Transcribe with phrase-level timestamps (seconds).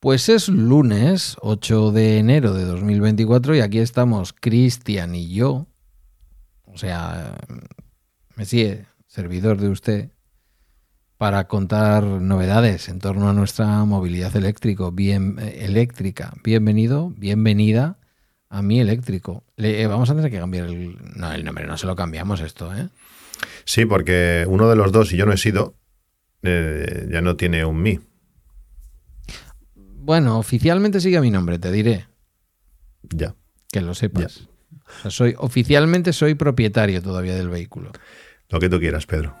[0.00, 5.66] Pues es lunes 8 de enero de 2024 y aquí estamos Cristian y yo,
[6.64, 7.36] o sea,
[8.34, 10.08] Messi, servidor de usted,
[11.18, 16.32] para contar novedades en torno a nuestra movilidad eléctrico, bien, eh, eléctrica.
[16.42, 17.98] Bienvenido, bienvenida
[18.48, 19.44] a mi eléctrico.
[19.58, 22.74] Eh, vamos a tener que cambiar el, no, el nombre, no se lo cambiamos esto,
[22.74, 22.88] ¿eh?
[23.66, 25.74] Sí, porque uno de los dos, y yo no he sido,
[26.40, 28.00] eh, ya no tiene un mi.
[30.02, 32.06] Bueno, oficialmente sigue mi nombre, te diré.
[33.02, 33.34] Ya.
[33.70, 34.48] Que lo sepas.
[34.86, 37.92] O sea, soy, oficialmente soy propietario todavía del vehículo.
[38.48, 39.34] Lo que tú quieras, Pedro.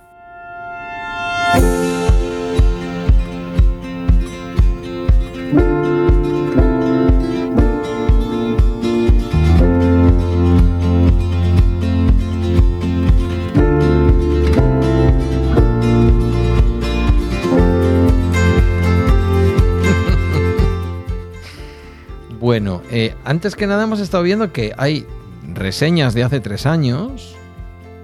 [23.00, 25.06] Eh, antes que nada hemos estado viendo que hay
[25.54, 27.34] reseñas de hace tres años,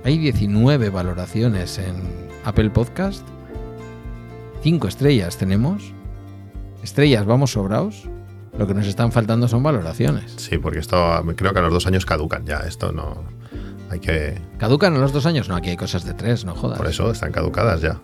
[0.04, 1.96] hay 19 valoraciones en
[2.44, 3.22] Apple Podcast,
[4.62, 5.92] 5 estrellas tenemos,
[6.82, 8.08] estrellas vamos sobrados,
[8.56, 10.32] lo que nos están faltando son valoraciones.
[10.38, 13.22] Sí, porque esto creo que a los dos años caducan ya, esto no...
[13.90, 14.40] Hay que...
[14.58, 15.48] ¿Caducan a los dos años?
[15.48, 16.78] No, aquí hay cosas de tres, no jodas.
[16.78, 18.00] Por eso están caducadas ya.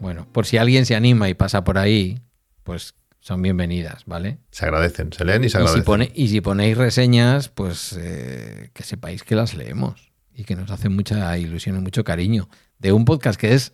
[0.00, 2.20] Bueno, por si alguien se anima y pasa por ahí,
[2.64, 2.94] pues
[3.24, 4.36] son bienvenidas, ¿vale?
[4.50, 5.84] Se agradecen, se leen y se Y si, agradecen.
[5.84, 10.70] pone- y si ponéis reseñas, pues eh, que sepáis que las leemos y que nos
[10.70, 12.50] hace mucha ilusión y mucho cariño.
[12.78, 13.72] De un podcast que es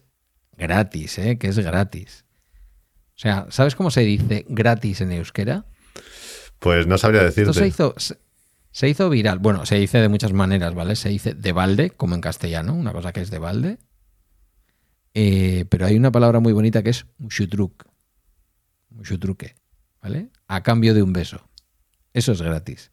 [0.57, 1.37] gratis, ¿eh?
[1.37, 2.25] Que es gratis.
[3.17, 5.65] O sea, ¿sabes cómo se dice gratis en euskera?
[6.61, 7.51] Pues no sabría decirte.
[7.51, 8.19] Esto se hizo, se,
[8.71, 9.41] se hizo viral.
[9.41, 10.95] Bueno, se dice de muchas maneras, ¿vale?
[10.95, 13.79] Se dice de balde, como en castellano, una cosa que es de balde.
[15.15, 17.90] Eh, pero hay una palabra muy bonita que es mushutruk.
[18.91, 19.57] Mushutruque,
[20.03, 20.29] ¿vale?
[20.49, 21.49] A cambio de un beso.
[22.13, 22.91] Eso es gratis.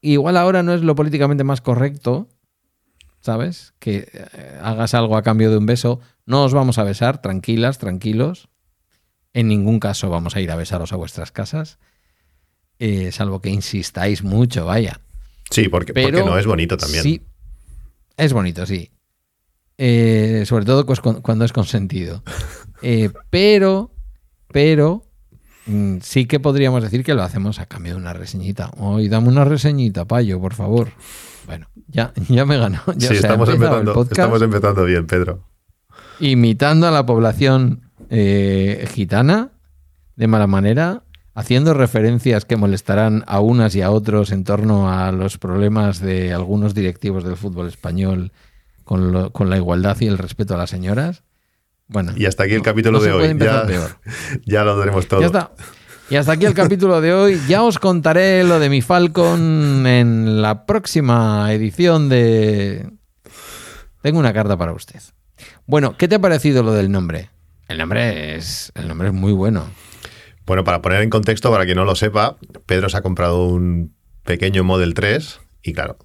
[0.00, 2.28] Igual ahora no es lo políticamente más correcto,
[3.20, 3.74] ¿sabes?
[3.78, 6.00] Que eh, hagas algo a cambio de un beso.
[6.26, 8.48] No os vamos a besar, tranquilas, tranquilos.
[9.32, 11.78] En ningún caso vamos a ir a besaros a vuestras casas.
[12.78, 15.00] Eh, salvo que insistáis mucho, vaya.
[15.50, 15.92] Sí, porque,
[16.24, 17.02] no es bonito también.
[17.02, 17.22] Sí,
[18.16, 18.90] es bonito, sí.
[19.78, 22.22] Eh, sobre todo pues, cu- cuando es consentido.
[22.86, 23.93] Eh, pero,
[24.54, 25.02] pero,
[25.66, 28.70] mm, sí que podríamos decir que lo hacemos a cambio de una reseñita.
[28.78, 30.88] Hoy dame una reseñita, payo, por favor.
[31.46, 32.80] Bueno, ya, ya me ganó.
[32.96, 35.42] Ya, Sí, estamos, empezando, podcast estamos empezando bien, Pedro.
[36.20, 39.50] imitando a la población eh, gitana
[40.16, 41.02] de mala manera,
[41.34, 46.32] haciendo referencias que molestarán a unas y a otros en torno a los problemas de
[46.32, 48.30] algunos directivos del fútbol español
[48.84, 51.24] con, lo- con la igualdad y el respeto a las señoras.
[51.86, 53.38] Bueno, Y hasta aquí el capítulo no de hoy.
[53.38, 53.66] Ya,
[54.46, 55.20] ya lo tenemos todo.
[55.20, 55.52] Ya está.
[56.10, 57.40] Y hasta aquí el capítulo de hoy.
[57.48, 62.90] Ya os contaré lo de mi Falcon en la próxima edición de...
[64.02, 65.00] Tengo una carta para usted.
[65.66, 67.30] Bueno, ¿qué te ha parecido lo del nombre?
[67.68, 69.66] El nombre es, el nombre es muy bueno.
[70.46, 72.36] Bueno, para poner en contexto, para quien no lo sepa,
[72.66, 73.94] Pedro se ha comprado un
[74.24, 75.96] pequeño Model 3 y claro,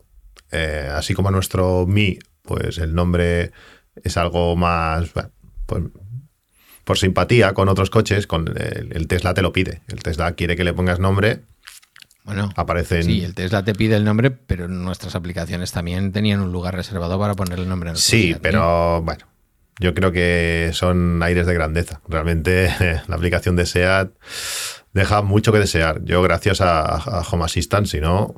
[0.51, 3.51] eh, así como nuestro Mi, pues el nombre
[4.01, 5.31] es algo más, bueno,
[6.83, 9.81] por simpatía con otros coches, con el, el Tesla te lo pide.
[9.87, 11.41] El Tesla quiere que le pongas nombre,
[12.23, 13.03] Bueno, aparece en...
[13.03, 17.19] sí, el Tesla te pide el nombre, pero nuestras aplicaciones también tenían un lugar reservado
[17.19, 17.89] para poner el nombre.
[17.89, 19.25] en el Sí, Seat, pero bueno,
[19.79, 22.01] yo creo que son aires de grandeza.
[22.07, 22.73] Realmente
[23.07, 24.11] la aplicación de SEAT
[24.93, 26.03] deja mucho que desear.
[26.03, 28.35] Yo gracias a, a Home Assistant, si no...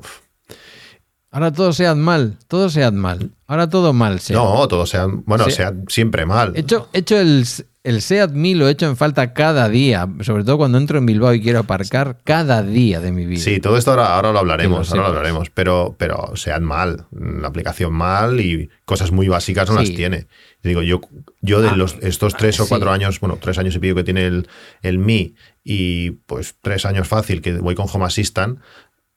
[1.32, 3.30] Ahora todo sean mal, todo sean mal.
[3.46, 4.20] Ahora todo mal.
[4.30, 5.24] No, todos sean...
[5.24, 6.52] Bueno, Se- SEAT siempre mal.
[6.54, 7.44] He hecho, he hecho el,
[7.84, 11.06] el SEAT 1000 lo he hecho en falta cada día, sobre todo cuando entro en
[11.06, 13.40] Bilbao y quiero aparcar cada día de mi vida.
[13.40, 17.48] Sí, todo esto ahora, ahora lo hablaremos, ahora lo hablaremos, pero, pero sean mal, la
[17.48, 19.86] aplicación mal y cosas muy básicas no Sí.
[19.86, 20.26] las tiene.
[20.62, 21.00] Digo, yo,
[21.40, 22.68] yo de Ah, los, estos tres o sí.
[22.68, 24.48] cuatro años, bueno, tres años y pico que tiene el,
[24.82, 28.60] el Mi y pues tres años fácil que voy con Home Assistant,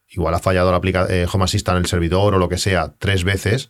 [0.10, 3.24] igual ha fallado la aplica eh, Home Assistant el servidor o lo que sea tres
[3.24, 3.70] veces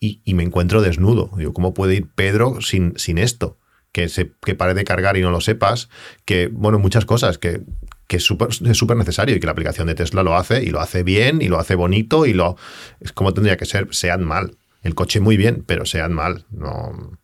[0.00, 1.30] y, me encuentro desnudo.
[1.36, 3.58] Digo, ¿cómo puede ir Pedro sin, sin esto?
[3.90, 5.88] Que, se, que pare de cargar y no lo sepas,
[6.24, 7.62] que, bueno, muchas cosas, que,
[8.06, 11.02] que es súper necesario y que la aplicación de Tesla lo hace y lo hace
[11.02, 12.56] bien y lo hace bonito y lo
[13.00, 14.56] es como tendría que ser, sean mal.
[14.82, 16.44] El coche muy bien, pero sean mal.
[16.50, 17.18] No.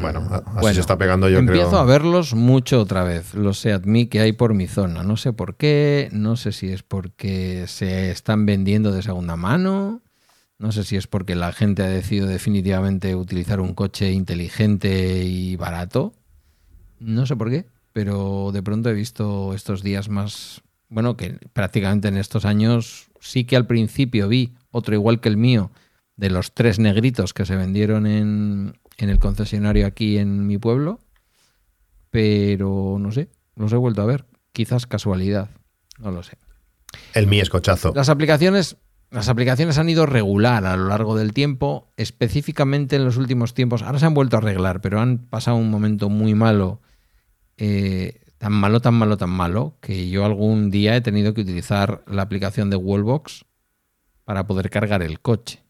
[0.00, 1.80] Bueno, así Mm, Bueno, se está pegando yo Empiezo creo.
[1.80, 5.02] a verlos mucho otra vez, los Seat Mii que hay por mi zona.
[5.02, 10.02] No sé por qué, no sé si es porque se están vendiendo de segunda mano,
[10.58, 15.56] no sé si es porque la gente ha decidido definitivamente utilizar un coche inteligente y
[15.56, 16.12] barato.
[16.98, 22.08] No sé por qué, pero de pronto he visto estos días más, bueno, que prácticamente
[22.08, 25.70] en estos años sí que al principio vi otro igual que el mío,
[26.16, 28.74] de los tres negritos que se vendieron en,
[29.04, 31.00] en el concesionario aquí en mi pueblo,
[32.10, 34.26] pero no sé, los he vuelto a ver.
[34.52, 35.50] Quizás casualidad,
[35.98, 36.36] no lo sé.
[37.14, 37.92] El mi escochazo.
[37.94, 38.76] Las aplicaciones,
[39.10, 43.82] las aplicaciones han ido regular a lo largo del tiempo, específicamente en los últimos tiempos.
[43.82, 46.80] Ahora se han vuelto a arreglar, pero han pasado un momento muy malo,
[47.56, 52.02] eh, tan malo, tan malo, tan malo, que yo algún día he tenido que utilizar
[52.06, 53.44] la aplicación de Wallbox
[54.24, 55.62] para poder cargar el coche.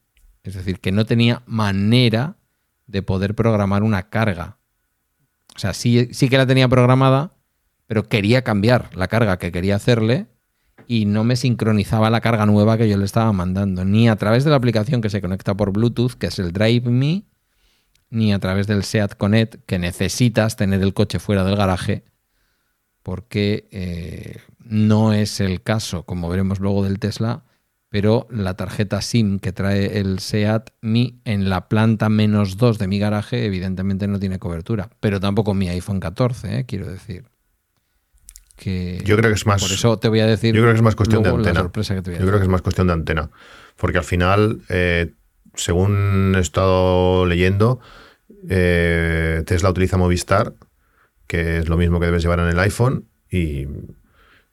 [0.43, 2.37] Es decir, que no tenía manera
[2.90, 4.58] de poder programar una carga.
[5.54, 7.32] O sea, sí, sí que la tenía programada,
[7.87, 10.26] pero quería cambiar la carga que quería hacerle
[10.87, 14.44] y no me sincronizaba la carga nueva que yo le estaba mandando, ni a través
[14.44, 17.25] de la aplicación que se conecta por Bluetooth, que es el Drive Me,
[18.10, 22.04] ni a través del SEAT Connect, que necesitas tener el coche fuera del garaje,
[23.02, 27.44] porque eh, no es el caso, como veremos luego del Tesla,
[27.90, 32.87] pero la tarjeta SIM que trae el SEAT Mi en la planta menos 2 de
[32.87, 37.25] mi garaje evidentemente no tiene cobertura, pero tampoco mi iPhone 14, eh, quiero decir.
[38.56, 39.60] Que yo creo que es más.
[39.60, 40.54] Por eso te voy a decir.
[40.54, 41.62] Yo creo que es más cuestión de antena.
[41.62, 43.31] Yo creo que es más cuestión de antena.
[43.76, 45.14] Porque al final, eh,
[45.54, 47.81] según he estado leyendo,
[48.48, 50.54] eh, Tesla utiliza Movistar,
[51.26, 53.66] que es lo mismo que debes llevar en el iPhone, y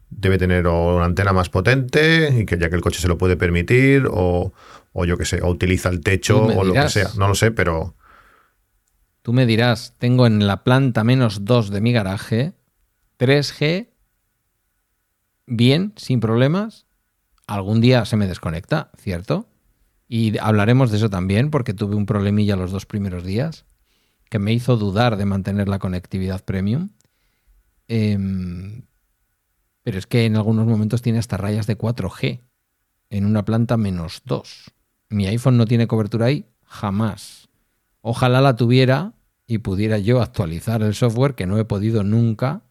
[0.09, 3.37] debe tener una antena más potente, y que ya que el coche se lo puede
[3.37, 4.53] permitir, o,
[4.93, 7.09] o yo qué sé, o utiliza el techo o lo que sea.
[7.17, 7.95] No lo sé, pero.
[9.21, 12.53] Tú me dirás, tengo en la planta menos 2 de mi garaje
[13.19, 13.89] 3G
[15.45, 16.85] bien, sin problemas.
[17.47, 19.47] Algún día se me desconecta, ¿cierto?
[20.07, 23.65] Y hablaremos de eso también, porque tuve un problemilla los dos primeros días
[24.29, 26.89] que me hizo dudar de mantener la conectividad premium.
[27.87, 28.83] Em,
[29.87, 32.41] pero es que en algunos momentos tiene hasta rayas de 4G
[33.09, 34.73] en una planta menos 2.
[35.07, 37.47] Mi iPhone no tiene cobertura ahí, jamás.
[38.01, 39.13] Ojalá la tuviera
[39.45, 42.63] y pudiera yo actualizar el software que no he podido nunca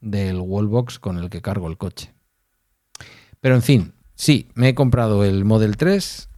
[0.00, 2.14] del wallbox con el que cargo el coche.
[3.40, 6.28] Pero en fin, sí, me he comprado el Model 3,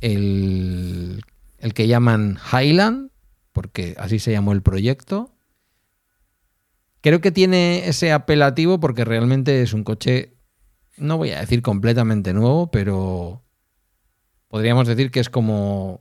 [0.00, 1.22] el,
[1.58, 3.12] el que llaman Highland,
[3.52, 5.31] porque así se llamó el proyecto.
[7.02, 10.36] Creo que tiene ese apelativo porque realmente es un coche,
[10.96, 13.42] no voy a decir completamente nuevo, pero
[14.46, 16.00] podríamos decir que es como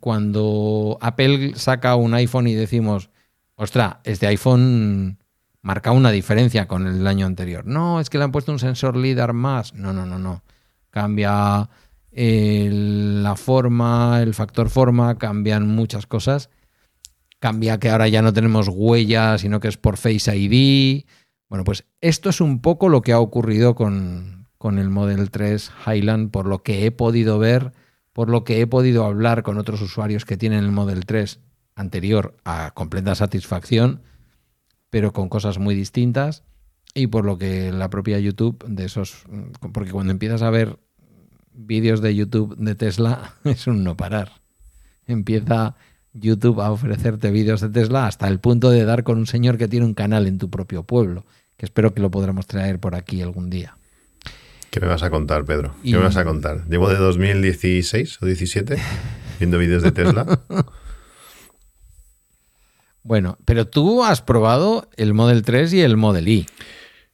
[0.00, 3.10] cuando Apple saca un iPhone y decimos,
[3.56, 5.18] ostra, este iPhone
[5.60, 7.66] marca una diferencia con el año anterior.
[7.66, 9.74] No, es que le han puesto un sensor LIDAR más.
[9.74, 10.42] No, no, no, no.
[10.90, 11.68] Cambia
[12.12, 16.48] la forma, el factor forma, cambian muchas cosas.
[17.38, 21.04] Cambia que ahora ya no tenemos huellas, sino que es por Face ID.
[21.48, 25.70] Bueno, pues esto es un poco lo que ha ocurrido con, con el Model 3
[25.86, 27.72] Highland, por lo que he podido ver,
[28.12, 31.40] por lo que he podido hablar con otros usuarios que tienen el Model 3
[31.76, 34.02] anterior a completa satisfacción
[34.90, 36.44] pero con cosas muy distintas
[36.94, 39.24] y por lo que la propia YouTube de esos,
[39.72, 40.78] porque cuando empiezas a ver
[41.52, 44.40] vídeos de YouTube de Tesla es un no parar.
[45.06, 45.74] Empieza
[46.12, 49.68] YouTube a ofrecerte vídeos de Tesla hasta el punto de dar con un señor que
[49.68, 51.24] tiene un canal en tu propio pueblo,
[51.56, 53.76] que espero que lo podremos traer por aquí algún día.
[54.70, 55.74] ¿Qué me vas a contar, Pedro?
[55.82, 56.66] ¿Qué me vas a contar?
[56.68, 58.76] Llevo de 2016 o 17
[59.38, 60.26] viendo vídeos de Tesla.
[63.08, 66.46] Bueno, pero tú has probado el Model 3 y el Model I.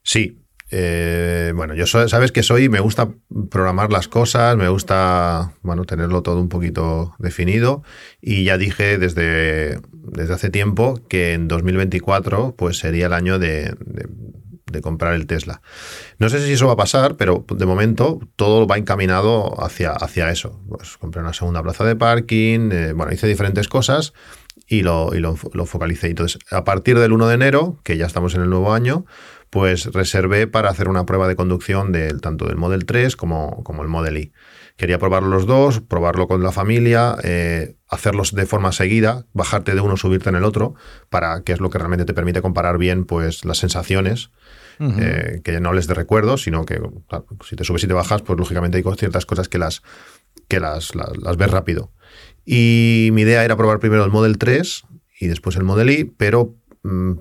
[0.03, 0.44] Sí.
[0.77, 3.09] Eh, bueno, yo sabes que soy, me gusta
[3.49, 7.85] programar las cosas, me gusta, bueno, tenerlo todo un poquito definido
[8.21, 13.77] y ya dije desde, desde hace tiempo que en 2024 pues sería el año de,
[14.83, 15.63] comprar el Tesla.
[16.19, 20.31] No sé si eso va a pasar, pero de momento todo va encaminado hacia, hacia
[20.31, 20.61] eso.
[20.69, 24.13] Pues compré una segunda plaza de parking, eh, bueno, hice diferentes cosas
[24.67, 26.09] y lo, y lo, focalicé.
[26.09, 29.05] Entonces, a partir del 1 de enero, que ya estamos en el nuevo año,
[29.55, 33.83] pues reservé para hacer una prueba de conducción del, tanto del Model 3 como, como
[33.83, 34.33] el Model I.
[34.77, 39.81] Quería probar los dos, probarlo con la familia, eh, hacerlos de forma seguida, bajarte de
[39.81, 40.75] uno, subirte en el otro,
[41.09, 44.33] para que es lo que realmente te permite comparar bien pues, las sensaciones.
[44.81, 46.81] Eh, que no les de recuerdo, sino que
[47.49, 49.83] si te subes y te bajas, pues lógicamente hay ciertas cosas que las,
[50.49, 51.93] que las, las ves rápido.
[52.45, 54.83] Y mi idea era probar primero el Model 3
[55.21, 56.57] y después el Model I, pero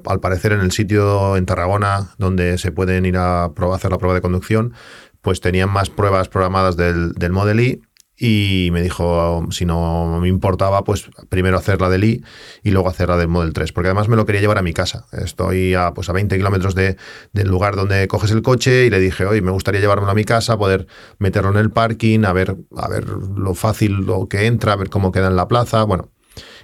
[0.05, 3.97] al parecer en el sitio en Tarragona donde se pueden ir a, probar, hacer la
[3.97, 4.73] prueba de conducción,
[5.21, 7.81] pues tenían más pruebas programadas del, Model I
[8.15, 12.23] y me dijo si no me importaba, pues primero hacer la del I
[12.61, 14.73] y luego hacer la del Model 3, porque además me lo quería llevar a mi
[14.73, 15.05] casa.
[15.13, 16.97] Estoy a, pues a 20 kilómetros de,
[17.31, 20.25] del lugar donde coges el coche y le dije, oye, me gustaría llevármelo a mi
[20.25, 20.87] casa, poder
[21.19, 24.89] meterlo en el parking, a ver, a ver lo fácil lo que entra, a ver
[24.89, 26.09] cómo queda en la plaza, bueno.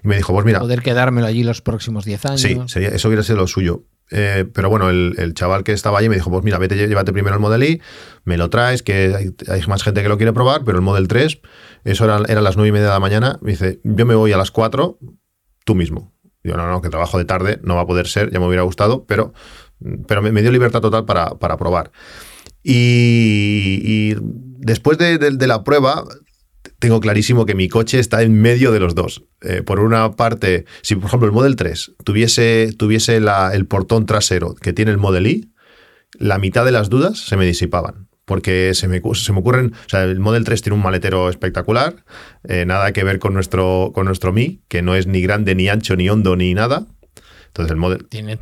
[0.03, 0.59] Y me dijo, pues mira...
[0.59, 2.41] Poder quedármelo allí los próximos 10 años.
[2.41, 3.85] Sí, sería, eso hubiera sido lo suyo.
[4.11, 7.35] Eh, pero bueno, el, chaval que estaba allí me dijo, pues mira, vete, llévate primero
[7.35, 7.81] el Model I,
[8.23, 11.41] me lo traes, que hay, más gente que lo quiere probar, pero el Model 3,
[11.83, 14.31] eso eran, eran las nueve y media de la mañana, me dice, yo me voy
[14.31, 14.97] a las 4,
[15.63, 16.11] tú mismo.
[16.43, 18.63] Digo, no, no, que trabajo de tarde, no va a poder ser, ya me hubiera
[18.63, 19.33] gustado, pero,
[20.07, 21.91] pero me, dio libertad total para, para probar.
[22.63, 24.15] Y,
[24.59, 26.03] después de, la prueba,
[26.79, 29.25] tengo clarísimo que mi coche está en medio de los dos.
[29.41, 34.55] Eh, por una parte, si por ejemplo el Model 3 tuviese, tuviese el portón trasero
[34.55, 35.53] que tiene el Model I,
[36.17, 38.07] la mitad de las dudas se me disipaban.
[38.25, 42.05] Porque se me, se me ocurren, o sea, el Model 3 tiene un maletero espectacular,
[42.47, 45.67] eh, nada que ver con nuestro, con nuestro Mi, que no es ni grande, ni
[45.67, 46.85] ancho, ni hondo, ni nada.
[47.47, 48.07] Entonces el Model...
[48.07, 48.37] Tiene,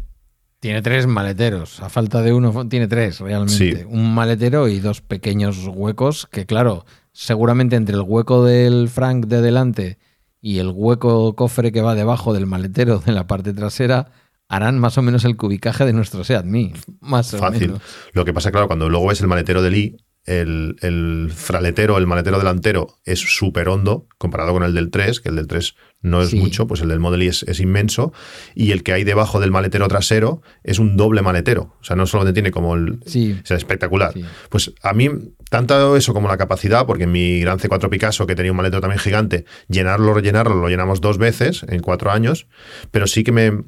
[0.60, 3.86] tiene tres maleteros, a falta de uno tiene tres realmente.
[3.86, 6.86] Un maletero y dos pequeños huecos que claro,
[7.18, 9.98] seguramente entre el hueco del Frank de delante
[10.40, 14.12] y el hueco cofre que va debajo del maletero de la parte trasera,
[14.48, 16.74] harán más o menos el cubicaje de nuestro Seat Mii.
[17.00, 17.74] Más Fácil.
[18.14, 19.98] Lo que pasa, claro, cuando luego ves el maletero del I,
[20.28, 25.38] el, fraletero, el maletero delantero es súper hondo comparado con el del 3, que el
[25.38, 28.14] del 3 no es mucho, pues el del Model I es, inmenso,
[28.54, 32.06] y el que hay debajo del maletero trasero es un doble maletero, o sea, no
[32.06, 33.00] solamente tiene como el...
[33.06, 33.40] Sí.
[33.50, 34.14] Espectacular.
[34.50, 35.10] Pues a mí,
[35.50, 38.82] tanto eso como la capacidad, porque en mi gran C4 Picasso, que tenía un maletero
[38.82, 42.48] también gigante, llenarlo, rellenarlo, lo llenamos dos veces en cuatro años,
[42.92, 43.64] pero sí que me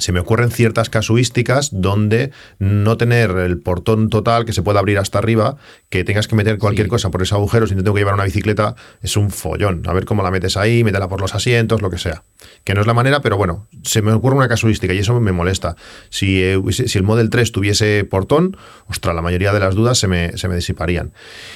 [0.00, 4.98] se me ocurren ciertas casuísticas donde no tener el portón total que se pueda abrir
[4.98, 5.56] hasta arriba,
[5.88, 8.24] que tengas que meter cualquier cosa por ese agujero, si no tengo que llevar una
[8.24, 9.82] bicicleta, es un follón.
[9.86, 12.22] A ver cómo la metes ahí, métela por los asientos, lo que sea.
[12.64, 15.32] Que no es la manera, pero bueno, se me ocurre una casuística y eso me
[15.32, 15.76] molesta.
[16.08, 20.08] Si, eh, si el Model 3 tuviese portón, ostras, la mayoría de las dudas se
[20.08, 21.12] me, se me disiparían.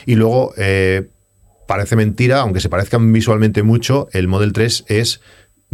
[0.07, 1.09] Y luego, eh,
[1.67, 5.21] parece mentira, aunque se parezcan visualmente mucho, el Model 3 es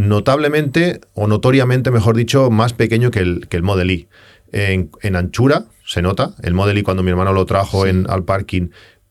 [0.00, 4.08] notablemente o notoriamente, mejor dicho, más pequeño que el, que el Model I.
[4.52, 6.34] En, anchura se nota.
[6.42, 8.70] El Model I cuando mi hermano lo trajo en, al parking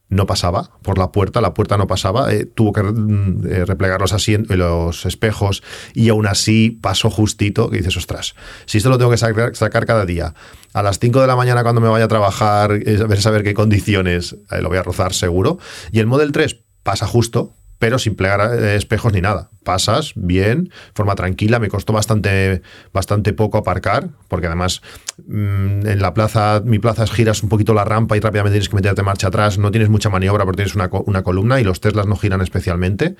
[0.09, 4.01] no pasaba por la puerta, la puerta no pasaba, eh, tuvo que mm, eh, replegar
[4.01, 5.61] los, asientos, los espejos
[5.93, 8.33] y aún así pasó justito, que dices, ostras,
[8.65, 10.33] si esto lo tengo que sacar, sacar cada día,
[10.73, 13.53] a las 5 de la mañana cuando me vaya a trabajar, a ver saber qué
[13.53, 15.59] condiciones, eh, lo voy a rozar seguro,
[15.91, 19.49] y el Model 3 pasa justo, pero sin plegar eh, espejos ni nada.
[19.63, 21.59] Pasas bien, forma tranquila.
[21.59, 22.61] Me costó bastante,
[22.93, 24.81] bastante poco aparcar, porque además
[25.25, 28.75] mm, en la plaza, mi plaza giras un poquito la rampa y rápidamente tienes que
[28.75, 29.57] meterte marcha atrás.
[29.57, 33.15] No tienes mucha maniobra porque tienes una, columna y los Teslas no giran especialmente.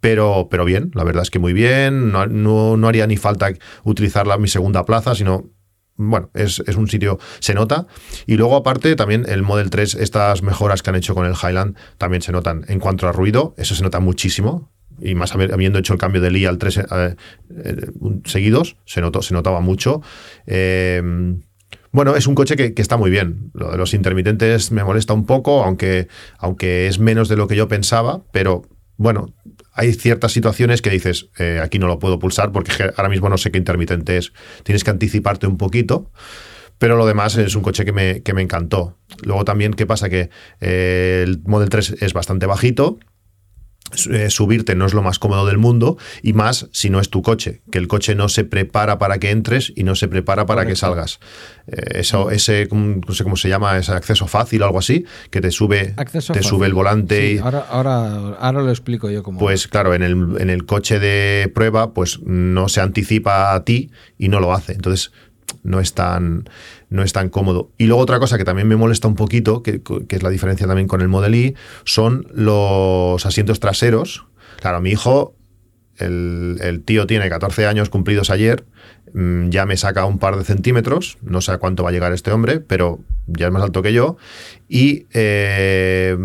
[0.00, 2.12] Pero, pero, bien, la verdad es que muy bien.
[2.12, 3.50] No, no, no haría ni falta
[3.84, 5.50] utilizar mi segunda plaza, sino
[5.96, 7.86] bueno, es, un sitio, se nota.
[8.26, 11.76] Y luego, aparte, también el Model 3, estas mejoras que han hecho con el Highland
[11.98, 12.64] también se notan.
[12.68, 14.70] En cuanto a ruido, eso se nota muchísimo.
[15.00, 16.84] Y más habiendo hecho el cambio del I al 3 eh,
[17.64, 17.76] eh,
[18.24, 20.02] seguidos, se, notó, se notaba mucho.
[20.46, 21.42] Em,
[21.90, 23.50] bueno, es un coche que, está muy bien.
[23.54, 26.08] Lo de los intermitentes me molesta un poco, aunque,
[26.38, 28.62] aunque es menos de lo que yo pensaba, pero
[28.96, 29.32] bueno,
[29.74, 33.36] hay ciertas situaciones que dices, eh, aquí no lo puedo pulsar porque ahora mismo no
[33.36, 34.32] sé qué intermitente es.
[34.62, 36.10] Tienes que anticiparte un poquito.
[36.78, 38.98] Pero lo demás es un coche que me, que me encantó.
[39.22, 40.08] Luego también, ¿qué pasa?
[40.08, 42.98] Que eh, el Model 3 es bastante bajito,
[43.92, 47.62] subirte no es lo más cómodo del mundo y más si no es tu coche,
[47.70, 50.74] que el coche no se prepara para que entres y no se prepara para que
[50.74, 51.20] salgas.
[51.66, 55.40] Eh, eso, ese, no sé cómo se llama, ese acceso fácil o algo así, que
[55.40, 55.94] te sube,
[56.32, 57.32] te sube el volante.
[57.32, 59.38] y, ahora, ahora, ahora lo explico yo cómo.
[59.38, 63.90] Pues claro, en el, en el coche de prueba, pues no se anticipa a ti
[64.18, 64.72] y no lo hace.
[64.72, 65.12] Entonces,
[65.62, 66.48] no es tan,
[66.94, 67.72] no es tan cómodo.
[67.76, 70.86] Y luego otra cosa que también me molesta un poquito, que, es la diferencia también
[70.86, 74.26] con el Model I, son los asientos traseros.
[74.60, 75.34] Claro, mi hijo,
[75.96, 78.64] el, tío tiene 14 años cumplidos ayer,
[79.12, 82.12] mm, ya me saca un par de centímetros, no sé a cuánto va a llegar
[82.12, 84.16] este hombre, pero ya es más alto que yo,
[84.68, 86.16] y eh,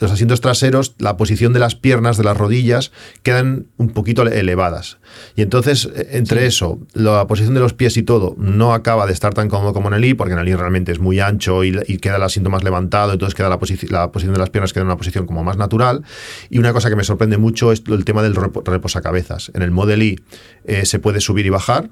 [0.00, 4.98] los asientos traseros, la posición de las piernas, de las rodillas, quedan un poquito elevadas.
[5.36, 9.12] Y entonces, eh, entre eso, la posición de los pies y todo, no acaba de
[9.12, 11.64] estar tan cómodo como en el I, porque en el I realmente es muy ancho
[11.64, 13.58] y, queda el asiento más levantado, entonces queda la,
[13.90, 16.02] la, posición de las piernas queda en una posición como más natural.
[16.50, 19.50] Y una cosa que me sorprende mucho es el tema del reposacabezas.
[19.54, 20.20] En el Model I
[20.64, 21.90] eh, se puede subir y bajar,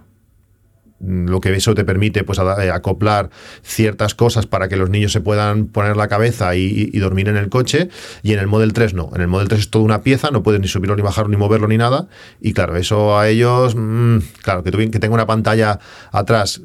[1.00, 3.30] lo que eso te permite pues eh, acoplar
[3.62, 7.48] ciertas cosas para que los niños se puedan poner la cabeza y, dormir en el
[7.48, 7.88] coche
[8.22, 10.42] y en el Model 3 no, en el Model 3 es toda una pieza, no
[10.42, 12.08] puedes ni subirlo ni bajarlo ni moverlo ni nada
[12.40, 15.78] y claro, eso a ellos, mm, claro, que, que tenga una pantalla
[16.12, 16.62] atrás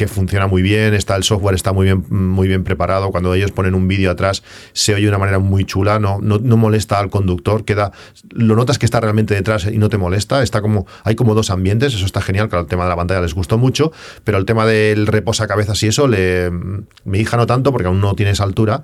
[0.00, 3.10] que funciona muy bien, está el software está muy bien, muy bien preparado.
[3.10, 4.42] Cuando ellos ponen un vídeo atrás,
[4.72, 7.92] se oye de una manera muy chula, no, no, molesta al conductor, queda,
[8.30, 10.42] lo notas que está realmente detrás y no te molesta.
[10.42, 12.48] Está como, hay como dos ambientes, eso está genial.
[12.48, 13.92] Claro, el tema de la pantalla les gustó mucho,
[14.24, 16.50] pero el tema del reposacabezas y eso, le,
[17.04, 18.82] mi hija no tanto, porque aún no tiene altura.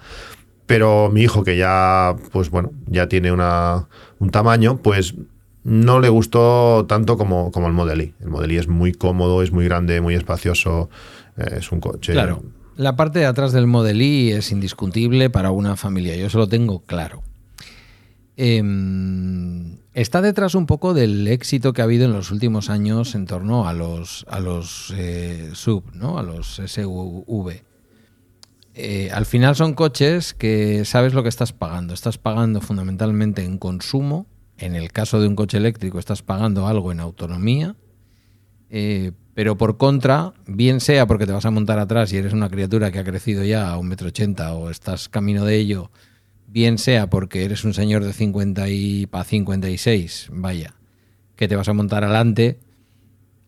[0.66, 5.14] Pero mi hijo, que ya, pues bueno, ya tiene una, un tamaño, pues
[5.66, 8.14] no le gustó tanto como, como el Model I.
[8.20, 10.88] El Model I es muy cómodo, es muy grande, muy espacioso,
[11.36, 12.12] eh, es un coche.
[12.12, 12.44] Claro,
[12.76, 16.48] la parte de atrás del Model I es indiscutible para una familia, yo se lo
[16.48, 17.24] tengo claro.
[18.36, 23.26] Em, está detrás un poco del éxito que ha habido en los últimos años en
[23.26, 26.16] torno a los, a los eh, sub, ¿no?
[26.20, 27.62] a los SUV.
[28.74, 31.92] Eh, al final son coches que sabes lo que estás pagando.
[31.92, 34.26] Estás pagando fundamentalmente en consumo
[34.58, 37.76] en el caso de un coche eléctrico estás pagando algo en autonomía,
[38.70, 42.48] eh, pero por contra, bien sea porque te vas a montar atrás y eres una
[42.48, 45.90] criatura que ha crecido ya a un metro ochenta o estás camino de ello,
[46.46, 50.74] bien sea porque eres un señor de 50 y para 56, vaya,
[51.36, 52.58] que te vas a montar adelante,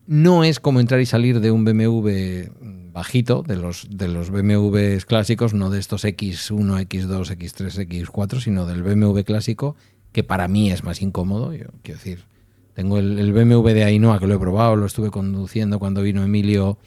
[0.05, 2.49] no es como entrar y salir de un BMW
[2.91, 8.65] bajito, de los, de los BMWs clásicos, no de estos X1, X2, X3, X4, sino
[8.65, 9.75] del BMW clásico,
[10.11, 11.53] que para mí es más incómodo.
[11.53, 12.25] Yo quiero decir,
[12.73, 16.77] tengo el, BMW de Ainhoa que lo he probado, lo estuve conduciendo cuando vino Emilio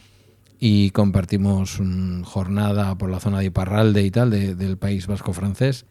[0.58, 1.80] y compartimos
[2.24, 5.86] jornada por la zona de Iparralde y tal, del País Vasco francés.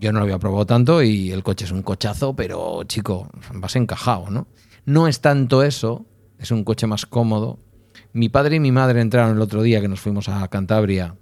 [0.00, 3.74] Yo no lo había probado tanto y el coche es un cochazo, pero chico, vas
[3.76, 4.46] encajado, ¿no?
[4.84, 6.06] No es tanto eso,
[6.38, 7.58] es un coche más cómodo.
[8.12, 11.16] Mi padre y mi madre entraron el otro día que nos fuimos a Cantabria,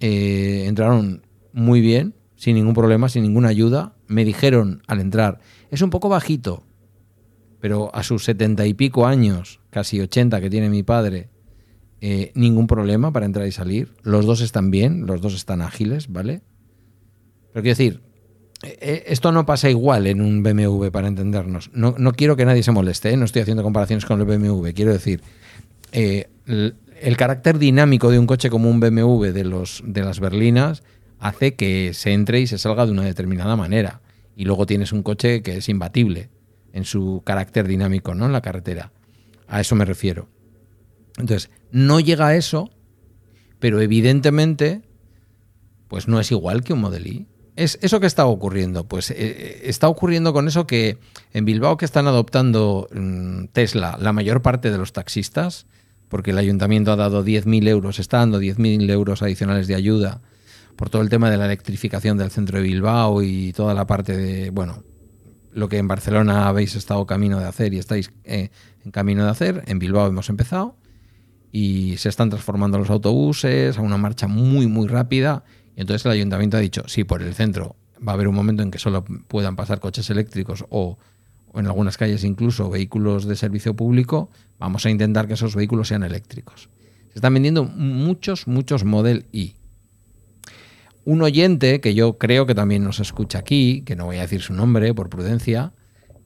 [0.00, 3.94] eh, entraron muy bien, sin ningún problema, sin ninguna ayuda.
[4.06, 5.40] Me dijeron al entrar,
[5.70, 6.62] es un poco bajito,
[7.60, 11.28] pero a sus setenta y pico años, casi ochenta que tiene mi padre,
[12.00, 13.92] eh, ningún problema para entrar y salir.
[14.02, 16.42] Los dos están bien, los dos están ágiles, ¿vale?
[17.52, 18.02] Pero quiero decir,
[18.62, 21.72] eh, eh, esto no pasa igual en un BMW para entendernos.
[21.74, 24.68] No, quiero que nadie se moleste, no estoy haciendo comparaciones con el BMW.
[24.68, 25.22] Quiero decir,
[25.90, 30.84] el, el, carácter dinámico de un coche como un BMW de, los, de las berlinas
[31.18, 34.00] hace que se entre y se salga de una determinada manera.
[34.36, 36.30] Y luego tienes un coche que es imbatible
[36.72, 38.26] en su carácter dinámico, ¿no?
[38.26, 38.92] En la carretera.
[39.48, 40.28] A eso me refiero.
[41.16, 42.70] Entonces, no llega a eso,
[43.58, 44.82] pero evidentemente,
[45.88, 47.26] pues no es igual que un Model.
[47.56, 48.86] ¿Es eso que está ocurriendo?
[48.86, 50.98] Pues eh, está ocurriendo con eso que
[51.32, 55.66] en Bilbao que están adoptando mm, Tesla la mayor parte de los taxistas,
[56.08, 60.20] porque el ayuntamiento ha dado 10.000 euros, está dando 10.000 euros adicionales de ayuda
[60.78, 64.16] por todo el tema de la electrificación del centro de Bilbao y toda la parte
[64.16, 64.84] de, bueno,
[65.52, 68.50] lo que en Barcelona habéis estado camino de hacer y estáis eh,
[68.84, 70.76] en camino de hacer, en Bilbao hemos empezado
[71.50, 75.42] y se están transformando los autobuses a una marcha muy, muy rápida.
[75.74, 77.74] Y entonces el ayuntamiento ha dicho, sí, por el centro
[78.06, 80.96] va a haber un momento en que solo puedan pasar coches eléctricos o,
[81.50, 85.88] o en algunas calles incluso vehículos de servicio público, vamos a intentar que esos vehículos
[85.88, 86.68] sean eléctricos.
[87.08, 89.57] Se están vendiendo muchos, muchos Model I
[91.08, 94.42] un oyente que yo creo que también nos escucha aquí, que no voy a decir
[94.42, 95.72] su nombre por prudencia,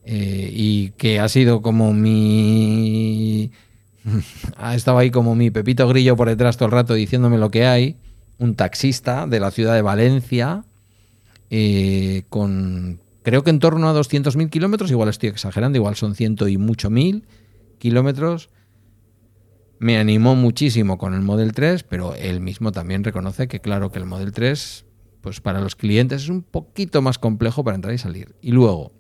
[0.05, 3.53] eh, y que ha sido como mi...
[4.57, 7.65] ha estado ahí como mi Pepito Grillo por detrás todo el rato diciéndome lo que
[7.65, 7.97] hay,
[8.39, 10.65] un taxista de la ciudad de Valencia,
[11.49, 16.49] eh, con creo que en torno a 200.000 kilómetros, igual estoy exagerando, igual son ciento
[16.49, 17.25] y mucho mil
[17.79, 18.51] kilómetros,
[19.83, 23.99] me animó muchísimo con el Model 3, pero él mismo también reconoce que claro que
[23.99, 24.85] el Model 3,
[25.21, 28.37] pues para los clientes es un poquito más complejo para entrar y salir.
[28.41, 28.93] Y luego,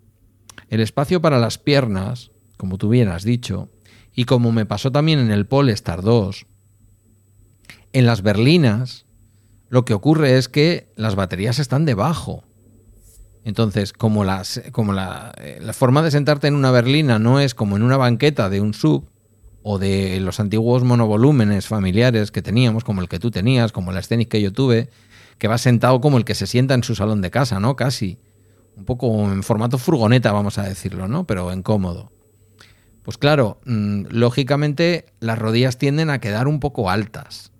[0.71, 3.71] el espacio para las piernas, como tú bien has dicho,
[4.12, 6.47] y como me pasó también en el Polestar 2,
[7.92, 9.07] en las berlinas,
[9.68, 12.42] lo que ocurre es que las baterías están debajo.
[13.45, 17.55] Entonces, como, las, como la, eh, la forma de sentarte en una berlina no es
[17.55, 19.12] como en una banqueta de un sub,
[19.62, 24.03] o de los antiguos monovolúmenes familiares que teníamos, como el que tú tenías, como la
[24.03, 24.90] Scenic que yo tuve,
[25.38, 27.77] que va sentado como el que se sienta en su salón de casa, ¿no?
[27.77, 28.18] Casi.
[28.77, 31.27] Un poco en formato furgoneta, vamos a decirlo, ¿no?
[31.27, 32.11] Pero en cómodo.
[33.03, 37.53] Pues claro, mm, lógicamente las rodillas tienden a quedar un poco altas.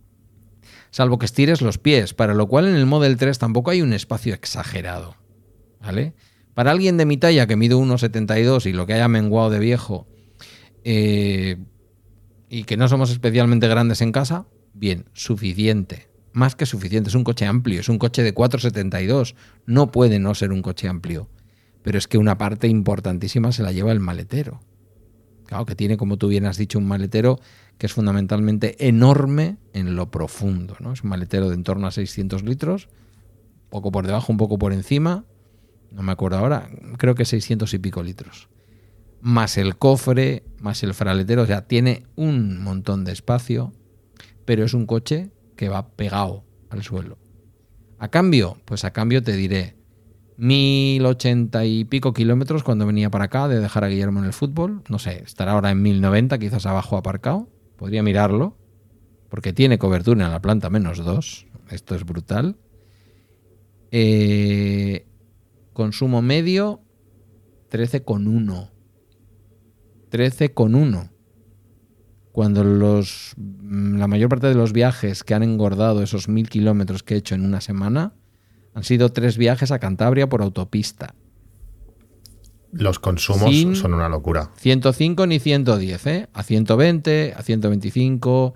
[0.91, 3.93] Salvo que estires los pies, para lo cual en el Model 3 tampoco hay un
[3.93, 5.17] espacio exagerado.
[5.81, 6.15] ¿Vale?
[6.55, 10.07] Para alguien de mi talla que mido 1,72 y lo que haya menguado de viejo,
[10.85, 11.57] eh,
[12.53, 16.11] y que no somos especialmente grandes en casa, bien, suficiente.
[16.35, 19.35] Más que suficiente, es un coche amplio, es un coche de 472.
[19.65, 21.31] No puede no ser un coche amplio.
[21.83, 24.61] Pero es que una parte importantísima se la lleva el maletero.
[25.47, 27.41] Claro, que tiene, como tú bien has dicho, un maletero
[27.79, 30.77] que es fundamentalmente enorme en lo profundo.
[30.79, 30.93] ¿no?
[30.93, 32.91] Es un maletero de en torno a 600 litros,
[33.71, 35.25] poco por debajo, un poco por encima,
[35.91, 38.51] no me acuerdo ahora, creo que 600 y pico litros.
[39.23, 43.73] Más el cofre, más el fraletero, o sea, tiene un montón de espacio,
[44.45, 47.17] pero es un coche que va pegado al suelo.
[47.99, 49.77] A cambio, pues a cambio te diré,
[50.39, 54.83] 1080 y pico kilómetros cuando venía para acá de dejar a Guillermo en el fútbol.
[54.89, 57.49] No sé, estará ahora en 1090, quizás abajo aparcado.
[57.77, 58.57] Podría mirarlo,
[59.29, 61.47] porque tiene cobertura en la planta menos 2.
[61.71, 62.57] Esto es brutal.
[63.93, 65.07] Eh,
[65.73, 66.81] consumo medio
[67.71, 68.72] 13,1.
[70.13, 71.11] 13,1.
[72.33, 77.15] Cuando los, la mayor parte de los viajes que han engordado esos mil kilómetros que
[77.15, 78.15] he hecho en una semana
[78.75, 81.15] han sido tres viajes a Cantabria por autopista.
[82.73, 84.51] Los consumos son una locura.
[84.57, 86.29] 105 ni 110, ¿eh?
[86.33, 88.55] A 120, a 125,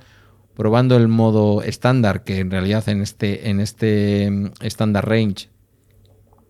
[0.55, 5.51] probando el modo estándar, que en realidad en este, en este mm, estándar range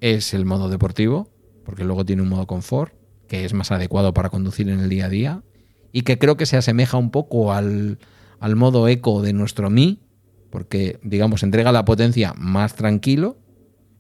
[0.01, 1.29] es el modo deportivo,
[1.65, 2.95] porque luego tiene un modo confort,
[3.29, 5.43] que es más adecuado para conducir en el día a día,
[5.93, 7.99] y que creo que se asemeja un poco al,
[8.41, 10.01] al modo eco de nuestro Mi,
[10.51, 13.39] porque, digamos, entrega la potencia más tranquilo,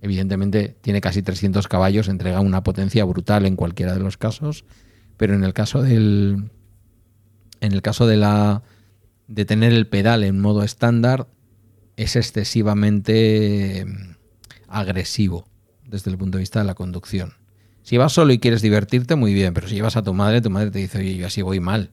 [0.00, 4.64] Evidentemente tiene casi 300 caballos, entrega una potencia brutal en cualquiera de los casos,
[5.16, 6.50] pero en el caso del
[7.60, 8.62] en el caso de la
[9.26, 11.26] de tener el pedal en modo estándar
[11.96, 14.16] es excesivamente mm,
[14.68, 15.48] agresivo
[15.84, 17.32] desde el punto de vista de la conducción.
[17.86, 20.50] Si vas solo y quieres divertirte, muy bien, pero si llevas a tu madre, tu
[20.50, 21.92] madre te dice, oye, yo así voy mal.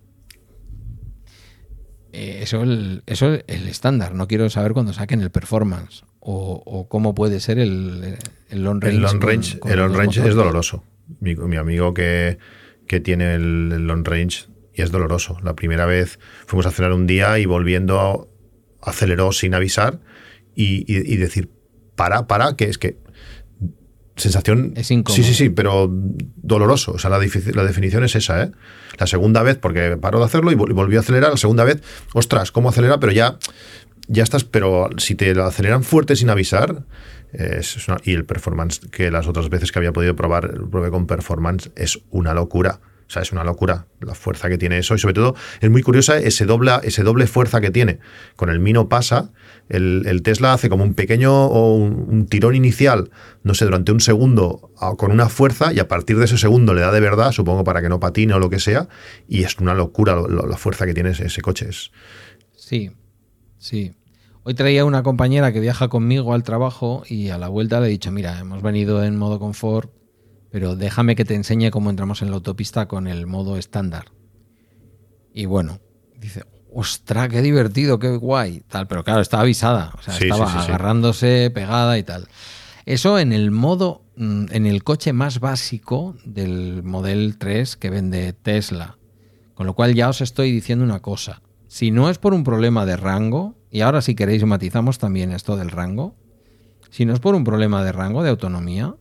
[2.12, 2.64] Eh, eso,
[3.06, 7.60] eso es el estándar, no quiero saber cuando saquen el performance o, cómo puede ser
[7.60, 8.18] el,
[8.50, 8.96] el long range.
[8.96, 10.84] El long range, el range es doloroso.
[11.20, 12.40] Mi, amigo que,
[13.04, 15.38] tiene el, long range y es doloroso.
[15.44, 18.32] La primera vez fuimos a cenar un día y volviendo
[18.82, 20.00] aceleró sin avisar
[20.56, 21.52] y, decir,
[21.96, 22.98] para, para, que es que
[24.16, 24.74] sensación.
[24.76, 26.94] Es Sí, sí, sí, pero doloroso.
[26.94, 28.52] O sea, la, la, definición es esa, ¿eh?
[29.00, 31.32] La segunda vez, porque paró de hacerlo y volvió a acelerar.
[31.32, 31.82] La segunda vez,
[32.14, 33.00] ostras, ¿cómo acelera?
[33.00, 33.38] Pero ya
[34.08, 36.84] ya estás, pero si te lo aceleran fuerte sin avisar,
[38.04, 42.00] y el performance que las otras veces que había podido probar, probé con performance, es
[42.12, 42.80] una locura.
[43.08, 44.96] O sea, es una locura la fuerza que tiene eso.
[44.96, 48.00] Y sobre todo, es muy curiosa ese doble, ese doble fuerza que tiene.
[48.36, 49.32] Con el Mino pasa,
[49.70, 53.12] el, Tesla hace como un pequeño o un, tirón inicial,
[53.44, 56.82] no sé, durante un segundo con una fuerza y a partir de ese segundo le
[56.82, 58.88] da de verdad, supongo para que no patine o lo que sea.
[59.28, 61.68] Y es una locura la fuerza que tiene ese, ese coche.
[61.70, 61.92] Es,
[62.56, 62.92] sí,
[63.64, 63.94] Sí.
[64.44, 67.90] Hoy traía una compañera que viaja conmigo al trabajo y a la vuelta le he
[67.90, 69.90] dicho, mira, hemos venido en modo confort,
[70.54, 74.12] pero déjame que te enseñe cómo entramos en la autopista con el modo estándar.
[75.34, 75.80] Y bueno,
[76.20, 81.50] dice, ostra, qué divertido, qué guay, tal, pero claro, estaba avisada, o sea, estaba agarrándose,
[81.50, 82.28] pegada y tal.
[82.86, 88.32] Eso en el modo, mm, en el coche más básico del Model 3 que vende
[88.34, 89.00] Tesla.
[89.56, 91.42] Con lo cual ya os estoy diciendo una cosa.
[91.68, 95.58] Si no es por un problema de rango, y ahora si queréis matizamos también esto
[95.58, 96.14] del rango,
[96.92, 98.94] si no es por un problema de rango, de autonomía,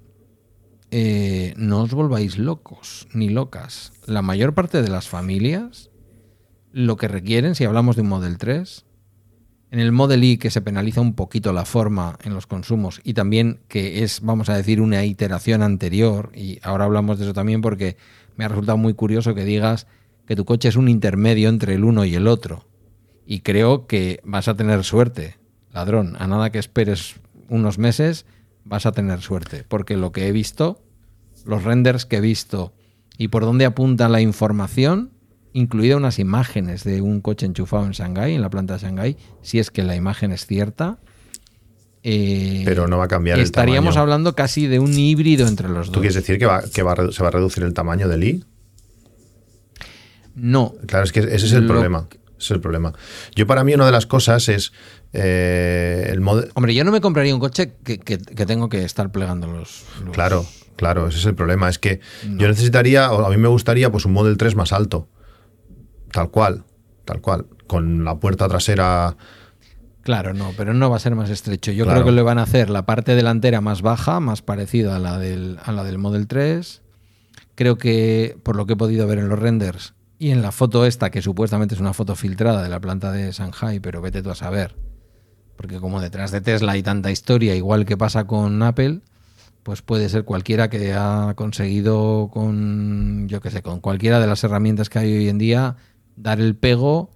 [0.95, 3.95] eh, no os volváis locos ni locas.
[4.05, 5.91] La mayor parte de las familias
[6.71, 8.85] lo que requieren, si hablamos de un Model 3,
[9.71, 13.15] en el Model I que se penaliza un poquito la forma en los consumos y
[13.15, 17.63] también que es, vamos a decir, una iteración anterior, y ahora hablamos de eso también
[17.63, 17.97] porque
[18.37, 19.87] me ha resultado muy curioso que digas
[20.27, 22.67] que tu coche es un intermedio entre el uno y el otro.
[23.27, 25.39] Y creo que vas a tener suerte,
[25.73, 26.17] ladrón.
[26.19, 27.15] A nada que esperes
[27.49, 28.27] unos meses,
[28.65, 29.65] vas a tener suerte.
[29.69, 30.83] Porque lo que he visto,
[31.45, 32.73] los renders que he visto
[33.19, 35.11] y por dónde apunta la información,
[35.53, 39.59] incluida unas imágenes de un coche enchufado en Shanghái, en la planta de Shanghái, si
[39.59, 40.99] es que la imagen es cierta.
[42.03, 45.93] Eh, Pero no va a cambiar Estaríamos hablando casi de un híbrido entre los dos.
[45.93, 48.45] ¿Tú quieres decir que, va, que va se va a reducir el tamaño del i?
[50.35, 50.75] No.
[50.87, 52.09] Claro, es que ese es el problema.
[52.45, 52.93] Es el problema.
[53.35, 54.73] Yo, para mí, una de las cosas es
[55.13, 56.27] eh, el.
[56.55, 61.09] Hombre, yo no me compraría un coche que, tengo que estar plegando los, Claro, claro,
[61.09, 61.69] ese es el problema.
[61.69, 62.01] Es que
[62.37, 65.09] yo necesitaría, o a mí me gustaría, pues un Model 3 más alto.
[66.11, 66.65] Tal cual,
[67.05, 67.47] tal cual.
[67.67, 69.17] Con la puerta trasera.
[70.03, 71.71] Claro, no, pero no va a ser más estrecho.
[71.71, 74.99] Yo creo que le van a hacer la parte delantera más baja, más parecida a
[74.99, 76.83] la del, a la del Model 3.
[77.55, 80.87] Creo que, por lo que he podido ver en los renders, Y en la foto
[80.87, 84.31] esta, que supuestamente es una foto filtrada de la planta de Shanghai, pero vete tú
[84.31, 84.77] a saber.
[85.57, 89.01] Porque como detrás de Tesla hay tanta historia, igual que pasa con Apple,
[89.65, 94.45] pues puede ser cualquiera que ha conseguido con, yo qué sé, con cualquiera de las
[94.45, 95.75] herramientas que hay hoy en día,
[96.15, 97.11] dar el pego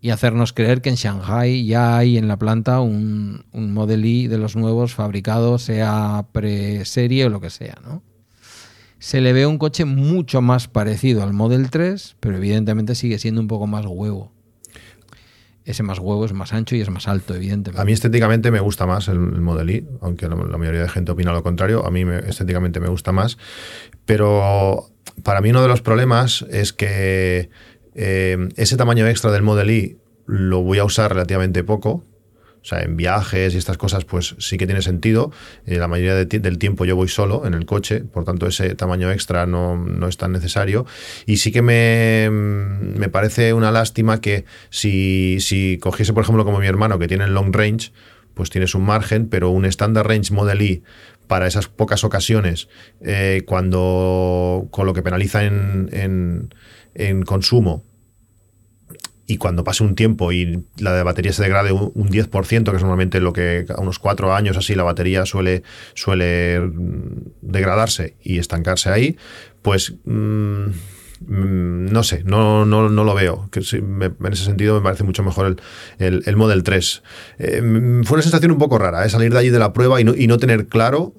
[0.00, 4.28] y hacernos creer que en Shanghai ya hay en la planta un, un Model I
[4.28, 8.02] de los nuevos fabricados, sea pre-serie o lo que sea, ¿no?
[8.98, 13.40] Se le ve un coche mucho más parecido al Model 3, pero evidentemente sigue siendo
[13.40, 14.32] un poco más huevo.
[15.64, 17.80] Ese más huevo es más ancho y es más alto, evidentemente.
[17.80, 20.88] A mí estéticamente me gusta más el, el Model I, aunque la, la, mayoría de
[20.88, 21.84] gente opina lo contrario.
[21.84, 23.36] A mí me, estéticamente me gusta más.
[24.04, 24.88] Pero
[25.24, 27.50] para mí uno de los problemas es que
[27.94, 32.04] eh, ese tamaño extra del Model I lo voy a usar relativamente poco.
[32.66, 35.30] O sea, en viajes y estas cosas, pues sí que tiene sentido.
[35.66, 38.74] Eh, la mayoría de del tiempo yo voy solo en el coche, por tanto ese
[38.74, 40.84] tamaño extra no, no es tan necesario.
[41.26, 46.58] Y sí que me, me parece una lástima que si, si, cogiese, por ejemplo, como
[46.58, 47.92] mi hermano, que tiene el long range,
[48.34, 50.82] pues tienes un margen, pero un standard range Model I
[51.28, 52.68] para esas pocas ocasiones,
[53.00, 56.52] eh, cuando con lo que penaliza en, en,
[56.94, 57.84] en consumo,
[59.26, 63.20] y cuando pase un tiempo y la batería se degrade un, 10%, que es normalmente
[63.20, 65.62] lo que a unos cuatro años así la batería suele,
[65.94, 66.60] suele
[67.42, 69.16] degradarse y estancarse ahí,
[69.62, 70.66] pues mmm,
[71.20, 73.48] no sé, no, no, no, lo veo.
[73.52, 75.56] En ese sentido me parece mucho mejor el,
[75.98, 77.02] el, el Model 3.
[77.38, 79.08] Eh, fue una sensación un poco rara, ¿eh?
[79.08, 81.14] salir de allí de la prueba y no, y no tener claro.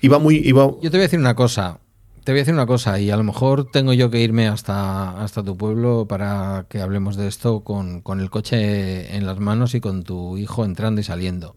[0.00, 0.36] Iba muy.
[0.36, 0.66] Iba...
[0.66, 1.80] Yo te voy a decir una cosa
[2.26, 5.22] te voy a decir una cosa, y a lo mejor tengo yo que irme hasta,
[5.22, 9.76] hasta tu pueblo para que hablemos de esto con, con, el coche en las manos
[9.76, 11.54] y con tu hijo entrando y saliendo.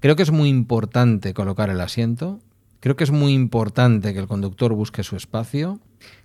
[0.00, 2.40] Creo que es muy importante colocar el asiento,
[2.80, 5.78] creo que es muy importante que el conductor busque su espacio,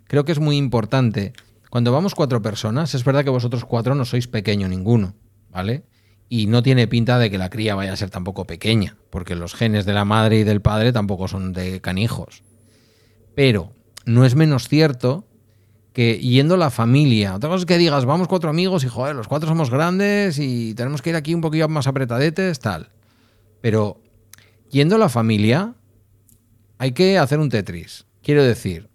[0.08, 1.34] creo que es muy importante,
[1.70, 5.14] cuando vamos cuatro personas, es verdad que vosotros cuatro no sois pequeño ninguno,
[5.50, 5.84] ¿vale?
[6.30, 9.56] Y no tiene pinta de que la cría vaya a ser tampoco pequeña, porque los
[9.56, 12.44] genes de la madre y del padre tampoco son de canijos.
[13.36, 13.74] Pero
[14.06, 15.26] no es menos cierto
[15.94, 19.28] que yendo la familia, otra cosa es que digas, vamos cuatro amigos y joder, los
[19.28, 22.90] cuatro somos grandes y tenemos que ir aquí un poquillo más apretadetes, tal.
[23.60, 24.02] Pero
[24.70, 25.76] yendo la familia,
[26.78, 28.06] hay que hacer un Tetris.
[28.24, 28.90] Quiero decir,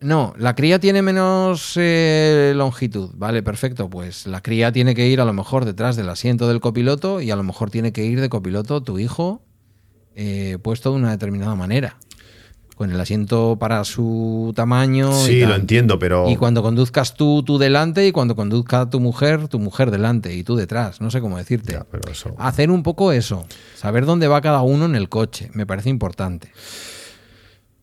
[0.00, 3.88] no, la cría tiene menos eh, longitud, vale, perfecto.
[3.88, 7.30] Pues la cría tiene que ir a lo mejor detrás del asiento del copiloto y
[7.30, 9.42] a lo mejor tiene que ir de copiloto tu hijo
[10.14, 11.98] eh, puesto de una determinada manera
[12.76, 15.10] con el asiento para su tamaño.
[15.12, 16.28] Sí, lo entiendo, pero.
[16.28, 20.44] Y cuando conduzcas tú, tú delante, y cuando conduzca tu mujer, tu mujer delante, y
[20.44, 21.00] tú detrás.
[21.00, 21.72] No sé cómo decirte.
[21.72, 22.34] Ya, pero eso...
[22.38, 23.46] Hacer un poco eso.
[23.74, 25.50] Saber dónde va cada uno en el coche.
[25.54, 26.52] Me parece importante.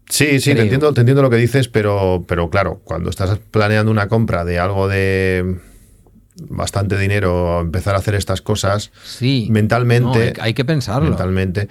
[0.09, 3.91] Sí, sí, te entiendo, te entiendo lo que dices, pero, pero claro, cuando estás planeando
[3.91, 5.57] una compra de algo de
[6.35, 11.69] bastante dinero empezar a hacer estas cosas sí, mentalmente no, hay, hay, que pensarlo mentalmente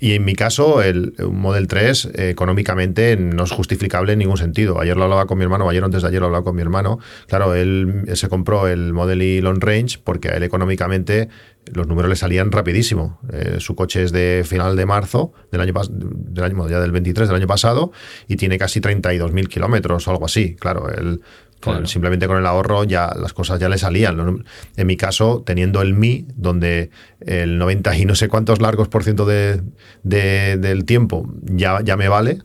[0.00, 4.80] y en mi caso, el Model 3 eh, económicamente no es justificable en ningún sentido.
[4.80, 6.98] Ayer lo hablaba con mi hermano, ayer antes de ayer lo hablaba con mi hermano.
[7.26, 11.28] Claro, él, él se compró el Model Y Long Range porque a él económicamente
[11.74, 13.18] los números le salían rapidísimo.
[13.32, 17.28] Eh, su coche es de final de marzo del año, del año ya del 23
[17.28, 17.92] del año pasado
[18.26, 20.54] y tiene casi 32.000 kilómetros o algo así.
[20.56, 21.20] Claro, él
[21.60, 21.86] Claro.
[21.86, 24.44] simplemente con el ahorro ya las cosas ya le salían.
[24.76, 26.90] En mi caso, teniendo el Mi, donde
[27.20, 29.62] el 90 y no sé cuántos largos por ciento de,
[30.02, 32.42] de, del tiempo ya, ya me vale,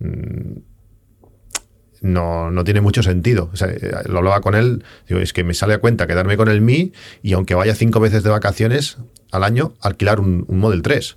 [0.00, 0.58] mm,
[2.02, 3.48] no, no tiene mucho sentido.
[3.52, 3.68] O sea,
[4.06, 6.92] lo hablaba con él, digo, es que me sale a cuenta quedarme con el Mi
[7.22, 8.98] y aunque vaya cinco veces de vacaciones
[9.30, 11.16] al año, alquilar un, un Model 3.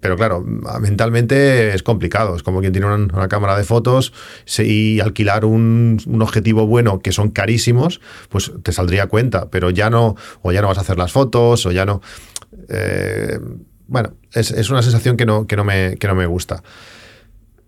[0.00, 0.42] Pero claro,
[0.80, 2.34] mentalmente es complicado.
[2.34, 4.12] Es como quien tiene una, cámara de fotos
[4.58, 9.50] y alquilar un, un, objetivo bueno que son carísimos, pues te saldría cuenta.
[9.50, 12.00] Pero ya no, o ya no vas a hacer las fotos, o ya no.
[12.68, 13.38] Eh,
[13.86, 16.62] bueno, es, es, una sensación que no, que, no me, que no me gusta.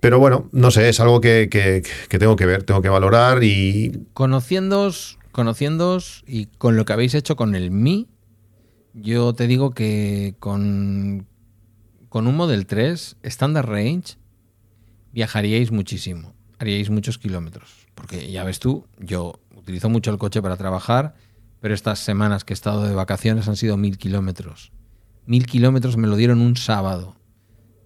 [0.00, 3.44] Pero bueno, no sé, es algo que, que, que tengo que ver, tengo que valorar
[3.44, 4.06] y.
[4.14, 8.08] Conociéndoos, conociéndoos y con lo que habéis hecho con el Mi,
[8.94, 11.26] yo te digo que con
[12.12, 14.18] con un Model 3 Standard Range
[15.12, 17.88] viajaríais muchísimo, haríais muchos kilómetros.
[17.94, 21.14] Porque ya ves tú, yo utilizo mucho el coche para trabajar,
[21.60, 24.72] pero estas semanas que he estado de vacaciones han sido mil kilómetros.
[25.24, 27.16] Mil kilómetros me lo dieron un sábado.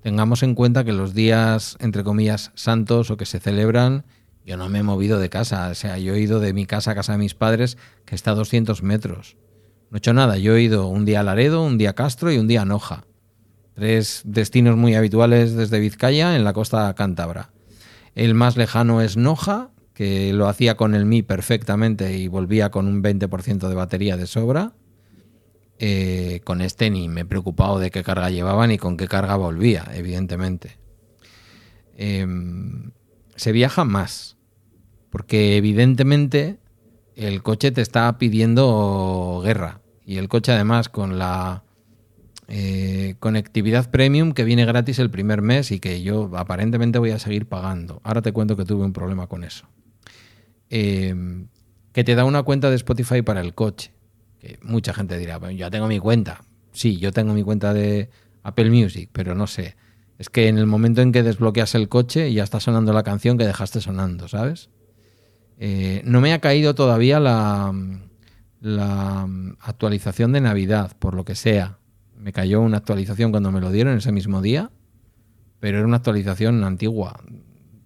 [0.02, 4.06] Tengamos en cuenta que los días, entre comillas, santos o que se celebran,
[4.44, 5.68] yo no me he movido de casa.
[5.68, 8.32] O sea, yo he ido de mi casa a casa de mis padres, que está
[8.32, 9.36] a 200 metros.
[9.88, 10.36] No he hecho nada.
[10.36, 12.64] Yo he ido un día a Laredo, un día a Castro y un día a
[12.64, 13.04] Noja.
[13.76, 17.50] Tres destinos muy habituales desde Vizcaya en la costa cántabra.
[18.14, 22.88] El más lejano es Noja, que lo hacía con el Mi perfectamente y volvía con
[22.88, 24.72] un 20% de batería de sobra.
[25.78, 29.36] Eh, con este ni me he preocupado de qué carga llevaba ni con qué carga
[29.36, 30.78] volvía, evidentemente.
[31.98, 32.92] Em,
[33.34, 34.38] se viaja más,
[35.10, 36.56] porque evidentemente
[37.14, 39.82] el coche te está pidiendo guerra.
[40.06, 41.65] Y el coche además con la
[42.48, 47.18] eh, conectividad premium que viene gratis el primer mes y que yo aparentemente voy a
[47.18, 48.00] seguir pagando.
[48.04, 49.66] Ahora te cuento que tuve un problema con eso.
[50.70, 51.48] Em,
[51.92, 53.92] que te da una cuenta de Spotify para el coche.
[54.38, 56.44] Que mucha gente dirá, bueno, ya tengo mi cuenta.
[56.72, 58.10] Sí, yo tengo mi cuenta de
[58.42, 59.76] Apple Music, pero no sé.
[60.18, 63.38] Es que en el momento en que desbloqueas el coche ya está sonando la canción
[63.38, 64.70] que dejaste sonando, ¿sabes?
[65.58, 67.72] Eh, no me ha caído todavía la,
[68.60, 69.28] la
[69.60, 71.78] actualización de Navidad, por lo que sea.
[72.26, 74.72] Me cayó una actualización cuando me lo dieron ese mismo día,
[75.60, 77.20] pero era una actualización antigua,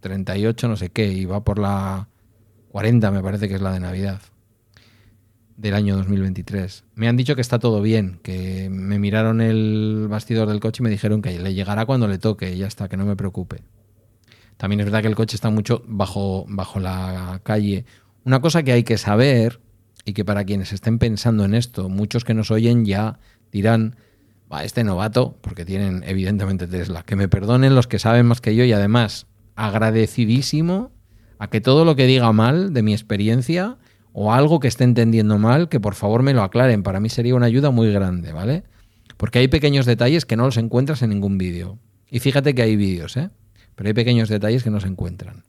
[0.01, 2.09] 38 no sé qué, y va por la
[2.71, 4.23] 40 me parece que es la de Navidad
[5.59, 6.85] del año 2023.
[6.95, 10.85] Me han dicho que está todo bien, que me miraron el bastidor del coche y
[10.85, 13.59] me dijeron que le llegará cuando le toque y ya está, que no me preocupe.
[14.57, 17.85] También es verdad que el coche está mucho bajo, bajo la calle.
[18.25, 19.61] Una cosa que hay que saber
[20.07, 23.19] y que para quienes estén pensando en esto, muchos que nos oyen ya
[23.53, 23.97] dirán,
[24.53, 28.55] va, este novato, porque tienen evidentemente Tesla, que me perdonen los que saben más que
[28.55, 30.93] yo y además agradecidísimo
[31.39, 33.79] a que todo lo que diga mal de mi experiencia
[34.13, 36.83] o algo que esté entendiendo mal, que por favor me lo aclaren.
[36.83, 38.65] Para mí sería una ayuda muy grande, ¿vale?
[39.17, 41.79] Porque hay pequeños detalles que no los encuentras en ningún vídeo.
[42.11, 43.31] Y fíjate que hay vídeos, ¿eh?
[43.77, 45.45] Pero hay pequeños detalles que no se encuentran.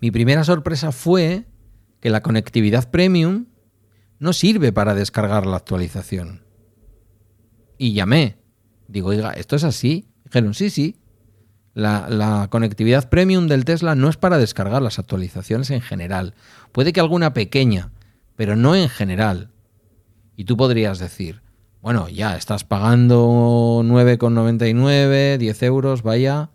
[0.00, 1.46] Mi primera sorpresa fue
[2.00, 3.46] que la conectividad premium
[4.18, 6.43] no sirve para descargar la actualización.
[7.78, 8.36] Y llamé.
[8.88, 10.06] Digo, oiga, ¿esto es así?
[10.24, 10.96] Dijeron, sí, sí.
[11.74, 16.34] La, conectividad premium del Tesla no es para descargar las actualizaciones en general.
[16.70, 17.90] Puede que alguna pequeña,
[18.36, 19.50] pero no en general.
[20.36, 21.42] Y tú podrías decir,
[21.82, 26.50] bueno, ya estás pagando 9,99, 10 euros, vaya,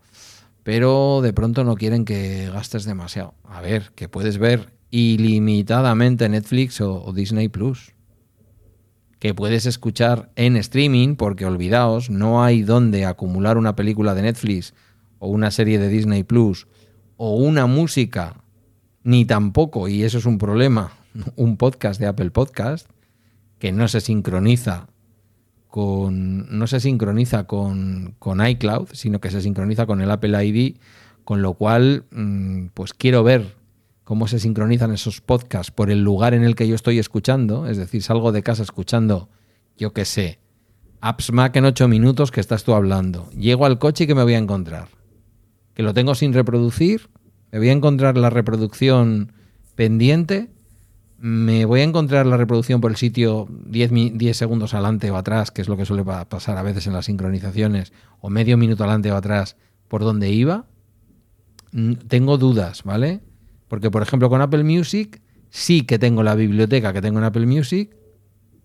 [0.64, 3.34] pero de pronto no quieren que gastes demasiado.
[3.44, 7.94] A ver, que puedes ver ilimitadamente Netflix o, o Disney Plus.
[9.20, 14.74] Que puedes escuchar en streaming, porque olvidaos, no hay donde acumular una película de Netflix
[15.20, 16.68] o una serie de Disney Plus
[17.18, 18.42] o una música,
[19.04, 20.94] ni tampoco, y eso es un problema,
[21.36, 22.90] un podcast de Apple Podcast
[23.60, 24.88] que no se sincroniza
[25.68, 30.78] con no se sincroniza con, con iCloud, sino que se sincroniza con el Apple ID,
[31.24, 33.59] con lo cual mm, pues quiero ver
[34.10, 37.78] cómo se sincronizan esos podcasts por el lugar en el que yo estoy escuchando, es
[37.78, 39.30] decir, salgo de casa escuchando,
[39.78, 40.40] yo qué sé,
[41.00, 43.30] Apps Mac en ocho minutos que estás tú hablando.
[43.38, 44.88] Llego al coche y que me voy a encontrar
[45.76, 47.12] que lo tengo sin reproducir,
[47.52, 49.32] me voy a encontrar la reproducción
[49.76, 50.50] pendiente,
[51.20, 55.52] me voy a encontrar la reproducción por el sitio 10, 10 segundos adelante o atrás,
[55.52, 59.12] que es lo que suele pasar a veces en las sincronizaciones, o medio minuto adelante
[59.12, 59.56] o atrás
[59.88, 60.66] por donde iba.
[62.08, 63.22] Tengo dudas, ¿vale?
[63.70, 67.46] Porque, por ejemplo, con Apple Music sí que tengo la biblioteca que tengo en Apple
[67.46, 67.96] Music,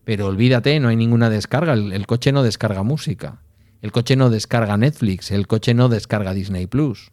[0.04, 3.40] pero olvídate, no hay ninguna descarga, el coche no descarga música.
[3.80, 7.12] El coche no descarga Netflix, el coche no descarga Disney Plus.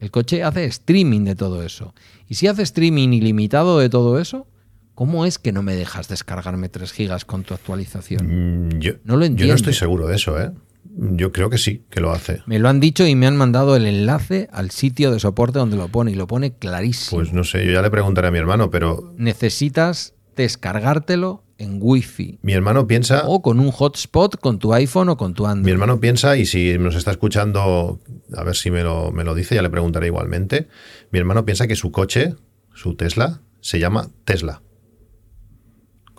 [0.00, 1.94] El coche hace streaming de todo eso.
[2.26, 4.48] Y si hace streaming ilimitado de todo eso,
[4.94, 8.68] ¿cómo es que no me dejas descargarme 3 gigas con tu actualización?
[8.68, 9.44] Mm, yo no lo entiendo.
[9.44, 10.50] Yo no estoy seguro de eso, ¿eh?
[10.96, 12.42] Yo creo que sí, que lo hace.
[12.46, 15.76] Me lo han dicho y me han mandado el enlace al sitio de soporte donde
[15.76, 17.20] lo pone y lo pone clarísimo.
[17.20, 19.14] Pues no sé, yo ya le preguntaré a mi hermano, pero...
[19.16, 22.38] Necesitas descargártelo en Wi-Fi.
[22.42, 23.24] Mi hermano piensa.
[23.26, 25.66] O con un hotspot con tu iPhone o con tu Android.
[25.66, 28.00] Mi hermano piensa, y si nos está escuchando,
[28.34, 30.68] a ver si me lo, me lo dice, ya le preguntaré igualmente.
[31.10, 32.34] Mi hermano piensa que su coche,
[32.74, 34.62] su Tesla, se llama Tesla.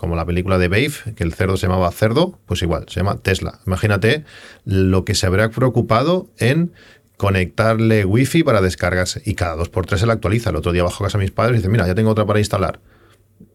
[0.02, 3.18] Como la película de Babe, que el cerdo se llamaba cerdo, pues igual, se llama
[3.18, 3.60] Tesla.
[3.68, 4.26] Imagínate
[4.66, 6.74] lo que se habría preocupado en
[7.18, 9.22] conectarle Wi-Fi para descargarse.
[9.26, 10.50] Y cada dos por tres se la actualiza.
[10.50, 12.40] El otro día bajo casa de mis padres y dice, mira, ya tengo otra para
[12.40, 12.80] instalar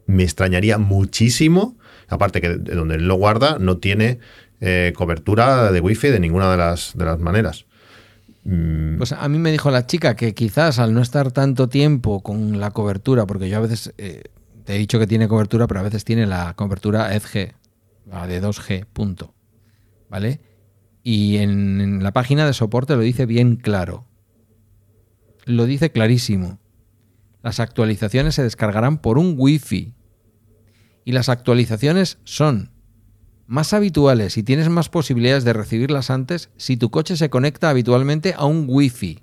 [0.06, 1.76] me extrañaría muchísimo,
[2.08, 4.18] aparte que de donde él lo guarda no tiene
[4.60, 7.66] eh, cobertura de wifi de ninguna de las, de las maneras.
[8.44, 8.96] Mm.
[8.98, 12.60] Pues a mí me dijo la chica que quizás al no estar tanto tiempo con
[12.60, 14.22] la cobertura, porque yo a veces eh,
[14.66, 17.54] te he dicho que tiene cobertura, pero a veces tiene la cobertura EdG,
[18.04, 19.32] la de 2G, punto.
[20.10, 20.40] ¿Vale?
[21.04, 24.08] Y en la página de soporte lo dice bien claro.
[25.44, 26.58] Lo dice clarísimo.
[27.44, 29.94] Las actualizaciones se descargarán por un Wi-Fi.
[31.04, 32.72] Y las actualizaciones son
[33.46, 38.34] más habituales y tienes más posibilidades de recibirlas antes si tu coche se conecta habitualmente
[38.36, 39.22] a un Wi-Fi.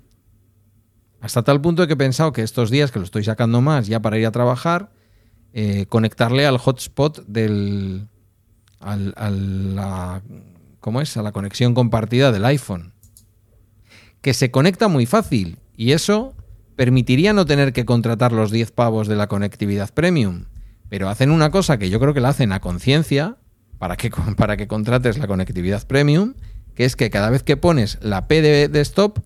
[1.20, 4.00] Hasta tal punto que he pensado que estos días que lo estoy sacando más ya
[4.00, 4.90] para ir a trabajar,
[5.56, 8.08] eh, conectarle al hotspot del.
[8.80, 9.14] Al,
[9.74, 10.20] la,
[10.80, 11.16] ¿Cómo es?
[11.16, 12.92] A la conexión compartida del iPhone.
[14.20, 15.58] Que se conecta muy fácil.
[15.76, 16.34] Y eso
[16.76, 20.46] permitiría no tener que contratar los 10 pavos de la conectividad premium.
[20.88, 23.36] Pero hacen una cosa que yo creo que la hacen a conciencia
[23.78, 26.34] para que, para que contrates la conectividad premium,
[26.74, 29.20] que es que cada vez que pones la P de, stop,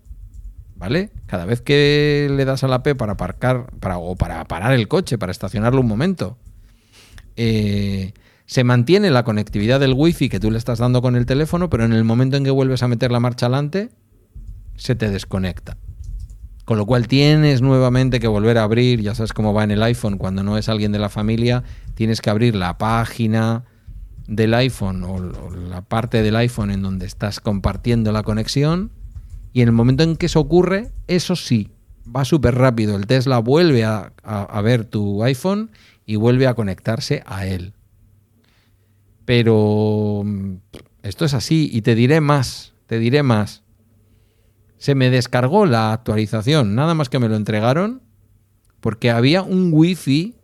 [0.79, 1.11] ¿vale?
[1.27, 4.87] Cada vez que le das a la P para aparcar para, o para parar el
[4.87, 6.37] coche, para estacionarlo un momento,
[7.35, 8.13] eh,
[8.45, 11.83] se mantiene la conectividad del wifi que tú le estás dando con el teléfono, pero
[11.83, 13.89] en el momento en que vuelves a meter la marcha adelante,
[14.75, 15.77] se te desconecta.
[16.63, 19.83] Con lo cual tienes nuevamente que volver a abrir, ya sabes cómo va en el
[19.83, 21.63] iPhone, cuando no es alguien de la familia,
[21.95, 23.65] tienes que abrir la página
[24.27, 28.91] del iPhone o, la parte del iPhone en donde estás compartiendo la conexión
[29.53, 31.71] y en el momento en que eso ocurre, eso sí,
[32.15, 32.95] va súper rápido.
[32.95, 34.11] El Tesla vuelve a,
[34.63, 35.71] ver tu iPhone
[36.05, 37.73] y vuelve a conectarse a él.
[39.25, 40.55] Pero mm,
[41.03, 43.63] esto es así y te diré más, te diré más
[44.79, 48.01] se me descargó la actualización, nada más que me lo entregaron,
[48.79, 50.35] porque había un wifi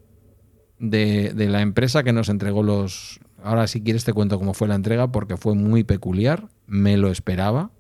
[0.77, 3.21] de, de la empresa que nos entregó los...
[3.41, 7.09] Ahora si quieres te cuento cómo fue la entrega, porque fue muy peculiar, me lo
[7.09, 7.71] esperaba.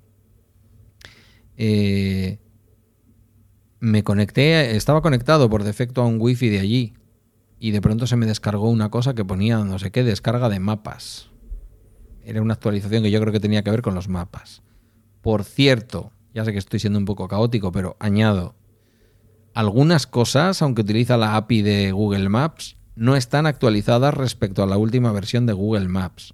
[1.57, 2.39] Eh,
[3.79, 6.93] me conecté, estaba conectado por defecto a un wifi de allí
[7.59, 10.59] y de pronto se me descargó una cosa que ponía no sé qué, descarga de
[10.59, 11.29] mapas.
[12.23, 14.63] Era una actualización que yo creo que tenía que ver con los mapas.
[15.21, 18.55] Por cierto, ya sé que estoy siendo un poco caótico, pero añado,
[19.53, 24.77] algunas cosas, aunque utiliza la API de Google Maps, no están actualizadas respecto a la
[24.77, 26.33] última versión de Google Maps.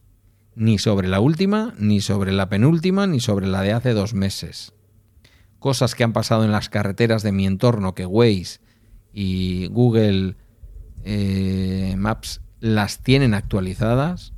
[0.55, 4.73] Ni sobre la última, ni sobre la penúltima, ni sobre la de hace dos meses.
[5.61, 8.59] Cosas que han pasado en las carreteras de mi entorno que Waze
[9.13, 10.35] y Google
[11.03, 14.33] eh, Maps las tienen actualizadas,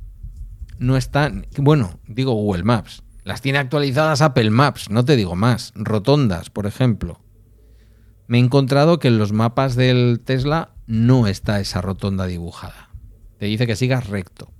[0.78, 5.72] no están, bueno, digo Google Maps, las tiene actualizadas Apple Maps, no te digo más.
[5.74, 7.22] Rotondas, por ejemplo.
[8.26, 12.90] Me he encontrado que en los mapas del Tesla no está esa rotonda dibujada.
[13.38, 14.52] Te dice que sigas recto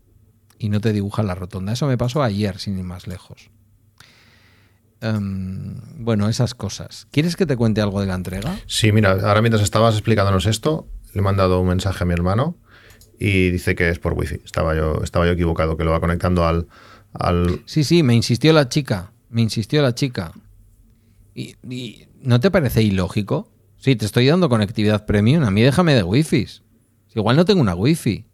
[0.58, 1.74] y no te dibuja la rotonda.
[1.74, 3.50] Eso me pasó ayer, sin ir más lejos.
[5.04, 7.06] Em, bueno, esas cosas.
[7.10, 8.58] ¿Quieres que te cuente algo de la entrega?
[8.66, 12.56] Sí, mira, ahora mientras estabas explicándonos esto, le he mandado un mensaje a mi hermano
[13.18, 14.36] y dice que es por wifi.
[14.46, 16.66] Estaba yo, estaba yo equivocado, que lo va conectando al,
[17.66, 20.32] Sí, sí, me insistió la chica, me insistió la chica.
[21.34, 21.54] ¿Y,
[22.22, 23.52] no te parece ilógico?
[23.76, 26.46] Sí, te estoy dando conectividad premium, a mí déjame de wifi.
[27.14, 28.24] Igual no tengo una wifi.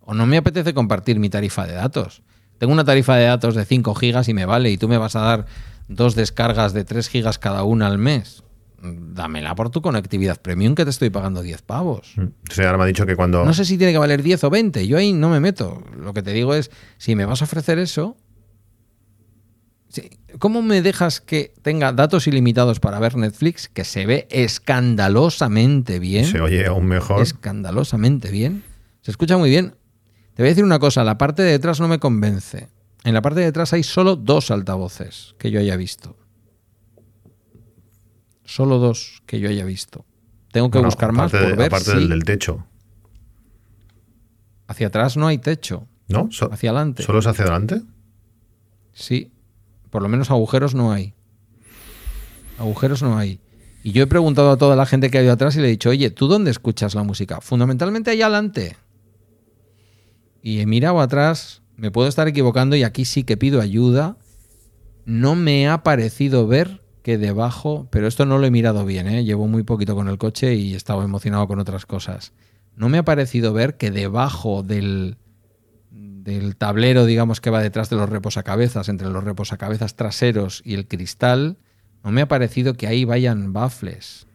[0.00, 2.22] O no me apetece compartir mi tarifa de datos.
[2.58, 5.16] Tengo una tarifa de datos de 5 gigas y me vale, y tú me vas
[5.16, 5.46] a dar
[5.94, 8.42] dos descargas de 3 gigas cada una al mes
[8.82, 12.12] dámela por tu conectividad premium que te estoy pagando 10 pavos.
[12.16, 12.26] Mm.
[12.50, 13.44] Sí, ahora me ha dicho que cuando...
[13.44, 15.84] No sé si tiene que valer 10 o 20, yo ahí no me meto.
[15.96, 18.16] Lo que te digo es, si me vas a ofrecer eso,
[20.38, 26.24] ¿cómo me dejas que tenga datos ilimitados para ver Netflix, que se ve escandalosamente bien?
[26.24, 27.22] Se oye aún mejor.
[27.22, 28.64] Escandalosamente bien.
[29.02, 29.74] Se escucha muy bien.
[30.34, 32.68] Te voy a decir una cosa, la parte de detrás no me convence.
[33.04, 36.16] En la parte de detrás hay solo dos altavoces que yo haya visto.
[38.44, 40.04] Solo dos que yo haya visto.
[40.52, 42.66] Tengo que buscar más por ver aparte del, del techo.
[44.66, 45.88] Hacia atrás no hay techo.
[46.08, 46.28] ¿No?
[46.50, 47.02] hacia adelante.
[47.02, 47.80] ¿Solo es hacia adelante?
[48.92, 49.32] Sí.
[49.90, 51.14] Por lo menos agujeros no hay.
[52.58, 53.40] Agujeros no hay.
[53.82, 55.70] Y yo he preguntado a toda la gente que ha ido atrás y le he
[55.70, 57.40] dicho, oye, ¿tú dónde escuchas la música?
[57.40, 58.76] Fundamentalmente allá adelante.
[60.42, 64.16] Y he mirado atrás, me puedo estar equivocando y aquí sí que pido ayuda.
[65.04, 69.24] No me ha parecido ver que debajo, pero esto no lo he mirado bien, ¿eh?
[69.24, 72.32] llevo muy poquito con el coche y estaba emocionado con otras cosas.
[72.76, 75.16] No me ha parecido ver que debajo del,
[75.90, 80.86] del tablero, digamos, que va detrás de los reposacabezas, entre los reposacabezas traseros y el
[80.86, 81.58] cristal,
[82.04, 84.26] no me ha parecido que ahí vayan baffles.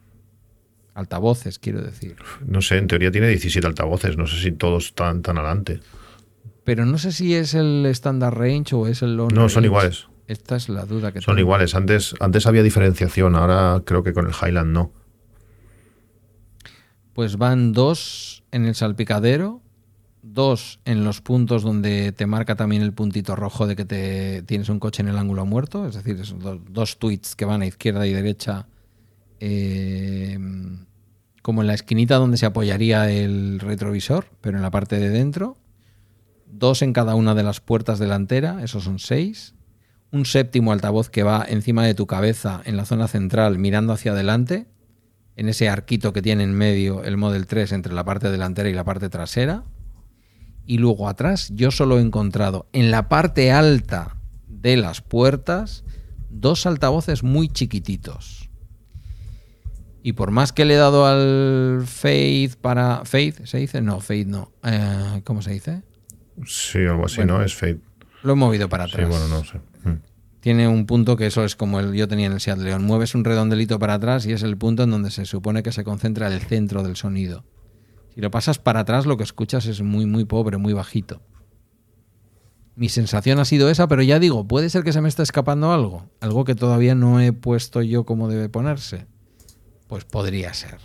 [0.94, 2.16] Altavoces, quiero decir.
[2.44, 5.80] No sé, en teoría tiene 17 altavoces, no sé si todos están tan adelante.
[6.68, 10.06] Pero no sé si es el standard range o es el long No, son iguales.
[10.26, 11.74] Esta es la duda que Son iguales.
[11.74, 14.92] Antes, antes había diferenciación, ahora creo que con el Highland no.
[17.14, 19.62] Pues van dos en el salpicadero,
[20.20, 24.68] dos en los puntos donde te marca también el puntito rojo de que te tienes
[24.68, 26.20] un coche en el ángulo muerto, es decir,
[26.68, 28.66] dos, tweets que van a izquierda y derecha,
[29.40, 30.38] eh,
[31.40, 35.56] como en la esquinita donde se apoyaría el retrovisor, pero en la parte de dentro.
[36.50, 39.54] Dos en cada una de las puertas delantera, esos son seis
[40.10, 44.12] un séptimo altavoz que va encima de tu cabeza en la zona central mirando hacia
[44.12, 44.66] adelante,
[45.36, 48.74] en ese arquito que tiene en medio el Model 3 entre la parte delantera y
[48.74, 49.64] la parte trasera.
[50.66, 54.16] Y luego atrás yo solo he encontrado en la parte alta
[54.48, 55.84] de las puertas
[56.30, 58.50] dos altavoces muy chiquititos.
[60.02, 63.04] Y por más que le he dado al Faith para...
[63.04, 63.44] ¿Faith?
[63.44, 63.80] ¿Se dice?
[63.80, 64.52] No, Faith no.
[64.62, 65.82] Eh, ¿Cómo se dice?
[66.46, 67.42] Sí, algo así, ¿no?
[67.42, 67.80] Es Faith.
[68.22, 69.06] Lo he movido para atrás.
[69.06, 69.58] Sí, bueno, no sé.
[69.84, 70.00] Mm.
[70.40, 72.84] Tiene un punto que eso es como el yo tenía en el Seat León.
[72.84, 75.84] Mueves un redondelito para atrás y es el punto en donde se supone que se
[75.84, 77.44] concentra el centro del sonido.
[78.14, 81.20] Si lo pasas para atrás, lo que escuchas es muy, muy pobre, muy bajito.
[82.76, 85.72] Mi sensación ha sido esa, pero ya digo, puede ser que se me esté escapando
[85.72, 86.08] algo.
[86.20, 89.06] Algo que todavía no he puesto yo como debe ponerse.
[89.88, 90.78] Pues podría ser.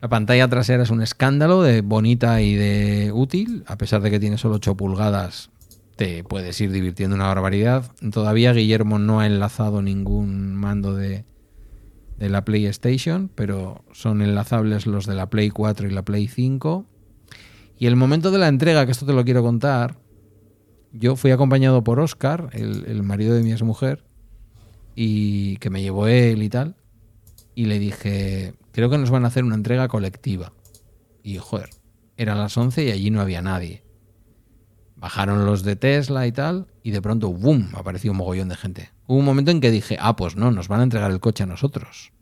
[0.00, 4.18] La pantalla trasera es un escándalo de bonita y de útil, a pesar de que
[4.18, 5.50] tiene solo 8 pulgadas,
[5.96, 7.92] te puedes ir divirtiendo una barbaridad.
[8.10, 11.26] Todavía Guillermo no ha enlazado ningún mando de,
[12.16, 16.86] de la PlayStation, pero son enlazables los de la Play 4 y la Play 5.
[17.78, 19.98] Y el momento de la entrega, que esto te lo quiero contar,
[20.92, 24.04] yo fui acompañado por Oscar, el, marido de mi exmujer,
[24.94, 26.76] y que me llevó él y tal,
[27.54, 30.52] y le dije, creo que nos van a hacer una entrega colectiva.
[31.22, 31.70] Y joder,
[32.16, 33.84] eran las 11 y allí no había nadie.
[34.96, 38.90] Bajaron los de Tesla y tal, y de pronto, ¡boom!, apareció un mogollón de gente.
[39.06, 41.44] Hubo un momento en que dije, ah, pues no, nos van a entregar el coche
[41.44, 42.12] a nosotros.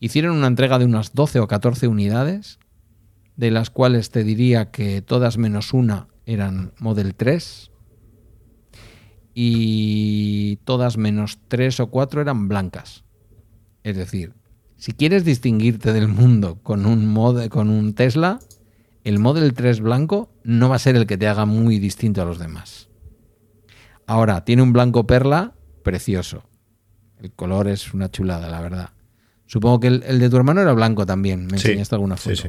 [0.00, 2.58] Hicieron una entrega de unas 12 o 14 unidades,
[3.36, 7.70] de las cuales te diría que todas menos una eran Model 3,
[9.34, 13.04] y todas menos 3 o 4 eran blancas.
[13.82, 14.34] Es decir,
[14.80, 18.40] si quieres distinguirte del mundo con un, mod, con un Tesla,
[19.04, 22.24] el Model 3 blanco no va a ser el que te haga muy distinto a
[22.24, 22.88] los demás.
[24.06, 26.42] Ahora, tiene un blanco perla precioso.
[27.20, 28.90] El color es una chulada, la verdad.
[29.46, 31.46] Supongo que el, el de tu hermano era blanco también.
[31.46, 32.34] Me Sí, enseñaste alguna foto.
[32.36, 32.42] sí,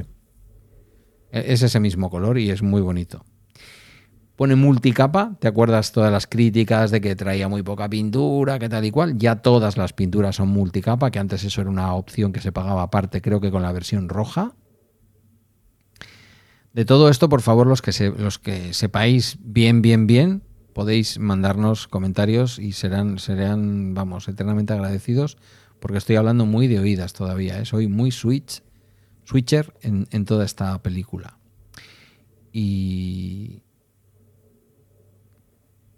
[1.30, 3.24] E- Es ese mismo color y es muy bonito.
[4.42, 8.84] Pone multicapa, ¿te acuerdas todas las críticas de que traía muy poca pintura, que tal
[8.84, 9.16] y cual?
[9.16, 12.82] Ya todas las pinturas son multicapa, que antes eso era una opción que se pagaba
[12.82, 14.56] aparte, creo que con la versión roja.
[16.72, 21.86] De todo esto, por favor, los que, los que sepáis bien, bien, bien, podéis mandarnos
[21.86, 25.38] comentarios y serán, serán, vamos, eternamente agradecidos,
[25.78, 27.64] porque estoy hablando muy de oídas todavía, ¿eh?
[27.64, 28.64] soy muy switch,
[29.22, 31.38] switcher en, en toda esta película.
[32.52, 33.62] Y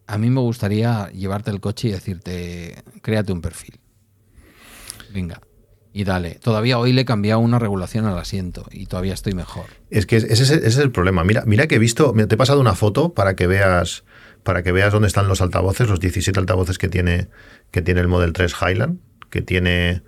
[0.06, 3.78] a mí me gustaría llevarte el coche y decirte, créate un perfil.
[5.12, 5.40] Venga.
[5.92, 6.40] Y dale.
[6.42, 9.66] Todavía hoy le he cambiado una regulación al asiento y todavía estoy mejor.
[9.90, 11.22] Es que ese, es- el problema.
[11.22, 14.04] Mira, mira que he visto, te he pasado una foto para que veas
[14.42, 17.28] para que veas dónde están los altavoces, los 17 altavoces que tiene
[17.70, 18.98] que tiene el Model 3 Highland,
[19.30, 20.02] que tiene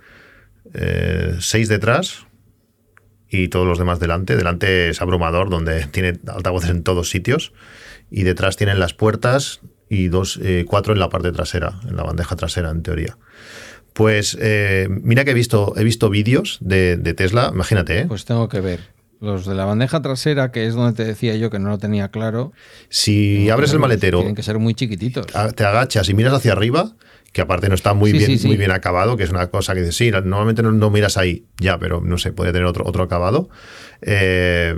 [1.39, 2.27] 6 detrás
[3.29, 4.35] y todos los demás delante.
[4.35, 7.53] Delante es abrumador, donde tiene altavoces en todos sitios
[8.11, 12.03] y detrás tienen las puertas y dos, eh, cuatro en la parte trasera, en la
[12.03, 13.17] bandeja trasera, en teoría.
[13.93, 18.05] Pues eh, mira que he visto, he visto vídeos de, de Tesla, imagínate, ¿eh?
[18.07, 18.79] Pues tengo que ver.
[19.19, 22.09] Los de la bandeja trasera, que es donde te decía yo que no lo tenía
[22.09, 22.51] claro.
[22.89, 25.25] si abres el maletero, Tienen que ser muy chiquititos.
[25.55, 26.91] te agachas y miras hacia arriba,
[27.31, 28.47] que aparte no está muy, Sí, bien, sí, sí.
[28.47, 31.45] muy bien acabado, que es una cosa que dices, sí, normalmente no, no miras ahí,
[31.59, 33.49] ya, pero no sé, puede tener otro, otro acabado.
[34.01, 34.75] Eh,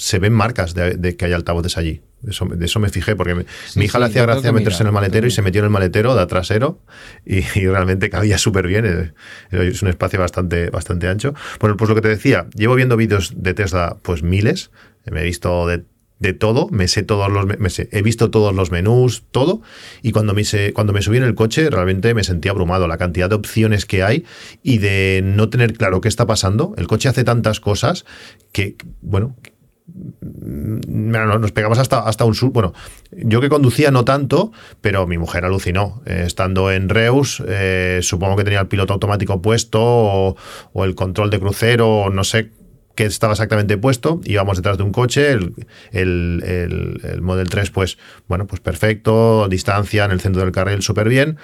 [0.00, 2.00] se ven marcas de, de que hay altavoces allí.
[2.26, 4.82] Eso, de eso me fijé, porque me- Sí, mi hija sí, le hacía gracia meterse
[4.82, 6.80] en el maletero y se metió en el maletero de trasero
[7.24, 9.12] y, y realmente cabía súper bien.
[9.50, 11.34] Es un espacio bastante, bastante ancho.
[11.60, 14.70] Bueno, pues lo que te decía, llevo viendo vídeos de Tesla, pues miles.
[15.10, 15.84] Me he visto de,
[16.18, 19.62] de todo, me sé todos los, me sé- he visto todos los menús, todo.
[20.02, 22.86] Y cuando me, se- cuando me subí en el coche, realmente me sentí abrumado.
[22.86, 24.24] La cantidad de opciones que hay
[24.62, 26.74] y de no tener claro qué está pasando.
[26.76, 28.04] El coche hace tantas cosas
[28.52, 29.59] que, bueno, Mira, no-
[30.22, 32.50] nos pegamos hasta, hasta un sur.
[32.52, 32.72] Bueno,
[33.12, 36.02] yo que conducía no tanto, pero mi mujer alucinó.
[36.06, 40.36] Eh, estando en Reus, eh, supongo que tenía el piloto automático puesto o,
[40.84, 42.50] el control de crucero, o no sé
[42.94, 44.20] qué estaba exactamente puesto.
[44.24, 45.54] Íbamos detrás de un coche, el,
[45.92, 50.82] el, el- el Model 3, pues, bueno, pues perfecto, distancia en el centro del carril,
[50.82, 51.36] súper bien.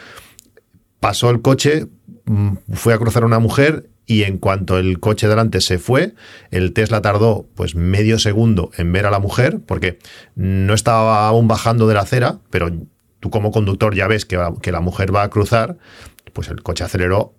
[1.00, 1.86] Pasó el coche,
[2.24, 6.14] mm, fue a cruzar una mujer y en cuanto el coche delante se fue,
[6.50, 9.98] el Tesla tardó pues medio segundo en ver a la mujer porque
[10.36, 12.70] no estaba aún bajando de la acera, pero
[13.20, 15.76] tú como conductor ya ves que, que la mujer va a cruzar,
[16.32, 17.34] pues el coche aceleró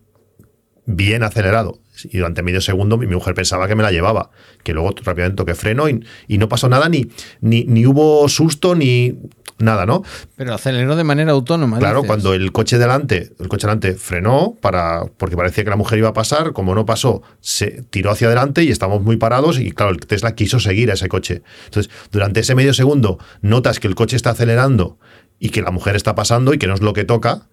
[0.88, 1.80] bien acelerado.
[2.06, 4.32] Y durante medio segundo mi mujer pensaba que me la llevaba,
[4.64, 7.08] que luego rápidamente toqué freno y, y no pasó nada, ni,
[7.42, 9.16] ni, ni hubo susto, ni
[9.60, 10.04] nada, ¿no?
[10.36, 11.80] Pero aceleró de manera autónoma.
[11.80, 12.08] Claro, dices.
[12.08, 16.10] cuando el coche delante, el coche delante frenó para porque parecía que la mujer iba
[16.10, 19.92] a pasar, como no pasó, se tiró hacia adelante y estábamos muy parados y claro,
[19.92, 21.42] el Tesla quiso seguir a ese coche.
[21.66, 25.00] Entonces, durante ese medio segundo notas que el coche está acelerando
[25.40, 27.48] y que la mujer está pasando y que no es lo que toca.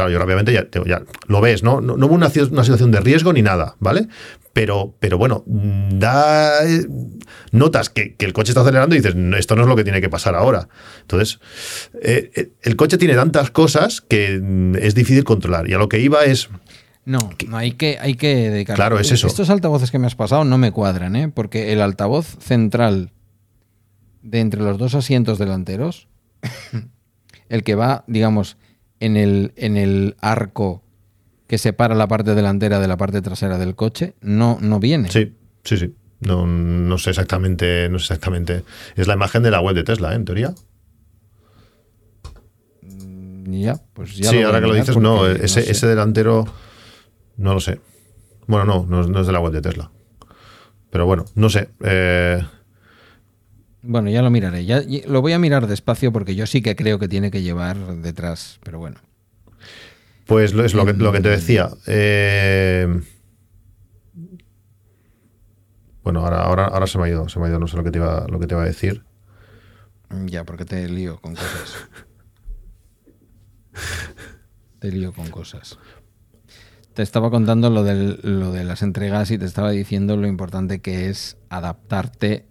[0.00, 1.82] Claro, yo obviamente ya, ya lo ves, ¿no?
[1.82, 4.08] No, no hubo una, una situación de riesgo ni nada, ¿vale?
[4.54, 6.86] Pero, pero bueno, da eh,
[7.52, 10.00] notas que, que, el coche está acelerando y dices, esto no es lo que tiene
[10.00, 10.68] que pasar ahora.
[11.02, 11.38] Entonces,
[12.00, 15.68] eh, el coche tiene tantas cosas que mm, es difícil controlar.
[15.68, 16.48] Y a lo que iba es.
[17.04, 18.76] No, no hay que, hay que dedicar.
[18.76, 19.26] Claro, es eso.
[19.26, 21.28] Estos altavoces que me has pasado no me cuadran, ¿eh?
[21.28, 23.12] Porque el altavoz central
[24.22, 26.08] de entre los dos asientos delanteros,
[27.50, 28.56] el que va, digamos,
[29.00, 30.82] en el, en el arco
[31.46, 35.10] que separa la parte delantera de la parte trasera del coche, no, no viene.
[35.10, 35.34] Sí,
[35.64, 35.94] sí, sí.
[36.20, 38.62] No, no sé exactamente, no sé exactamente.
[38.94, 40.16] Es la imagen de la web de Tesla, ¿eh?
[40.16, 40.54] en teoría.
[43.46, 45.70] Ya, pues ya sí, lo ahora que lo dices, no, ese, sé.
[45.70, 46.46] ese delantero
[47.36, 47.80] no lo sé.
[48.46, 49.90] Bueno, no, no, no es de la web de Tesla.
[50.90, 51.70] Pero bueno, no sé.
[51.82, 52.42] Eh,
[53.82, 54.64] Bueno, ya lo miraré.
[54.66, 57.42] Ya, ya- lo voy a mirar despacio porque yo sí que creo que tiene que
[57.42, 58.98] llevar detrás, pero bueno.
[60.26, 61.70] Pues lo, es lo que, lo que te decía.
[61.86, 62.86] Eh,
[66.02, 67.84] bueno, ahora, ahora, ahora se me ha ido, se me ha ido, no sé lo
[67.84, 69.02] que te iba, lo que te iba a decir.
[70.26, 71.88] Ya, porque te lío con cosas.
[74.78, 75.78] te lío con cosas.
[76.94, 80.80] Te estaba contando lo, del- lo de las entregas y te estaba diciendo lo importante
[80.80, 82.46] que es adaptarte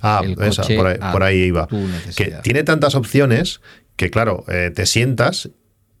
[0.00, 1.68] Ah, esa, por ahí, a por ahí iba.
[2.16, 3.60] Que tiene tantas opciones
[3.96, 5.50] que, claro, eh, te sientas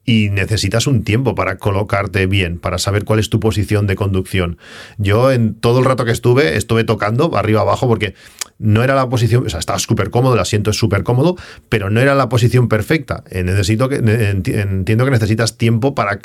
[0.04, 4.58] y necesitas un tiempo para colocarte bien, para saber cuál es tu posición de conducción.
[4.98, 8.14] Yo en todo el rato que estuve, estuve tocando arriba abajo porque
[8.58, 11.36] no era la posición, o sea, estaba súper cómodo, el asiento es súper cómodo,
[11.68, 13.22] pero no era la posición perfecta.
[13.30, 16.18] Eh, necesito que, entiendo que necesitas tiempo para,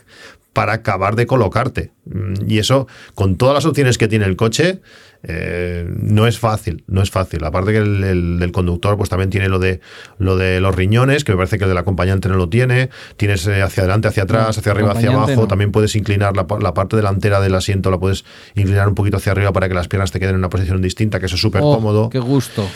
[0.54, 1.92] para acabar de colocarte.
[2.06, 4.82] Mm, Y eso, con todas las opciones que tiene el coche,
[5.30, 7.44] eh, no es fácil, no es fácil.
[7.44, 9.82] Aparte que el, conductor, pues también tiene lo de
[10.18, 12.90] lo de los riñones, que me parece que el del acompañante no lo tiene.
[13.18, 15.36] Tienes eh, hacia adelante, hacia atrás, hacia arriba, hacia abajo.
[15.36, 15.48] no.
[15.48, 18.24] También puedes inclinar la parte delantera del asiento, la puedes
[18.56, 21.20] inclinar un poquito hacia arriba para que las piernas te queden en una posición distinta,
[21.20, 22.10] que eso es súper Oh, cómodo.
[22.10, 22.70] Qué gusto,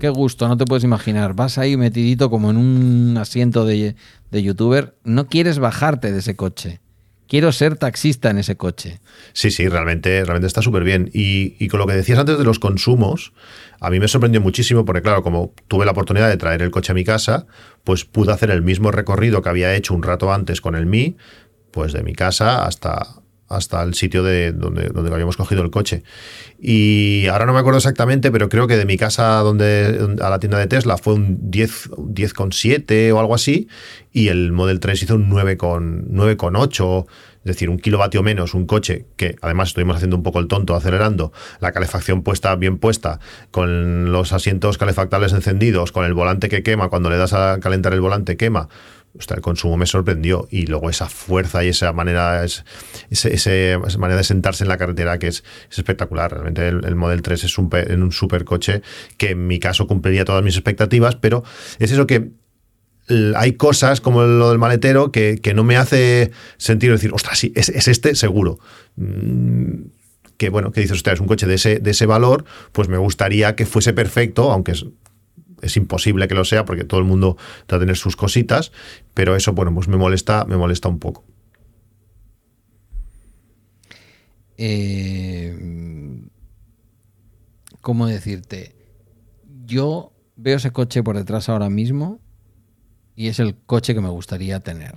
[0.00, 1.34] qué gusto, no te puedes imaginar.
[1.34, 3.96] Vas ahí metidito como en un asiento de,
[4.30, 4.96] de youtuber.
[5.04, 6.80] No quieres bajarte de ese coche.
[7.28, 9.00] Quiero ser taxista en ese coche.
[9.34, 11.10] Sí, sí, realmente, realmente está súper bien.
[11.12, 13.32] Y, y con lo que decías antes de los consumos,
[13.80, 16.92] a mí me sorprendió muchísimo porque, claro, como tuve la oportunidad de traer el coche
[16.92, 17.46] a mi casa,
[17.84, 21.16] pues pude hacer el mismo recorrido que había hecho un rato antes con el Mi,
[21.70, 23.06] pues de mi casa hasta,
[23.48, 26.02] hasta el sitio de donde, donde habíamos cogido el coche.
[26.60, 30.38] Y ahora no me acuerdo exactamente, pero creo que de mi casa donde, a la
[30.38, 33.68] tienda de Tesla fue un 10, un 10,7 o algo así,
[34.12, 37.06] y el Model 3 hizo un 9,8, 9,8,
[37.38, 40.74] es decir, un kilovatio menos, un coche que además estuvimos haciendo un poco el tonto
[40.74, 43.20] acelerando, la calefacción puesta bien puesta,
[43.50, 47.94] con los asientos calefactables encendidos, con el volante que quema, cuando le das a calentar
[47.94, 48.68] el volante quema.
[49.36, 54.64] El consumo me sorprendió y luego esa fuerza y esa manera esa manera de sentarse
[54.64, 56.30] en la carretera que es, es espectacular.
[56.30, 57.70] Realmente el, el Model 3 es un,
[58.02, 58.82] un supercoche
[59.16, 61.42] que en mi caso cumpliría todas mis expectativas, pero
[61.78, 62.30] es eso que
[63.36, 67.52] hay cosas como lo del maletero que, que no me hace sentir decir, ostras, sí,
[67.56, 68.58] es, es este seguro.
[68.96, 69.88] Mm,
[70.36, 72.98] Que bueno, que dices, ostras, es un coche de ese, de ese valor, pues me
[72.98, 74.74] gustaría que fuese perfecto, aunque
[75.62, 77.36] es, imposible que lo sea porque todo el mundo
[77.70, 78.72] va a tener sus cositas,
[79.14, 81.24] pero eso, bueno, pues me molesta, me molesta un poco.
[84.56, 85.56] Eh,
[87.80, 88.74] ¿Cómo decirte?
[89.64, 92.20] Yo veo ese coche por detrás ahora mismo
[93.14, 94.96] y es el coche que me gustaría tener.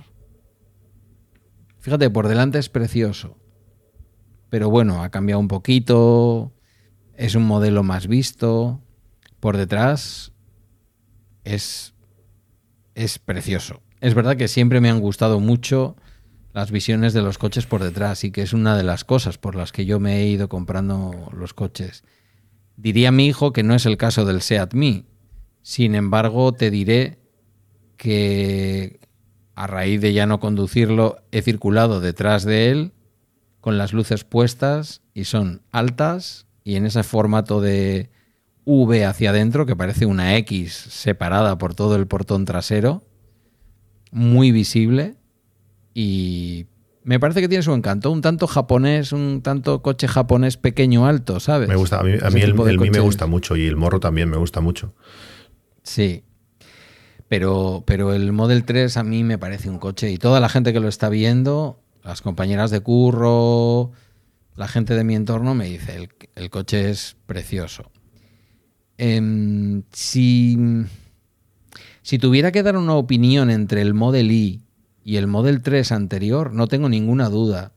[1.80, 3.36] Fíjate, por delante es precioso.
[4.50, 6.52] Pero bueno, ha cambiado un poquito.
[7.14, 8.80] Es un modelo más visto.
[9.40, 10.32] Por detrás
[11.44, 11.94] es,
[12.94, 13.82] es precioso.
[14.00, 15.96] Es verdad que siempre me han gustado mucho
[16.52, 19.54] las visiones de los coches por detrás y que es una de las cosas por
[19.54, 22.04] las que yo me he ido comprando los coches.
[22.76, 25.06] Diría mi hijo que no es el caso del Seat Mii.
[25.62, 27.18] Sin embargo, te diré
[27.96, 29.00] que
[29.54, 32.92] a raíz de ya no conducirlo, he circulado detrás de él
[33.60, 38.10] con las luces puestas y son altas y en ese formato de
[38.64, 43.02] V hacia adentro que parece una X separada por todo el portón trasero,
[44.10, 45.16] muy visible
[45.94, 46.66] y
[47.04, 51.40] Me parece que tiene su encanto, un tanto japonés, un tanto coche japonés pequeño alto,
[51.40, 51.68] ¿sabes?
[51.68, 53.98] Me gusta, a mí, a mí el, el Mi me gusta mucho y el morro
[53.98, 54.94] también me gusta mucho.
[55.82, 56.22] Sí.
[57.26, 60.72] Pero, pero el Model 3 a mí me parece un coche y toda la gente
[60.72, 63.90] que lo está viendo, las compañeras de curro,
[64.54, 67.90] la gente de mi entorno me dice, el, el coche es precioso.
[68.98, 70.56] Em, si,
[72.02, 74.62] si tuviera que dar una opinión entre el Model I
[75.04, 77.72] y el Model 3 anterior, no tengo ninguna duda.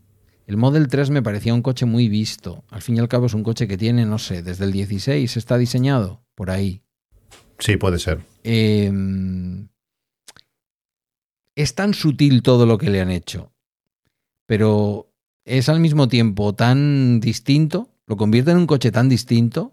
[0.48, 2.64] El Model 3 me parecía un coche muy visto.
[2.70, 5.38] Al fin y al cabo es un coche que tiene, no sé, desde el 16
[5.38, 6.82] está diseñado, por ahí.
[7.58, 8.20] Sí, puede ser.
[8.44, 8.92] Eh,
[11.56, 13.54] es tan sutil todo lo que le han hecho,
[14.46, 15.10] pero
[15.46, 19.72] es al mismo tiempo tan distinto, lo convierte en un coche tan distinto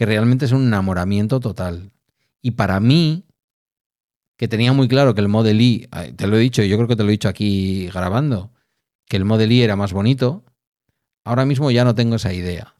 [0.00, 1.90] que realmente es un enamoramiento total.
[2.40, 3.26] Y para mí,
[4.38, 6.96] que tenía muy claro que el Model I, te lo he dicho, yo creo que
[6.96, 8.50] te lo he dicho aquí grabando,
[9.04, 10.42] que el Model I era más bonito,
[11.22, 12.76] ahora mismo ya no tengo esa idea.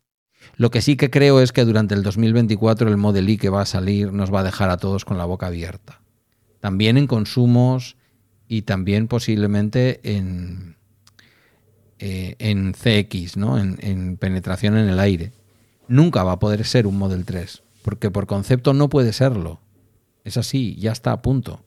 [0.57, 3.61] Lo que sí que creo es que durante el 2024 el Model I que va
[3.61, 6.01] a salir nos va a dejar a todos con la boca abierta.
[6.59, 7.99] También en consumos
[8.49, 10.79] y también posiblemente en,
[11.99, 13.59] eh, en CX, ¿no?
[13.59, 15.33] En penetración en el aire.
[15.91, 19.59] Nunca va a poder ser un Model 3, porque por concepto no puede serlo.
[20.23, 21.65] Es así, ya está a punto.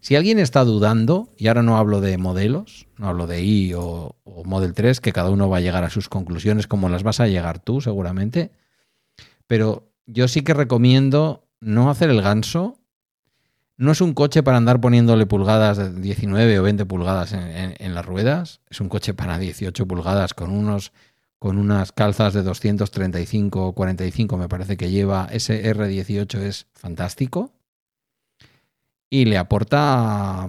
[0.00, 4.16] Si alguien está dudando, y ahora no hablo de modelos, no hablo de i o,
[4.46, 7.28] Model 3, que cada uno va a llegar a sus conclusiones como las vas a
[7.28, 8.52] llegar tú seguramente,
[9.46, 12.78] pero yo sí que recomiendo no hacer el ganso.
[13.76, 18.06] No es un coche para andar poniéndole pulgadas de 19 o 20 pulgadas en las
[18.06, 20.92] ruedas, es un coche para 18 pulgadas con unos
[21.38, 27.52] con unas calzas de 235 o 45 me parece que lleva ese R18 es fantástico
[29.10, 30.46] y le aporta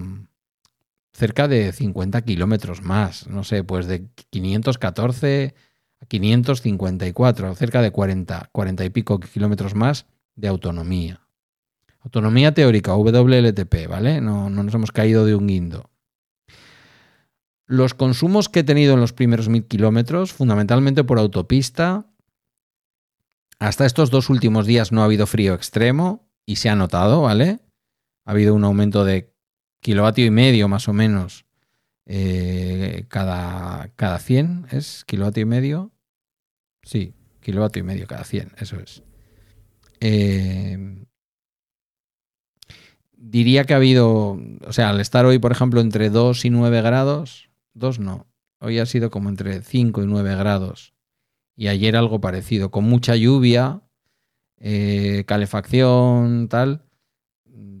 [1.12, 5.54] cerca de 50 kilómetros más, no sé, pues de 514
[6.00, 11.20] a 554, cerca de 40, 40 y pico kilómetros más de autonomía.
[12.00, 14.20] Autonomía teórica, WLTP, ¿vale?
[14.20, 15.90] No, no nos hemos caído de un guindo.
[17.68, 22.06] Los consumos que he tenido en los primeros mil kilómetros, fundamentalmente por autopista,
[23.58, 27.60] hasta estos dos últimos días no ha habido frío extremo y se ha notado, ¿vale?
[28.24, 29.34] Ha habido un aumento de
[29.82, 31.44] kilovatio y medio más o menos
[32.06, 35.92] eh, cada, cada 100, ¿es kilovatio y medio?
[36.82, 39.02] Sí, kilovatio y medio cada 100, eso es.
[40.00, 41.04] Eh,
[43.12, 46.80] diría que ha habido, o sea, al estar hoy, por ejemplo, entre 2 y 9
[46.80, 47.47] grados,
[47.78, 48.26] 2 no,
[48.60, 50.94] hoy ha sido como entre 5 y 9 grados.
[51.56, 53.82] Y ayer algo parecido, con mucha lluvia,
[54.60, 56.84] eh, calefacción, tal.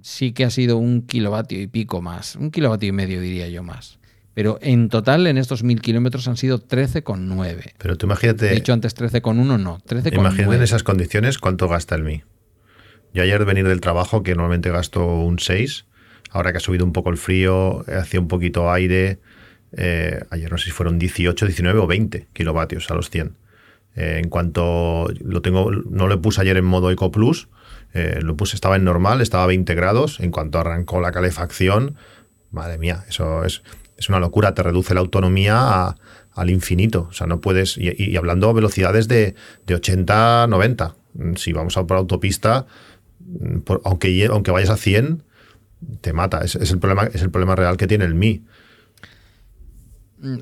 [0.02, 3.62] Sí que ha sido un kilovatio y pico más, un kilovatio y medio diría yo
[3.62, 3.98] más.
[4.34, 7.72] Pero en total en estos mil kilómetros han sido 13,9.
[7.76, 8.52] Pero tú imagínate.
[8.52, 10.14] He dicho antes 13,1, no, 13,9.
[10.14, 12.22] Imagínate en esas condiciones cuánto gasta el Mi.
[13.12, 15.86] Yo ayer venir del trabajo, que normalmente gasto un 6,
[16.30, 19.18] ahora que ha subido un poco el frío, hacía un poquito aire,
[19.72, 23.36] eh, ayer no sé si fueron 18, 19 o 20 kilovatios a los 100.
[23.96, 27.48] Eh, en cuanto lo tengo, no lo puse ayer en modo Eco Plus,
[27.94, 30.20] eh, lo puse, estaba en normal, estaba a 20 grados.
[30.20, 31.96] En cuanto arrancó la calefacción,
[32.50, 33.62] madre mía, eso es,
[33.96, 35.96] es una locura, te reduce la autonomía
[36.32, 37.08] al infinito.
[37.10, 39.34] O sea, no puedes, y, hablando a velocidades de,
[39.66, 40.94] de 80, 90.
[41.36, 42.66] Si vamos a por autopista,
[43.64, 45.24] por, aunque, aunque vayas a 100,
[46.00, 46.40] te mata.
[46.44, 48.44] Es, el problema, es el problema real que tiene el Mi.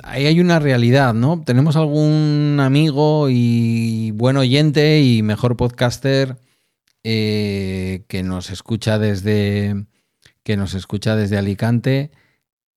[0.03, 1.43] Ahí hay una realidad, ¿no?
[1.45, 6.39] Tenemos algún amigo y buen oyente y mejor podcaster
[7.05, 9.87] eh, que nos escucha desde
[10.43, 12.11] que nos escucha desde Alicante,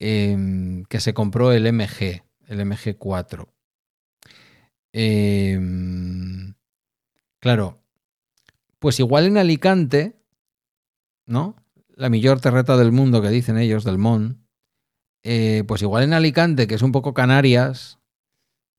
[0.00, 3.48] eh, que se compró el MG, el MG4.
[4.92, 5.58] Eh,
[7.40, 7.78] claro,
[8.80, 10.16] pues igual en Alicante,
[11.26, 11.54] ¿no?
[11.94, 14.44] La mayor terreta del mundo que dicen ellos, del MON,
[15.22, 17.98] eh, pues igual en Alicante, que es un poco Canarias,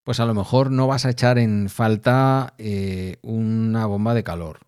[0.03, 4.59] pues a lo mejor no vas a echar en falta eh, una bomba de calor.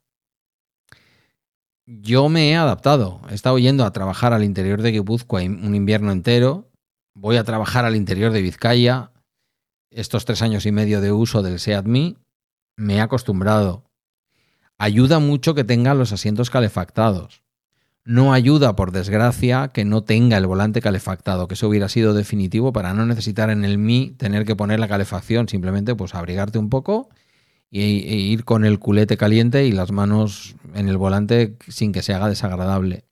[1.85, 3.21] Yo me he adaptado.
[3.29, 6.69] He estado yendo a trabajar al interior de Guipúzcoa un invierno entero.
[7.13, 9.11] Voy a trabajar al interior de Vizcaya.
[9.91, 12.15] Estos tres años y medio de uso del Seat Me,
[12.77, 13.83] me he acostumbrado.
[14.77, 17.42] Ayuda mucho que tenga los asientos calefactados.
[18.05, 22.73] No ayuda, por desgracia, que no tenga el volante calefactado, que eso hubiera sido definitivo
[22.73, 26.69] para no necesitar en el Mi tener que poner la calefacción, simplemente pues abrigarte un
[26.69, 27.09] poco
[27.71, 32.13] e ir con el culete caliente y las manos en el volante sin que se
[32.13, 33.05] haga desagradable.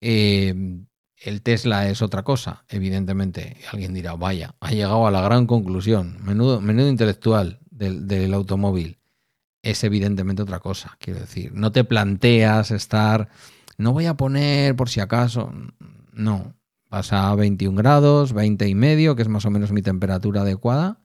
[0.00, 0.54] Eh,
[1.18, 3.56] el Tesla es otra cosa, evidentemente.
[3.72, 6.18] Alguien dirá, vaya, ha llegado a la gran conclusión.
[6.22, 8.98] Menudo, menudo intelectual del, del automóvil.
[9.62, 11.52] Es evidentemente otra cosa, quiero decir.
[11.52, 13.28] No te planteas estar,
[13.78, 15.52] no voy a poner por si acaso.
[16.12, 16.54] No,
[16.90, 21.00] vas a 21 grados, 20 y medio, que es más o menos mi temperatura adecuada,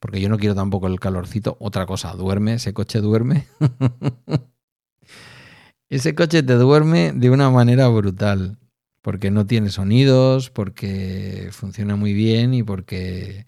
[0.00, 1.56] porque yo no quiero tampoco el calorcito.
[1.60, 3.46] Otra cosa, duerme, ese coche duerme.
[5.88, 8.58] ese coche te duerme de una manera brutal
[9.04, 13.46] porque no tiene sonidos, porque funciona muy bien y porque,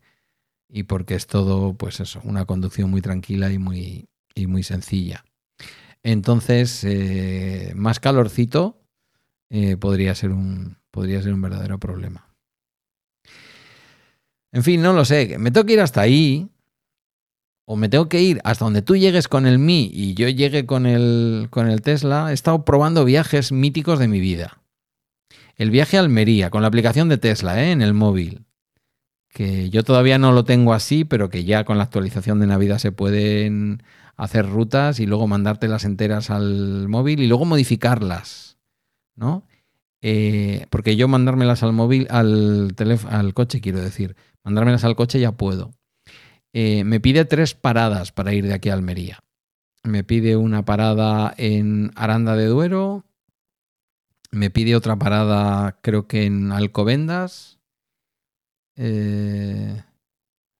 [0.68, 5.24] y porque es todo, pues eso, una conducción muy tranquila y muy, y muy sencilla.
[6.06, 8.80] Entonces, eh, más calorcito
[9.50, 12.32] eh, podría, ser un, podría ser un verdadero problema.
[14.52, 16.48] En fin, no lo sé, me tengo que ir hasta ahí,
[17.64, 20.64] o me tengo que ir hasta donde tú llegues con el Mi y yo llegue
[20.64, 22.30] con el, con el Tesla.
[22.30, 24.62] He estado probando viajes míticos de mi vida.
[25.56, 27.72] El viaje a Almería con la aplicación de Tesla ¿eh?
[27.72, 28.44] en el móvil.
[29.28, 32.78] Que yo todavía no lo tengo así, pero que ya con la actualización de Navidad
[32.78, 33.82] se pueden
[34.16, 38.56] hacer rutas y luego mandártelas enteras al móvil y luego modificarlas.
[39.14, 39.46] ¿No?
[40.02, 42.74] Eh, porque yo mandármelas al móvil, al,
[43.08, 45.74] al coche, quiero decir, mandármelas al coche ya puedo.
[46.52, 49.22] Eh, me pide tres paradas para ir de aquí a Almería.
[49.82, 53.04] Me pide una parada en Aranda de Duero,
[54.30, 57.58] me pide otra parada, creo que en Alcobendas.
[58.76, 59.82] Eh,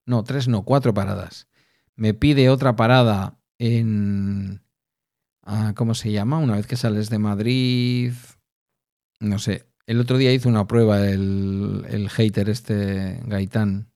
[0.06, 1.48] no, tres no, cuatro paradas.
[1.94, 4.62] Me pide otra parada en...
[5.42, 6.38] Ah, ¿Cómo se llama?
[6.38, 8.12] Una vez que sales de Madrid...
[9.20, 9.66] No sé.
[9.86, 13.88] El otro día hizo una prueba el, el hater este Gaitán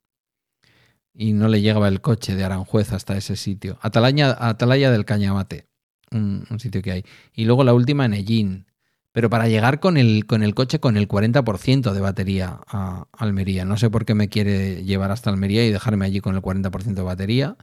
[1.12, 3.78] y no le llegaba el coche de Aranjuez hasta ese sitio.
[3.82, 5.66] Atalaya, del Cañamate,
[6.10, 7.04] un, un, sitio que hay.
[7.34, 8.66] Y luego la última en Ellín.
[9.12, 13.64] Pero para llegar con el, con el coche con el 40% de batería a Almería.
[13.64, 16.94] No sé por qué me quiere llevar hasta Almería y dejarme allí con el 40%
[16.94, 17.56] de batería,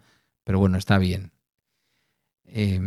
[0.43, 1.31] pero bueno, está bien.
[2.47, 2.79] Eh,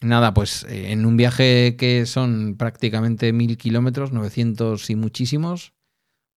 [0.00, 5.72] nada, pues eh, en un viaje que son prácticamente mil kilómetros, 900 y muchísimos,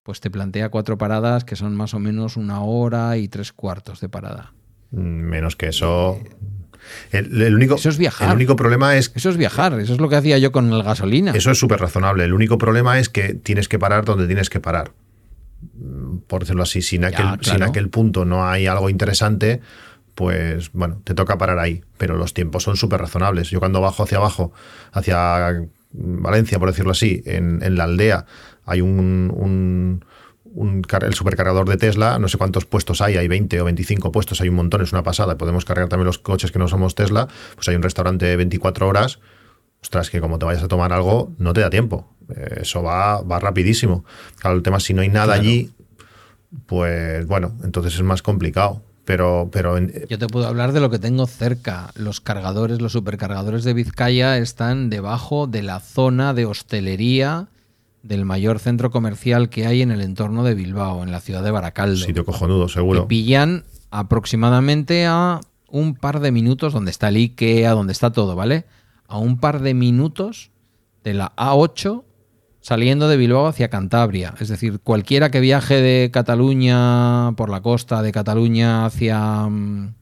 [0.03, 4.01] pues te plantea cuatro paradas que son más o menos una hora y tres cuartos
[4.01, 4.53] de parada.
[4.91, 6.19] Menos que eso.
[7.11, 8.29] Eh, el, único, eso es viajar.
[8.29, 9.11] El único problema es.
[9.15, 11.31] Eso es viajar, eso es lo que hacía yo con el gasolina.
[11.31, 12.25] Eso es súper razonable.
[12.25, 14.91] El único problema es que tienes que parar donde tienes que parar.
[16.27, 17.43] Por decirlo así, sin aquel, ya, claro.
[17.43, 19.61] sin aquel punto no hay algo interesante,
[20.15, 21.83] pues bueno, te toca parar ahí.
[21.97, 23.49] Pero los tiempos son súper razonables.
[23.49, 24.51] Yo cuando bajo hacia abajo,
[24.91, 28.25] hacia Valencia, por decirlo así, en, en la aldea,
[28.65, 30.05] hay un, un
[30.53, 34.39] un, el supercargador de Tesla, no sé cuántos puestos hay, hay 20 o 25 puestos,
[34.41, 35.37] hay un montón, es una pasada.
[35.37, 38.87] Podemos cargar también los coches que no somos Tesla, pues hay un restaurante de 24
[38.87, 39.19] horas.
[39.81, 42.07] Ostras, que como te vayas a tomar algo, no te da tiempo.
[42.29, 44.05] Eh, eso va, va rapidísimo.
[44.39, 45.41] Claro, el tema es si no hay nada claro.
[45.41, 45.71] allí,
[46.67, 48.81] pues bueno, entonces es más complicado.
[49.05, 49.91] Pero, pero en...
[50.09, 51.91] yo te puedo hablar de lo que tengo cerca.
[51.95, 57.47] Los cargadores, los supercargadores de Vizcaya están debajo de la zona de hostelería
[58.01, 61.51] del mayor centro comercial que hay en el entorno de Bilbao, en la ciudad de
[61.51, 61.97] Baracaldo.
[61.97, 63.07] Sitio cojonudo, seguro.
[63.07, 68.65] Pillan aproximadamente a un par de minutos donde está el IKEA, donde está todo, ¿vale?
[69.07, 70.51] A un par de minutos
[71.03, 72.03] de la A8
[72.63, 74.33] saliendo de Bilbao hacia Cantabria.
[74.39, 79.93] Es decir, cualquiera que viaje de Cataluña por la costa de Cataluña hacia, mm,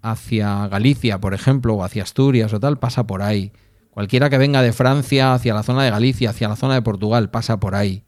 [0.00, 3.52] hacia Galicia, por ejemplo, o hacia Asturias o tal, pasa por ahí.
[3.90, 7.28] Cualquiera que venga de Francia hacia la zona de Galicia, hacia la zona de Portugal,
[7.28, 8.04] pasa por ahí.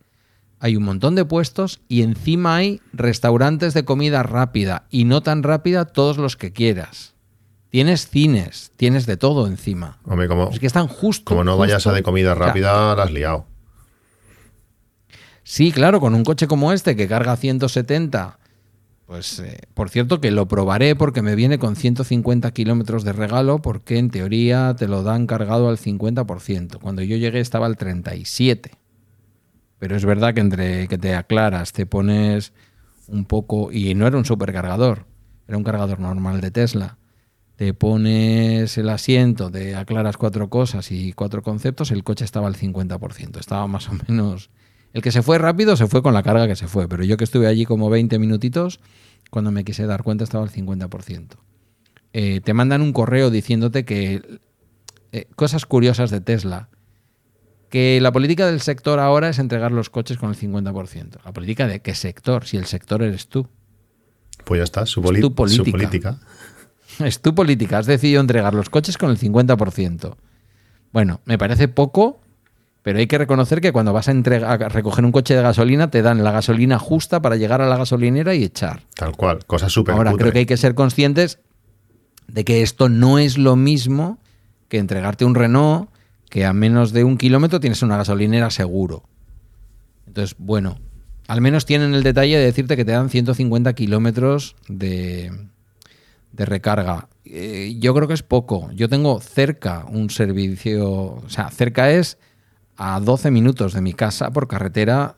[0.61, 5.43] Hay un montón de puestos y encima hay restaurantes de comida rápida y no tan
[5.43, 7.15] rápida todos los que quieras.
[7.69, 9.99] Tienes cines, tienes de todo encima.
[10.05, 11.25] Hombre, como, es que están justo.
[11.25, 13.52] Como no justo, vayas a de comida rápida, la has liado.
[15.45, 18.39] Sí, claro, con un coche como este que carga 170
[19.13, 23.61] pues, eh, por cierto, que lo probaré porque me viene con 150 kilómetros de regalo,
[23.61, 26.79] porque en teoría te lo dan cargado al 50%.
[26.81, 28.71] Cuando yo llegué estaba al 37%.
[29.79, 32.55] Pero es verdad que entre que te aclaras, te pones
[33.07, 33.71] un poco.
[33.71, 35.05] Y no era un supercargador,
[35.47, 36.97] era un cargador normal de Tesla.
[37.57, 42.57] Te pones el asiento, te aclaras cuatro cosas y cuatro conceptos, el coche estaba al
[42.57, 43.39] 50%.
[43.39, 44.49] Estaba más o menos
[44.93, 47.17] el que se fue rápido se fue con la carga que se fue, pero yo
[47.17, 48.81] que estuve allí como 20 minutitos,
[49.31, 51.29] cuando me quise dar cuenta estaba al 50%.
[52.13, 54.41] Eh, te mandan un correo diciéndote que
[55.13, 56.69] eh, cosas curiosas de Tesla,
[57.71, 61.19] que la política del sector ahora es entregar los coches con el 50%.
[61.25, 62.45] ¿La política de qué sector?
[62.45, 63.49] Si el sector eres tú.
[64.45, 65.65] Pues ya está, su, es tu política.
[65.65, 66.21] su política.
[66.99, 67.79] Es tu política.
[67.79, 70.17] Has decidido entregar los coches con el 50%.
[70.93, 72.22] Bueno, me parece poco
[72.83, 75.91] Pero hay que reconocer que cuando vas a, entregar, a recoger un coche de gasolina,
[75.91, 78.83] te dan la gasolina justa para llegar a la gasolinera y echar.
[78.97, 81.39] Tal cual, cosa súper Ahora, creo que hay que ser conscientes
[82.27, 84.19] de que esto no es lo mismo
[84.69, 85.91] que entregarte un Renault
[86.29, 89.05] que a menos de un kilómetro tienes una gasolinera seguro.
[90.07, 90.79] Entonces, bueno,
[91.29, 95.31] al menos tienen el detalle de decirte que te dan 150 kilómetros de,
[96.33, 97.09] de recarga.
[97.25, 98.71] Eh, yo creo que es poco.
[98.73, 102.19] Yo tengo cerca un servicio, o sea, cerca es
[102.77, 105.17] a 12 minutos de mi casa por carretera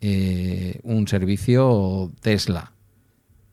[0.00, 2.72] eh, un servicio Tesla.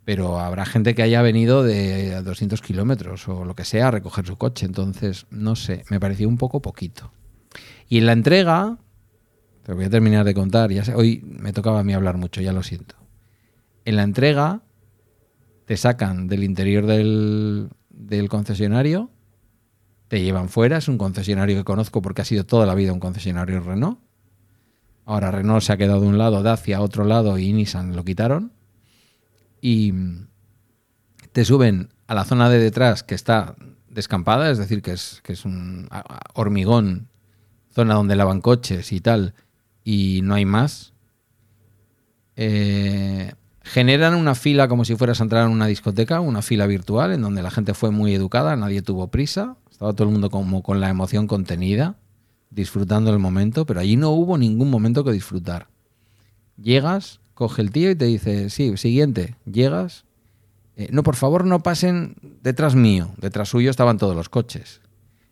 [0.06, 4.26] Pero habrá gente que haya venido de 200 kilómetros o lo que sea a recoger
[4.26, 4.66] su coche.
[4.66, 7.12] Entonces, no sé, me pareció un poco poquito.
[7.90, 8.78] Y en la entrega,
[9.64, 12.42] te voy a terminar de contar, ya sé, hoy me tocaba a mí hablar mucho,
[12.42, 12.96] ya lo siento.
[13.84, 14.62] En la entrega
[15.66, 19.10] te sacan del interior del, del concesionario,
[20.08, 22.99] te llevan fuera, es un concesionario que conozco porque ha sido toda la vida un
[22.99, 23.99] concesionario Renault.
[25.05, 28.03] Ahora Renault se ha quedado de un lado, Dacia a otro lado y Nissan lo
[28.03, 28.51] quitaron.
[29.62, 29.93] Y
[31.32, 33.55] te suben a la zona de detrás que está
[33.89, 35.89] descampada, es decir, que es, que es un
[36.34, 37.10] hormigón,
[37.74, 39.34] zona donde lavan coches y tal,
[39.84, 40.93] y no hay más.
[42.36, 43.34] Eh,
[43.64, 47.22] generan una fila como si fueras a entrar en una discoteca, una fila virtual, en
[47.22, 50.82] donde la gente fue muy educada, nadie tuvo prisa, estaba todo el mundo como con
[50.82, 51.97] la emoción contenida,
[52.49, 55.67] disfrutando el momento, pero allí no hubo ningún momento que disfrutar.
[56.59, 60.05] Llegas, coge el tío y te dice, sí, siguiente, llegas.
[60.78, 63.11] Eh, no, por favor, no pasen detrás mío.
[63.17, 64.82] Detrás suyo estaban todos los coches.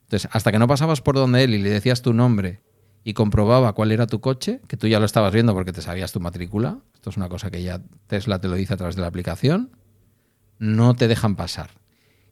[0.03, 2.61] Entonces, hasta que no pasabas por donde él y le decías tu nombre
[3.03, 6.11] y comprobaba cuál era tu coche, que tú ya lo estabas viendo porque te sabías
[6.11, 9.01] tu matrícula, esto es una cosa que ya Tesla te lo dice a través de
[9.01, 9.71] la aplicación,
[10.59, 11.71] no te dejan pasar.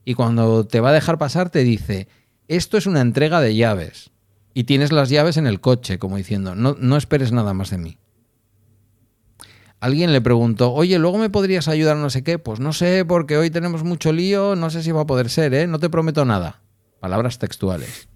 [0.05, 2.07] Y cuando te va a dejar pasar te dice,
[2.47, 4.11] esto es una entrega de llaves.
[4.53, 7.77] Y tienes las llaves en el coche, como diciendo, no, no esperes nada más de
[7.77, 7.97] mí
[9.83, 12.39] alguien le preguntó, oye, luego me podrías ayudar no sé qué.
[12.39, 15.53] Pues no sé, porque hoy tenemos mucho lío, no sé si va a poder ser,
[15.53, 15.67] ¿eh?
[15.67, 16.61] No te prometo nada.
[17.01, 18.07] Palabras textuales.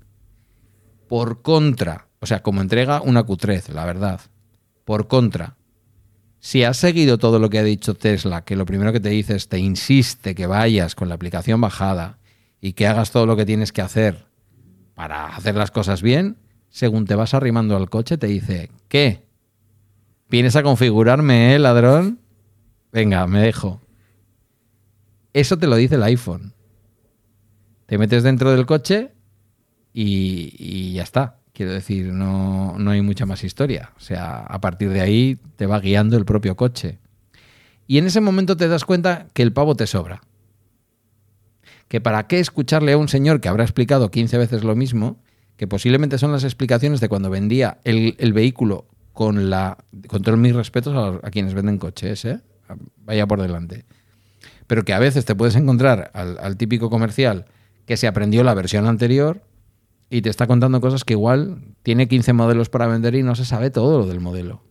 [1.10, 4.22] Por contra, o sea, como entrega una cutrez, la verdad.
[4.86, 5.57] Por contra,
[6.40, 9.36] si has seguido todo lo que ha dicho Tesla, que lo primero que te dice
[9.36, 12.20] es te insiste que vayas con la aplicación bajada
[12.62, 14.28] y que hagas todo lo que tienes que hacer
[14.96, 16.38] para hacer las cosas bien,
[16.70, 19.28] según te vas arrimando al coche, te dice, ¿qué?
[20.30, 22.20] ¿Vienes a configurarme, eh, ladrón?
[22.92, 23.82] Venga, me dejo.
[25.34, 26.54] Eso te lo dice el iPhone.
[27.86, 29.12] Te metes dentro del coche
[29.94, 31.40] y, ya está.
[31.58, 33.90] Quiero decir, no, no hay mucha más historia.
[33.98, 37.00] O sea, a partir de ahí te va guiando el propio coche.
[37.88, 40.22] Y en ese momento te das cuenta que el pavo te sobra.
[41.88, 45.18] Que para qué escucharle a un señor que habrá explicado 15 veces lo mismo,
[45.56, 49.80] que posiblemente son las explicaciones de cuando vendía el, el vehículo con la.
[50.06, 52.40] Con todos mis respetos a, quienes venden coches, ¿eh?
[53.04, 53.86] Vaya por delante.
[54.68, 57.48] Pero que a veces te puedes encontrar al, típico comercial
[57.88, 59.42] que se aprendió la versión anterior
[60.10, 63.46] y te está contando cosas que igual tiene 15 modelos para vender y no se
[63.46, 64.64] sabe todo lo del modelo.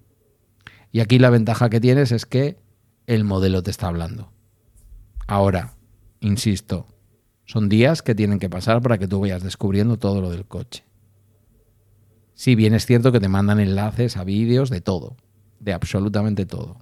[0.93, 2.59] Y aquí la ventaja que tienes es que
[3.07, 4.33] el modelo te está hablando.
[5.27, 5.75] Ahora,
[6.21, 6.87] insisto,
[7.45, 10.85] son días que tienen que pasar para que tú vayas descubriendo todo lo del coche.
[12.35, 15.17] Si bien es cierto que te mandan enlaces a vídeos de todo,
[15.61, 16.79] de absolutamente todo.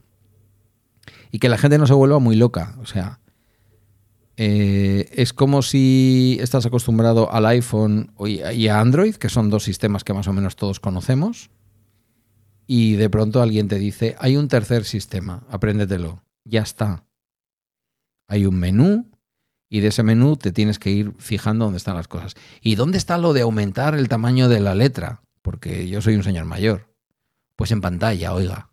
[1.31, 2.77] Y que la gente no se vuelva muy loca.
[2.81, 3.21] O sea,
[4.37, 10.05] eh, es como si estás acostumbrado al iPhone y a Android, que son dos sistemas
[10.05, 11.51] que más o menos todos conocemos,
[12.66, 16.22] y de pronto alguien te dice, hay un tercer sistema, apréndetelo.
[16.45, 17.05] Ya está.
[18.26, 19.11] Hay un menú
[19.68, 22.35] y de ese menú te tienes que ir fijando dónde están las cosas.
[22.62, 25.24] ¿Y dónde está lo de aumentar el tamaño de la letra?
[25.45, 26.89] porque yo soy un señor mayor.
[27.55, 28.70] Pues en pantalla, oiga.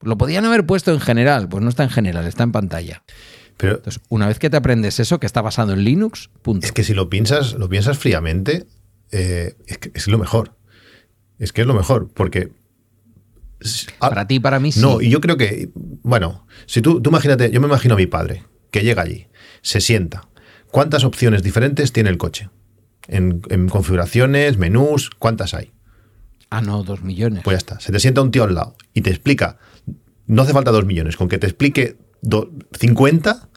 [0.00, 3.04] Lo podían haber puesto en general, pues no está en general, está en pantalla.
[3.62, 6.66] Pero Entonces, una vez que te aprendes eso, que está basado en Linux, punto.
[6.66, 8.66] Es que si lo piensas, lo piensas fríamente,
[9.12, 10.56] eh, es, que es lo mejor.
[11.38, 12.50] Es que es lo mejor, porque
[14.00, 14.80] para ti, para mí sí.
[14.80, 18.06] No, y yo creo que, bueno, si tú, tú imagínate, yo me imagino a mi
[18.06, 18.42] padre,
[18.72, 19.28] que llega allí,
[19.60, 20.28] se sienta.
[20.72, 22.50] ¿Cuántas opciones diferentes tiene el coche?
[23.08, 25.72] en configuraciones, menús, ¿cuántas hay?
[26.50, 27.42] Ah, no, dos millones.
[27.44, 27.80] Pues ya está.
[27.80, 29.58] Se te sienta un tío al lado y te explica.
[30.26, 31.16] No hace falta dos millones.
[31.16, 31.96] Con que te explique
[32.78, 33.48] 50,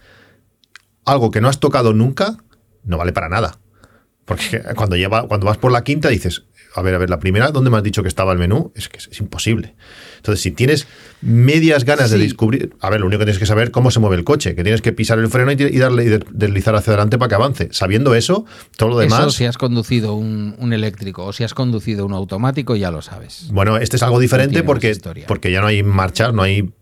[1.05, 2.37] algo que no has tocado nunca,
[2.83, 3.57] no vale para nada.
[4.25, 6.43] Porque cuando, lleva, cuando vas por la quinta dices,
[6.75, 8.73] a ver, a ver, la primera, ¿dónde me has dicho que estaba el menú?
[8.75, 9.75] Es que es, imposible.
[10.17, 10.87] Entonces, si tienes
[11.21, 14.17] medias ganas de descubrir, a ver, lo único que tienes que saber cómo se mueve
[14.17, 17.29] el coche, que tienes que pisar el freno y, darle y deslizar hacia adelante para
[17.29, 17.69] que avance.
[17.71, 18.45] Sabiendo eso,
[18.75, 19.21] todo lo demás.
[19.21, 23.47] Eso si has conducido un, eléctrico o si has conducido un automático, ya lo sabes.
[23.53, 24.97] Bueno, este es algo diferente porque,
[25.27, 26.73] porque ya no hay marcha, no hay,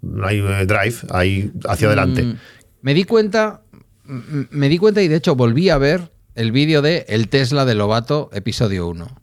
[0.00, 2.22] no hay eh, drive, hay hacia adelante.
[2.22, 2.36] Mm,
[2.80, 3.62] me di cuenta,
[4.04, 7.74] me di cuenta y de hecho volví a ver el vídeo de El Tesla de
[7.74, 9.22] Lobato, episodio 1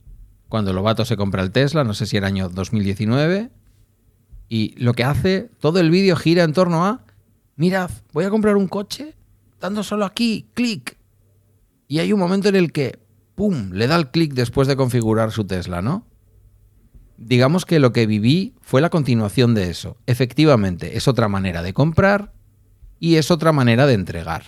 [0.49, 3.51] cuando Lobato se compra el Tesla, no sé si era año 2019,
[4.49, 7.05] y lo que hace, todo el vídeo gira en torno a,
[7.55, 9.15] mirad, voy a comprar un coche,
[9.61, 10.97] dando solo aquí, clic.
[11.88, 12.99] Y hay un momento en el que,
[13.36, 16.07] ¡pum!, le da el clic después de configurar su Tesla, ¿no?
[17.17, 19.97] Digamos que lo que viví fue la continuación de eso.
[20.07, 22.34] Efectivamente, es otra manera de comprar
[22.99, 24.43] y es otra manera de entregar.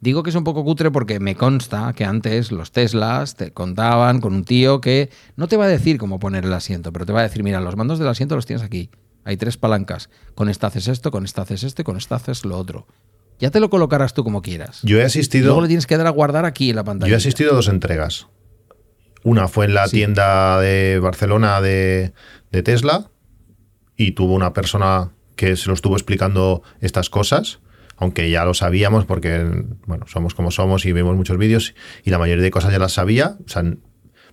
[0.00, 4.20] Digo que es un poco cutre porque me consta que antes los Teslas te contaban
[4.20, 7.12] con un tío que no te va a decir cómo poner el asiento, pero te
[7.12, 8.88] va a decir, mira, los mandos del asiento los tienes aquí.
[9.24, 10.08] Hay tres palancas.
[10.34, 12.86] Con esta haces esto, con esta haces esto y con esta haces lo otro.
[13.38, 14.80] Ya te lo colocarás tú como quieras.
[14.84, 15.46] Yo he asistido.
[15.46, 17.10] luego le tienes que dar a guardar aquí en la pantalla.
[17.10, 18.26] Yo he asistido a dos entregas.
[19.22, 22.14] Una fue en la tienda de Barcelona de,
[22.50, 23.10] de Tesla
[23.96, 27.60] y tuvo una persona que se lo estuvo explicando estas cosas
[28.00, 29.46] aunque ya lo sabíamos porque,
[29.86, 32.92] bueno, somos como somos y vemos muchos vídeos y la mayoría de cosas ya las
[32.92, 33.36] sabía.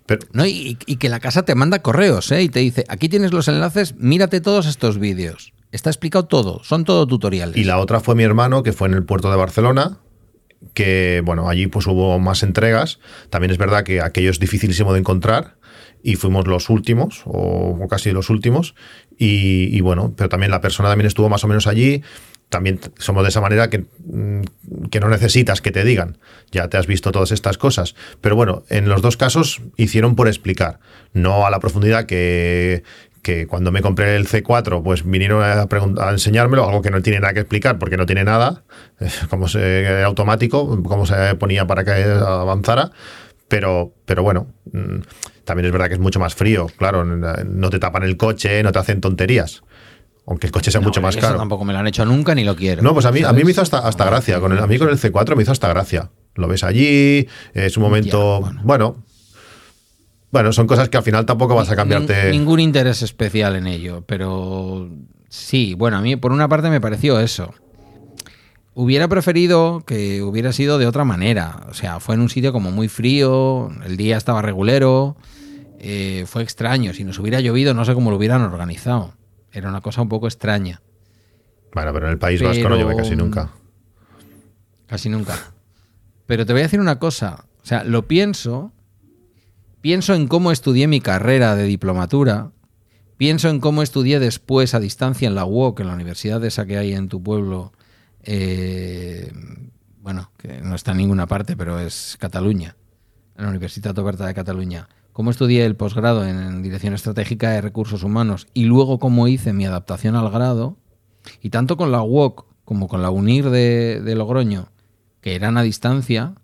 [0.05, 2.41] pero, no, y, que la casa te manda correos ¿eh?
[2.41, 5.53] y te dice, aquí tienes los enlaces, mírate todos estos vídeos.
[5.73, 7.57] Está explicado todo, son todo tutoriales.
[7.57, 9.99] Y la otra fue mi hermano, que fue en el puerto de Barcelona,
[10.73, 12.99] que, bueno, allí pues hubo más entregas.
[13.29, 15.57] También es verdad que aquello es dificilísimo de encontrar
[16.01, 18.75] y fuimos los últimos, o, casi los últimos.
[19.17, 22.01] Y, y, bueno, pero también la persona también estuvo más o menos allí
[22.49, 24.41] también somos de esa manera mm,
[24.89, 26.17] que, no necesitas que te digan.
[26.51, 27.95] Ya te has visto todas estas cosas.
[28.21, 30.79] Pero bueno, en los dos casos hicieron por explicar,
[31.13, 32.83] no a la profundidad que,
[33.21, 37.19] que cuando me compré el C4, pues vinieron a, a, enseñármelo, algo que no tiene
[37.19, 38.63] nada que explicar porque no tiene nada,
[39.29, 42.91] como se automático, cómo se ponía para que avanzara.
[43.49, 44.99] Pero, pero bueno, mm,
[45.45, 48.73] también es verdad que es mucho más frío, claro, no te tapan el coche, no
[48.73, 49.63] te hacen tonterías
[50.27, 51.37] aunque el coche sea mucho más caro.
[51.37, 52.83] tampoco me lo han hecho nunca ni lo quiero.
[52.83, 54.41] No, pues a mí, a mí me hizo hasta, hasta gracia.
[54.41, 56.11] Con el, a mí con el C4 me hizo hasta gracia.
[56.35, 58.41] Lo ves allí, es un momento.
[58.63, 59.03] bueno.
[60.29, 60.51] bueno.
[60.51, 62.29] son cosas que al final tampoco vas a cambiarte.
[62.29, 64.89] Ningún interés especial en ello, pero
[65.29, 67.53] sí, bueno, a mí por una parte me pareció eso.
[68.73, 71.65] Hubiera preferido que hubiera sido de otra manera.
[71.69, 75.15] O sea, fue en un sitio como muy frío, el día estaba regulero,
[75.79, 76.93] eh, fue extraño.
[76.93, 79.16] Si nos hubiera llovido, no sé cómo lo hubieran organizado.
[79.57, 80.83] Era una cosa un poco extraña.
[81.73, 83.49] Bueno, pero en el País Vasco no llueve casi nunca.
[84.85, 85.35] Casi nunca.
[86.27, 87.45] Pero te voy a decir una cosa.
[87.63, 88.71] O sea, lo pienso.
[89.81, 92.51] Pienso en cómo estudié mi carrera de diplomatura.
[93.17, 96.67] Pienso en cómo estudié después a distancia en la UOC, en la universidad de esa
[96.67, 97.73] que hay en tu pueblo.
[98.21, 99.31] Eh,
[100.01, 102.75] bueno, que no está en ninguna parte, pero es Cataluña.
[103.35, 104.87] En la Universidad Oberta de Cataluña
[105.17, 109.65] cómo estudié el posgrado en Dirección Estratégica de Recursos Humanos y luego cómo hice mi
[109.65, 110.77] adaptación al grado,
[111.41, 114.67] y tanto con la UOC como con la UNIR de, Logroño,
[115.19, 116.35] que eran a distancia,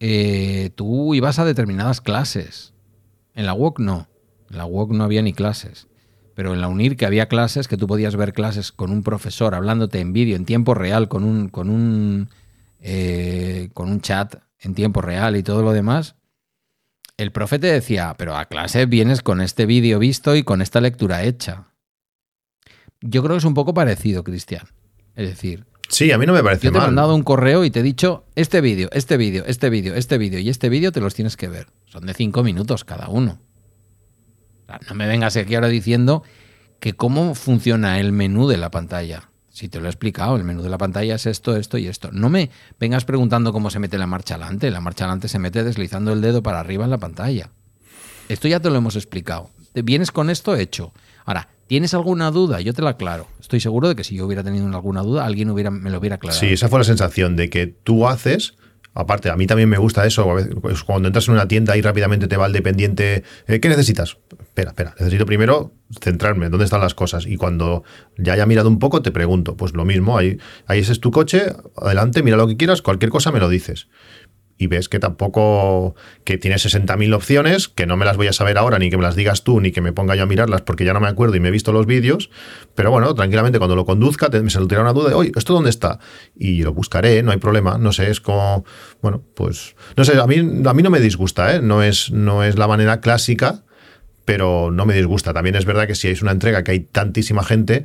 [0.00, 2.74] eh, tú ibas a determinadas clases.
[3.34, 4.08] En la UOC no.
[4.50, 5.86] En la UOC no había ni clases.
[6.34, 9.54] Pero en la UNIR que había clases, que tú podías ver clases con un profesor
[9.54, 12.28] hablándote en vídeo, en tiempo real, con un, con un,
[12.80, 16.16] eh, con un chat en tiempo real y todo lo demás,
[17.22, 21.22] el profeta decía, pero a clase vienes con este vídeo visto y con esta lectura
[21.22, 21.68] hecha.
[23.00, 24.66] Yo creo que es un poco parecido, Cristian.
[25.14, 27.70] Es decir, Sí, a mí no me parece Yo te he mandado un correo y
[27.70, 31.00] te he dicho, este vídeo, este vídeo, este vídeo, este vídeo y este vídeo te
[31.00, 31.66] los tienes que ver.
[31.86, 33.40] Son de cinco minutos cada uno.
[34.88, 36.22] no me vengas aquí ahora diciendo
[36.78, 39.29] que cómo funciona el menú de la pantalla.
[39.50, 42.10] Si te lo he explicado, el menú de la pantalla es esto, esto y esto.
[42.12, 44.70] No me vengas preguntando cómo se mete la marcha adelante.
[44.70, 47.50] La marcha adelante se mete deslizando el dedo para arriba en la pantalla.
[48.28, 49.50] Esto ya te lo hemos explicado.
[49.72, 50.92] Te vienes con esto hecho.
[51.24, 52.60] Ahora, ¿tienes alguna duda?
[52.60, 53.26] Yo te la aclaro.
[53.40, 56.40] Estoy seguro de que si yo hubiera tenido alguna duda, alguien me lo hubiera aclarado.
[56.40, 58.54] Sí, esa fue la sensación de que tú haces
[58.92, 60.36] Aparte, a mí también me gusta eso.
[60.60, 63.22] Pues, cuando entras en una tienda y rápidamente te va el dependiente.
[63.46, 64.18] Eh, ¿Qué necesitas?
[64.40, 64.94] Espera, espera.
[64.98, 66.48] Necesito primero centrarme.
[66.48, 67.26] ¿Dónde están las cosas?
[67.26, 67.84] Y cuando
[68.18, 69.56] ya haya mirado un poco, te pregunto.
[69.56, 70.18] Pues lo mismo.
[70.18, 71.52] Ahí, ahí ese es tu coche.
[71.76, 72.82] Adelante, mira lo que quieras.
[72.82, 73.88] Cualquier cosa me lo dices.
[74.60, 78.58] Y ves que tampoco, que tiene 60.000 opciones, que no me las voy a saber
[78.58, 80.84] ahora, ni que me las digas tú, ni que me ponga yo a mirarlas porque
[80.84, 82.28] ya no me acuerdo y me he visto los vídeos,
[82.74, 85.70] pero bueno, tranquilamente cuando lo conduzca te, me saldrá una duda de, oye, ¿esto dónde
[85.70, 85.98] está?
[86.36, 88.66] Y lo buscaré, no hay problema, no sé, es como,
[89.00, 91.62] bueno, pues, no sé, a mí, a mí no me disgusta, ¿eh?
[91.62, 93.64] no, es, no es la manera clásica,
[94.26, 95.32] pero no me disgusta.
[95.32, 97.84] También es verdad que si es una entrega que hay tantísima gente,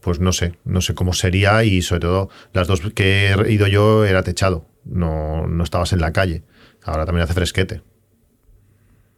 [0.00, 3.66] pues no sé, no sé cómo sería y sobre todo las dos que he ido
[3.66, 6.44] yo era techado no, no estabas en la calle.
[6.84, 7.82] Ahora también hace fresquete.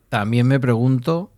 [0.08, 1.32] También me pregunto,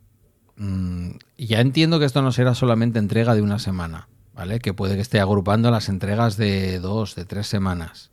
[0.56, 4.58] mm, ya entiendo que esto no será solamente entrega de una semana, ¿vale?
[4.58, 8.10] Que puede que esté agrupando las entregas de dos, de tres semanas.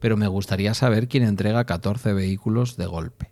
[0.00, 3.30] Pero me gustaría saber quién entrega 14 vehículos de golpe.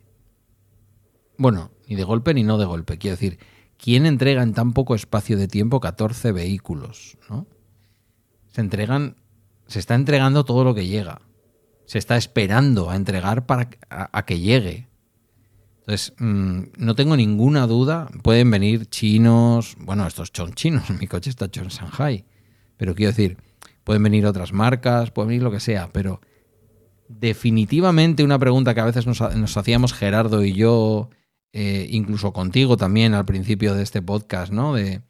[1.37, 2.97] Bueno, ni de golpe ni no de golpe.
[2.97, 3.39] Quiero decir,
[3.85, 7.19] ¿quién entrega en tan poco espacio de tiempo 14 vehículos?
[7.29, 7.47] ¿no?
[8.53, 9.17] Se entregan,
[9.67, 11.21] se está entregando todo lo que llega
[11.87, 14.89] se está esperando a entregar para a, que llegue.
[15.81, 18.09] Entonces, mm, no tengo ninguna duda.
[18.23, 19.77] Pueden venir chinos.
[19.79, 20.89] Bueno, estos son chinos.
[21.01, 22.25] Mi coche está hecho en Shanghai.
[22.77, 23.37] Pero quiero decir,
[23.85, 25.91] pueden venir otras marcas, pueden venir lo que sea.
[25.93, 26.21] Pero
[27.09, 29.21] definitivamente una pregunta que a veces nos,
[29.57, 31.11] hacíamos Gerardo y yo,
[31.57, 34.75] eh, incluso contigo también al principio de este podcast, ¿no?
[34.75, 35.03] De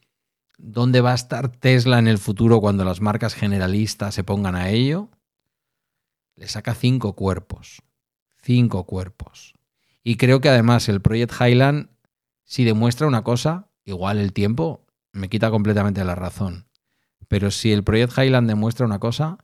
[0.58, 4.68] dónde va a estar Tesla en el futuro cuando las marcas generalistas se pongan a
[4.68, 5.08] ello
[6.36, 7.82] le saca cinco cuerpos.
[8.42, 9.54] Cinco cuerpos.
[10.02, 11.88] Y creo que además el Project Highland,
[12.44, 16.66] si demuestra una cosa, igual el tiempo me quita completamente la razón.
[17.26, 19.38] Pero si el Project Highland demuestra una cosa,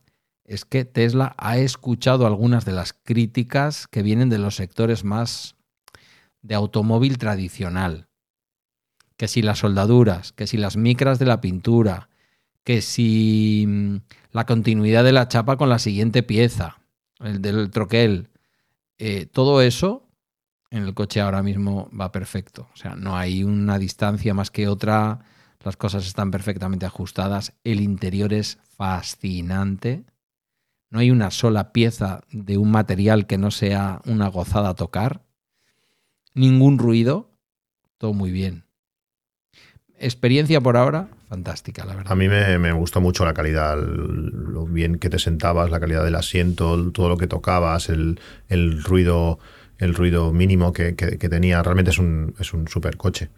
[0.45, 5.57] es que Tesla ha escuchado algunas de las críticas que vienen de los sectores más
[6.43, 8.09] de automóvil tradicional.
[9.17, 12.09] Que si las soldaduras, que si las micras de la pintura,
[12.65, 13.97] que si mm,
[14.33, 16.79] la continuidad de la chapa con la siguiente pieza,
[17.19, 18.29] el del troquel,
[18.99, 20.07] eh, todo eso
[20.71, 22.69] en el coche ahora mismo va perfecto.
[22.73, 25.21] O sea, no hay una distancia más que otra,
[25.63, 30.05] las cosas están perfectamente ajustadas, el interior es fascinante.
[30.91, 35.23] No hay una sola pieza de un material que no sea una gozada tocar.
[36.35, 37.31] Ningún ruido.
[37.99, 38.65] Todo muy bien.
[39.99, 42.13] Experiencia por ahora, fantástica, la verdad.
[42.13, 46.15] A mí me, gustó mucho la calidad, lo bien que te sentabas, la calidad del
[46.15, 48.19] asiento, todo lo que tocabas, el,
[48.83, 49.39] ruido
[49.77, 51.63] el ruido mínimo que, tenía.
[51.63, 53.29] Realmente es un, es un super coche.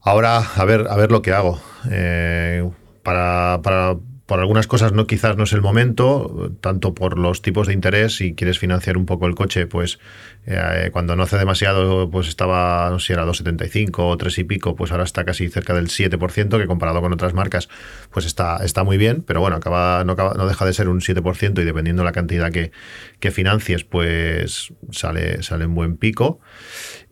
[0.00, 1.60] Ahora, a ver, a ver lo que hago.
[1.90, 2.70] Eh,
[3.02, 3.96] para, para
[4.30, 8.14] por algunas cosas no quizás no es el momento, tanto por los tipos de interés,
[8.14, 9.98] si quieres financiar un poco el coche, pues
[10.46, 14.44] eh, cuando no hace demasiado, pues estaba, no sé si era 2,75 o 3 y
[14.44, 17.68] pico, pues ahora está casi cerca del 7%, que comparado con otras marcas,
[18.12, 21.60] pues está, está muy bien, pero bueno, acaba, no, no deja de ser un 7%
[21.60, 22.70] y dependiendo de la cantidad que,
[23.18, 26.38] que financies, pues sale, sale en buen pico.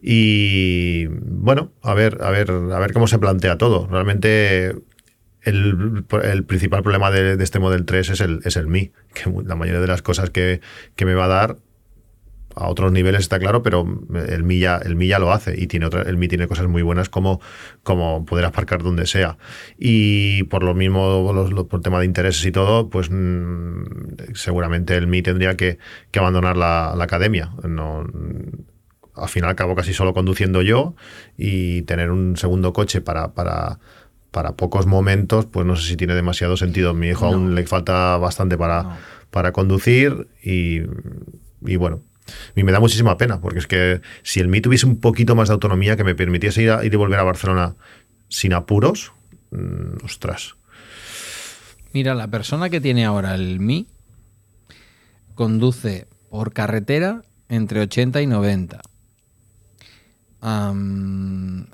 [0.01, 3.89] Y bueno, a ver, a ver, a ver cómo se plantea todo.
[3.89, 4.77] Realmente
[5.43, 6.05] el,
[6.47, 9.87] principal problema de, este Model 3 es el, es el Mi, que la mayoría de
[9.87, 10.61] las cosas que,
[10.99, 11.59] me va a dar
[12.55, 13.87] a otros niveles está claro, pero
[14.29, 16.67] el Mi ya, el Mi ya lo hace y tiene otra, el Mi tiene cosas
[16.67, 17.41] muy buenas como,
[17.85, 19.39] como poder aparcar donde sea.
[19.79, 25.23] Y por lo mismo, por tema de intereses y todo, pues mm, seguramente el Mi
[25.23, 25.79] tendría que,
[26.19, 27.53] abandonar la, academia.
[27.63, 28.05] No,
[29.15, 30.95] al final acabo casi solo conduciendo yo
[31.37, 33.79] y tener un segundo coche para, para
[34.31, 36.95] para pocos momentos, pues no sé si tiene demasiado sentido.
[36.95, 38.99] Mi hijo aún le falta bastante para,
[39.31, 40.83] para conducir y,
[41.77, 42.03] bueno,
[42.55, 45.49] y me da muchísima pena, porque es que si el Mi tuviese un poquito más
[45.49, 47.77] de autonomía que me permitiese ir, ir y volver a Barcelona
[48.29, 49.13] sin apuros,
[49.51, 50.57] mm, ostras.
[51.93, 53.87] Mira, la persona que tiene ahora el Mi
[55.35, 58.81] conduce por carretera entre 80 y 90.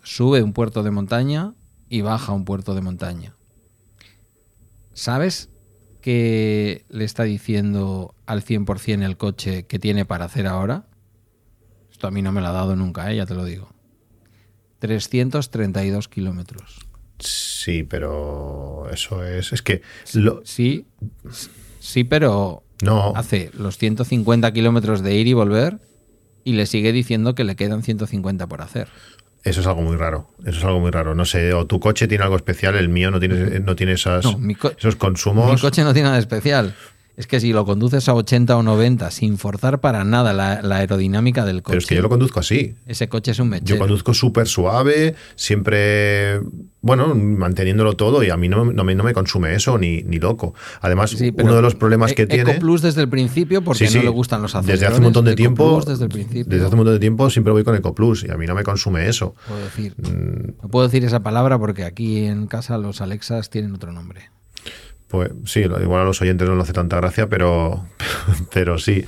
[0.04, 1.52] sube un puerto de montaña
[1.94, 3.36] y baja a un puerto de montaña.
[4.94, 5.48] ¿Sabes
[6.00, 10.88] qué le está diciendo al 100% el coche que tiene para hacer ahora?
[11.92, 13.16] Esto a mí no me lo ha dado nunca, ¿eh?
[13.16, 13.72] ya te lo digo.
[14.80, 16.80] 332 kilómetros.
[17.20, 19.52] Sí, pero eso es.
[19.52, 19.82] Es que.
[20.42, 20.86] Sí,
[21.78, 22.64] sí, pero.
[22.82, 23.12] No.
[23.14, 25.78] Hace los 150 kilómetros de ir y volver
[26.42, 28.88] y le sigue diciendo que le quedan 150 por hacer.
[29.44, 30.30] Eso es algo muy raro.
[30.44, 31.14] Eso es algo muy raro.
[31.14, 34.24] No sé, o tu coche tiene algo especial, el mío no tiene, no tiene esas,
[34.78, 35.52] esos consumos.
[35.52, 36.74] Mi coche no tiene nada especial.
[37.16, 40.76] Es que si lo conduces a 80 o 90 sin forzar para nada la, la
[40.78, 41.72] aerodinámica del coche.
[41.74, 42.74] Pero es que yo lo conduzco así.
[42.86, 43.78] Ese coche es un Yo mechero.
[43.78, 46.40] conduzco súper suave, siempre,
[46.80, 50.18] bueno, manteniéndolo todo y a mí no, no me, no me consume eso ni, ni
[50.18, 50.54] loco.
[50.80, 52.50] Además, Sí, uno de los problemas que tiene...
[52.50, 53.98] EcoPlus desde el principio porque Sí, sí.
[53.98, 54.80] no le gustan los acelerones.
[54.80, 56.44] Desde hace un montón de tiempo, desde el principio.
[56.46, 58.64] desde hace un montón de tiempo siempre voy con EcoPlus y a mí no me
[58.64, 59.34] consume eso.
[59.46, 59.94] Puedo decir.
[59.98, 60.62] Mm.
[60.64, 64.30] No puedo decir esa palabra porque aquí en casa los Alexas tienen otro nombre.
[65.14, 67.86] Pues sí, lo- igual a los oyentes no le hace tanta gracia, pero,
[68.52, 69.04] pero sí.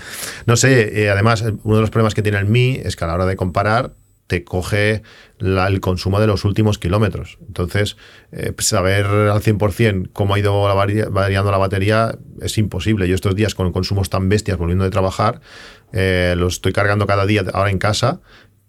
[0.47, 3.09] No sé, eh, además, uno de los problemas que tiene el Mi es que a
[3.09, 3.95] la hora de comparar
[4.28, 5.03] te coge
[5.41, 7.39] el consumo de los últimos kilómetros.
[7.49, 7.97] Entonces,
[8.31, 10.62] eh, saber al 100% cómo ha ido
[11.11, 13.09] variando la batería es imposible.
[13.09, 15.41] Yo estos días con consumos tan bestias volviendo de trabajar,
[15.93, 18.20] eh, los estoy cargando cada día ahora en casa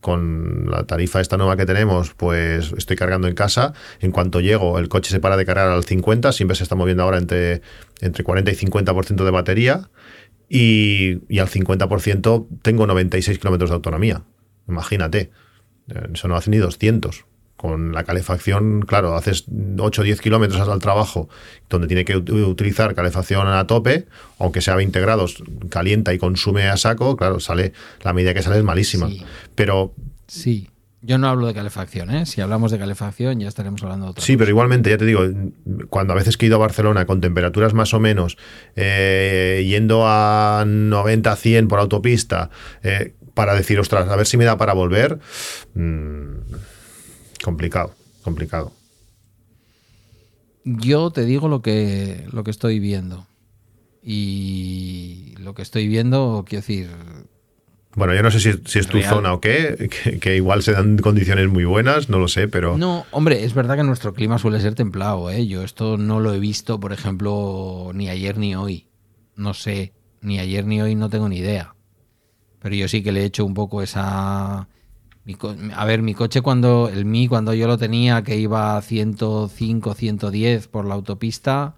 [0.02, 3.74] con la tarifa esta nueva que tenemos, pues estoy cargando en casa.
[4.00, 7.04] En cuanto llego, el coche se para de cargar al 50, siempre se está moviendo
[7.04, 7.62] ahora entre,
[8.02, 9.90] entre 40 y 50% de batería.
[10.50, 14.24] Y, y al 50% tengo 96 kilómetros de autonomía.
[14.68, 15.32] Imagínate.
[15.90, 17.26] Eh, Eso no hace ni 200.
[17.58, 19.46] Con la calefacción, claro, haces
[19.80, 21.28] 8 o 10 kilómetros al trabajo,
[21.70, 24.06] donde tiene que ut- utilizar calefacción a tope,
[24.38, 27.74] aunque sea a 20 grados, calienta y consume a saco, claro, sale,
[28.04, 29.08] la medida que sale es malísima.
[29.08, 29.26] Sí.
[29.56, 29.94] Pero
[30.28, 30.70] Sí.
[31.04, 32.26] Yo no hablo de calefacción, ¿eh?
[32.26, 34.40] Si hablamos de calefacción ya estaremos hablando de otra Sí, cosa.
[34.40, 35.22] pero igualmente, ya te digo,
[35.90, 38.36] cuando a veces que he ido a Barcelona con temperaturas más o menos,
[38.76, 42.50] eh, yendo a 90, 100 por autopista,
[42.84, 45.20] eh, para decir, ostras, a ver si me da para volver,
[45.76, 46.32] mm,
[47.44, 47.94] complicado,
[48.24, 48.72] complicado.
[50.64, 53.26] Yo te digo lo que, lo que estoy viendo.
[54.04, 56.90] Y lo que estoy viendo, quiero decir,
[57.96, 59.10] Bueno, yo no sé si, si es tu Real.
[59.10, 62.78] zona o qué, que, que igual se dan condiciones muy buenas, no lo sé, pero...
[62.78, 65.46] No, hombre, es verdad que nuestro clima suele ser templado, ¿eh?
[65.48, 68.88] Yo esto no lo he visto, por ejemplo, ni ayer ni hoy.
[69.36, 71.76] No sé, ni ayer ni hoy no tengo ni idea.
[72.60, 74.68] Pero yo sí que le he hecho un poco esa...
[75.76, 76.90] A ver, mi coche cuando...
[76.90, 81.76] El Mi cuando yo lo tenía, que iba a 105, 110 por la autopista,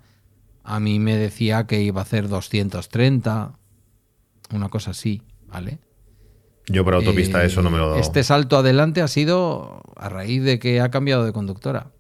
[0.64, 3.54] a mí me decía que iba a hacer 230,
[4.54, 5.80] una cosa así, ¿vale?
[6.68, 8.00] Yo por autopista Eh, eso no me lo he dado.
[8.00, 11.92] Este salto adelante ha sido a raíz de que ha cambiado de conductora.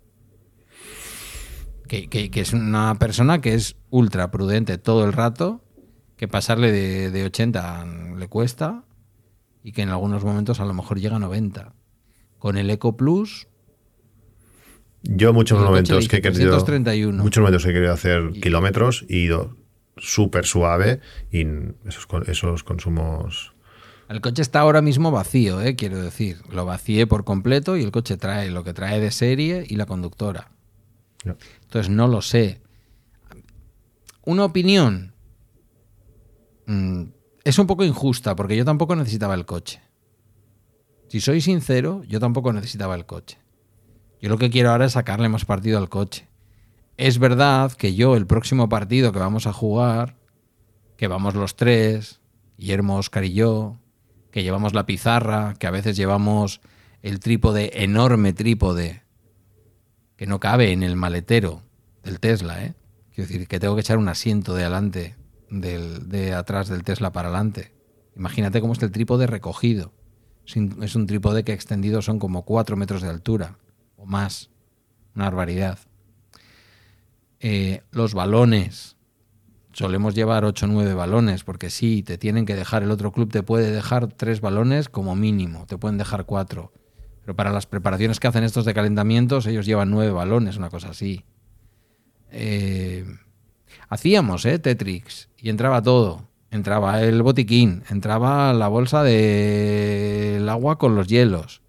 [1.88, 5.61] Que, que- que es una persona que es ultra prudente todo el rato,
[6.17, 7.85] que pasarle de, de 80
[8.17, 8.84] le cuesta
[9.64, 11.73] y que en algunos momentos a lo mejor llega a 90.
[12.38, 13.48] Con el Eco Plus,
[15.03, 16.52] Yo muchos momentos que he querido...
[16.52, 17.22] 331.
[17.23, 19.56] Muchos momentos que he querido hacer Y- kilómetros y ido
[19.98, 20.99] súper suave
[21.31, 21.45] y
[21.86, 23.53] esos, esos consumos...
[24.07, 25.76] El coche está ahora mismo vacío, ¿eh?
[25.76, 26.38] quiero decir.
[26.52, 29.86] Lo vacié por completo y el coche trae lo que trae de serie y la
[29.86, 30.49] conductora.
[31.64, 32.60] Entonces no lo sé.
[34.26, 35.14] Una opinión
[36.65, 37.03] mm,
[37.43, 39.81] es un poco injusta porque yo tampoco necesitaba el coche.
[41.07, 43.37] Si soy sincero, yo tampoco necesitaba el coche.
[44.21, 46.27] Yo lo que quiero ahora es sacarle más partido al coche.
[46.97, 50.17] Es verdad que yo el próximo partido que vamos a jugar,
[50.97, 52.19] que vamos los tres,
[52.57, 53.77] Guillermo, Oscar y yo,
[54.31, 56.61] que llevamos la pizarra, que a veces llevamos
[57.01, 59.03] el trípode, enorme trípode,
[60.17, 61.63] que no cabe en el maletero
[62.03, 62.73] del Tesla, ¿eh?
[63.15, 65.15] Quiero decir, que tengo que echar un asiento de adelante,
[65.49, 67.73] del, de atrás del Tesla para adelante.
[68.15, 69.93] Imagínate cómo está el trípode recogido.
[70.45, 73.57] Es un- trípode que extendido son como 4 metros de altura
[73.97, 74.49] o más.
[75.15, 75.80] Una barbaridad.
[77.39, 78.95] Eh, los balones.
[79.71, 83.31] Solemos llevar 8 o 9 balones, porque sí, te tienen que dejar, el otro club
[83.31, 86.73] te puede dejar 3 balones como mínimo, te pueden dejar 4.
[87.21, 90.89] Pero para las preparaciones que hacen estos de calentamientos, ellos llevan 9 balones, una cosa
[90.89, 91.23] así.
[92.31, 93.05] Eh,
[93.89, 94.57] hacíamos, ¿eh?
[94.59, 96.27] Tetrix, y entraba todo.
[96.51, 101.61] Entraba el botiquín, entraba la bolsa del agua con los hielos.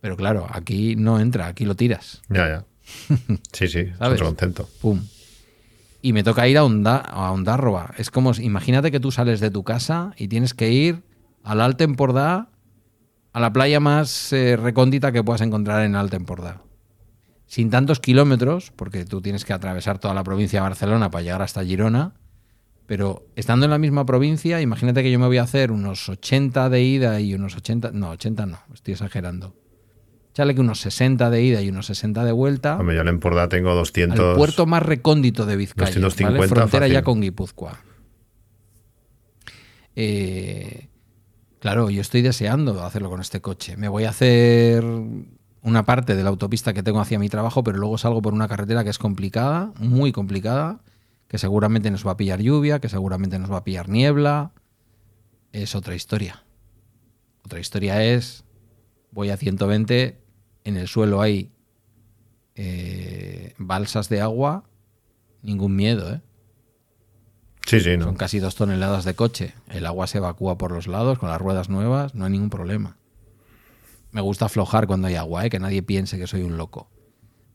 [0.00, 2.22] Pero claro, aquí no entra, aquí lo tiras.
[2.28, 2.64] Ya, ya.
[3.52, 4.20] Sí, sí, es ¿Sabes?
[4.20, 4.68] otro concepto.
[4.80, 5.00] Pum.
[6.02, 7.94] Y me toca ir a, Onda, a.
[7.96, 11.02] Es como, imagínate que tú sales de tu casa y tienes que ir
[11.42, 12.48] al Alto Empordà,
[13.32, 16.62] a la playa más eh, recóndita que puedas encontrar en Alto Empordà.
[17.46, 21.42] Sin tantos kilómetros, porque tú tienes que atravesar toda la provincia de Barcelona para llegar
[21.42, 22.12] hasta Girona,
[22.86, 26.68] pero estando en la misma provincia, imagínate que yo me voy a hacer unos 80
[26.68, 29.54] de ida y unos 80, no, 80 no, estoy exagerando.
[30.32, 33.48] Échale que unos 60 de ida y unos 60 de vuelta Hombre, yo en Empordà
[33.48, 34.18] tengo 200...
[34.18, 36.48] al puerto más recóndito de Vizcaya, 250 ¿vale?
[36.48, 36.92] frontera fácil.
[36.92, 37.80] ya con Guipúzcoa.
[39.96, 40.88] Eh,
[41.60, 43.76] claro, yo estoy deseando hacerlo con este coche.
[43.76, 44.84] Me voy a hacer
[45.62, 48.48] una parte de la autopista que tengo hacia mi trabajo, pero luego salgo por una
[48.48, 50.80] carretera que es complicada, muy complicada,
[51.34, 54.52] que seguramente nos va a pillar lluvia, que seguramente nos va a pillar niebla,
[55.50, 56.44] es otra historia.
[57.44, 58.44] Otra historia es,
[59.10, 60.22] voy a 120,
[60.62, 61.50] en el suelo hay
[62.54, 64.62] eh, balsas de agua,
[65.42, 66.20] ningún miedo, ¿eh?
[67.66, 68.04] Sí, sí, no.
[68.04, 69.54] Son casi dos toneladas de coche.
[69.70, 72.96] El agua se evacúa por los lados con las ruedas nuevas, no hay ningún problema.
[74.12, 75.50] Me gusta aflojar cuando hay agua, ¿eh?
[75.50, 76.92] que nadie piense que soy un loco.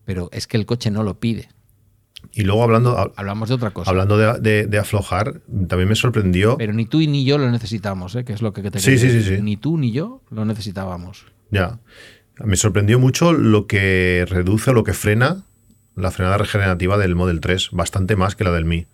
[0.04, 1.48] Pero es que el coche no lo pide.
[2.32, 3.90] Y luego hablando, Hablamos de otra cosa.
[3.90, 6.56] hablando de, de- de aflojar, también me sorprendió.
[6.58, 8.24] Pero ni tú ni yo lo necesitamos, ¿eh?
[8.24, 9.42] que es lo que te Sí, sí, sí, sí.
[9.42, 11.26] Ni tú ni yo lo necesitábamos.
[11.50, 11.80] Ya.
[12.44, 15.42] Me sorprendió mucho lo que reduce o lo que frena
[15.96, 18.86] la frenada regenerativa del Model 3, bastante más que la del Mi.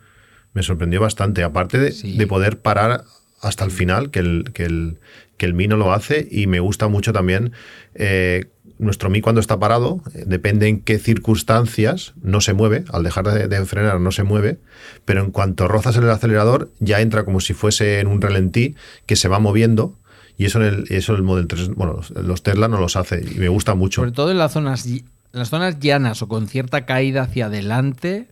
[0.54, 2.16] Me sorprendió bastante, aparte de, Sí.
[2.16, 3.04] de poder parar
[3.40, 4.98] hasta el final, que el, que, el,
[5.36, 7.52] que el Mi no lo hace, y me gusta mucho también
[7.94, 8.46] eh,
[8.78, 13.26] nuestro Mi cuando está parado, eh, depende en qué circunstancias, no se mueve, al dejar
[13.26, 14.58] de, de frenar no se mueve,
[15.04, 18.74] pero en cuanto rozas el acelerador ya entra como si fuese en un ralentí
[19.06, 19.94] que se va moviendo.
[20.38, 23.38] Y eso en el, eso el Model 3, bueno, los, Tesla no los hace y
[23.38, 24.02] me gusta mucho.
[24.02, 25.02] Sobre todo en las zonas, en
[25.32, 28.28] las zonas llanas o con cierta caída hacia adelante,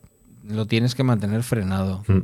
[0.47, 2.05] lo tienes que mantener frenado.
[2.07, 2.19] Mm.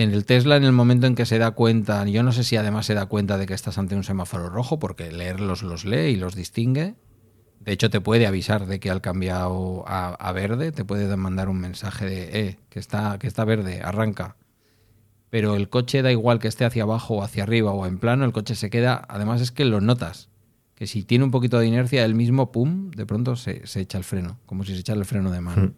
[0.00, 2.56] En el Tesla, en el momento en que se da cuenta, yo no sé si
[2.56, 6.10] además se da cuenta de que estás ante un semáforo rojo, porque leerlos los lee
[6.10, 6.94] y los distingue.
[7.58, 11.48] De hecho, te puede avisar de que al cambiado a, a verde, te puede mandar
[11.48, 14.36] un mensaje de, eh, que está, que está verde, arranca.
[15.30, 18.24] Pero el coche da igual que esté hacia abajo o hacia arriba o en plano,
[18.24, 20.28] el coche se queda, además es que lo notas,
[20.76, 23.98] que si tiene un poquito de inercia, el mismo, pum, de pronto se, se echa
[23.98, 25.62] el freno, como si se echara el freno de mano.
[25.62, 25.74] Mm.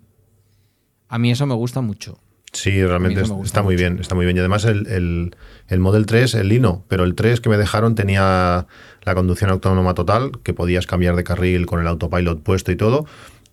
[1.08, 2.18] A mí eso me gusta mucho.
[2.52, 4.36] Sí, realmente está muy bien, está muy bien.
[4.36, 5.36] Y además el, el,
[5.68, 8.66] el Model 3, el Lino, pero el 3 que me dejaron tenía
[9.02, 13.06] la conducción autónoma total, que podías cambiar de carril con el autopilot puesto y todo.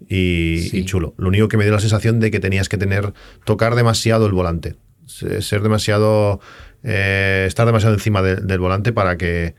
[0.09, 0.79] Y, Sí.
[0.79, 1.13] y chulo.
[1.17, 3.13] Lo único que me dio la sensación de que tenías que tener,
[3.45, 4.75] tocar demasiado el volante.
[5.05, 6.39] Se- Ser demasiado,
[6.83, 9.55] eh, estar demasiado encima de- del volante para que,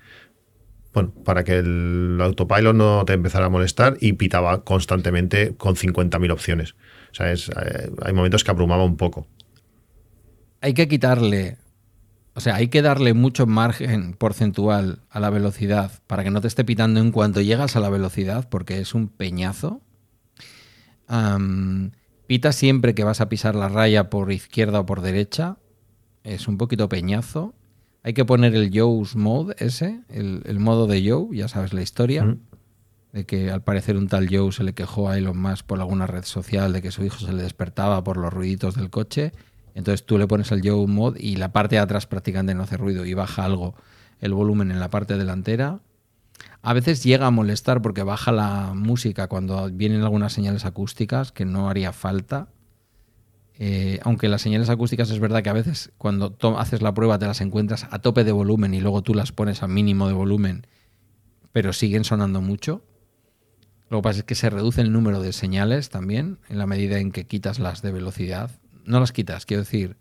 [0.94, 6.30] bueno, para que el autopilot no te empezara a molestar y pitaba constantemente con 50.000
[6.32, 6.74] opciones.
[7.18, 9.26] Sea, es, eh, hay momentos que abrumaba un poco.
[10.60, 11.56] Hay que quitarle,
[12.34, 16.46] o sea, hay que darle mucho margen porcentual a la velocidad para que no te
[16.46, 19.80] esté pitando en cuanto llegas a la velocidad, porque es un peñazo.
[22.28, 25.56] Pita siempre que vas a pisar la raya por izquierda o por derecha.
[26.22, 27.52] Es un poquito peñazo.
[28.04, 31.82] Hay que poner el Joe's Mode ese, el, el modo de Joe, ya sabes la
[31.82, 32.24] historia.
[32.24, 32.40] Mm.
[33.12, 36.06] De que al parecer un tal Joe se le quejó a Elon Musk por alguna
[36.06, 39.32] red social de que su hijo se le despertaba por los ruiditos del coche.
[39.74, 42.76] Entonces tú le pones el Joe Mode y la parte de atrás prácticamente no hace
[42.76, 43.74] ruido y baja algo
[44.20, 45.80] el volumen en la parte delantera.
[46.62, 51.44] A veces llega a molestar porque baja la música cuando vienen algunas señales acústicas que
[51.44, 52.48] no haría falta.
[53.60, 57.26] Eh, aunque las señales acústicas es verdad que a veces cuando haces la prueba te
[57.26, 60.66] las encuentras a tope de volumen y luego tú las pones a mínimo de volumen,
[61.52, 62.82] pero siguen sonando mucho.
[63.90, 66.98] Lo que pasa es que se reduce el número de señales también en la medida
[66.98, 68.50] en que quitas las de velocidad.
[68.84, 69.96] No las quitas, quiero decir,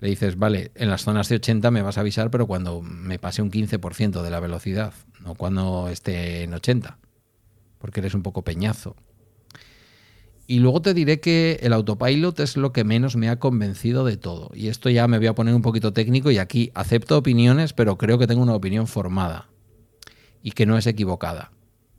[0.00, 3.20] le dices, vale, en las zonas de 80 me vas a avisar, pero cuando me
[3.20, 6.98] pase un 15% de la velocidad, no cuando esté en 80,
[7.78, 8.96] porque eres un poco peñazo.
[10.48, 14.16] Y luego te diré que el autopilot es lo que menos me ha convencido de
[14.16, 14.50] todo.
[14.54, 17.96] Y esto ya me voy a poner un poquito técnico y aquí acepto opiniones, pero
[17.96, 19.48] creo que tengo una opinión formada
[20.42, 21.52] y que no es equivocada.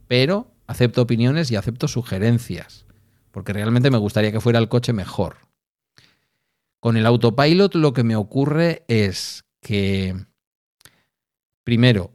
[0.09, 2.85] Pero acepto opiniones y acepto sugerencias,
[3.31, 5.37] porque realmente me gustaría que fuera el coche mejor.
[6.79, 10.15] Con el autopilot lo que me ocurre es que,
[11.63, 12.11] primero,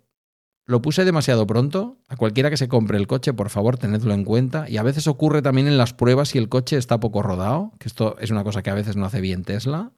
[0.69, 1.97] lo puse demasiado pronto.
[2.09, 4.69] A cualquiera que se compre el coche, por favor, tenedlo en cuenta.
[4.69, 7.89] Y a veces ocurre también en las pruebas si el coche está poco rodado, que
[7.89, 9.93] esto es una cosa que a veces no hace bien Tesla.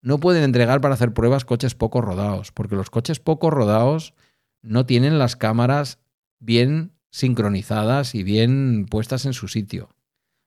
[0.00, 4.14] No pueden entregar para hacer pruebas coches poco rodados, porque los coches poco rodados
[4.62, 5.98] no tienen las cámaras
[6.38, 9.90] bien sincronizadas y bien puestas en su sitio.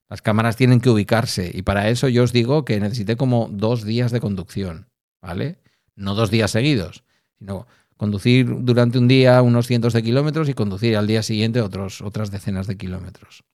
[0.08, 3.84] Las cámaras tienen que ubicarse y para eso yo os digo que necesité como dos
[3.84, 4.88] días de conducción,
[5.22, 5.58] ¿vale?
[5.96, 7.04] No dos días seguidos,
[7.38, 7.66] sino
[7.96, 12.30] conducir durante un día unos cientos de kilómetros y conducir al día siguiente otros, otras
[12.30, 13.44] decenas de kilómetros.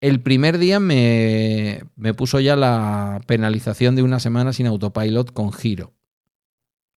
[0.00, 5.52] El primer día me, me puso ya la penalización de una semana sin autopilot con
[5.52, 5.94] giro,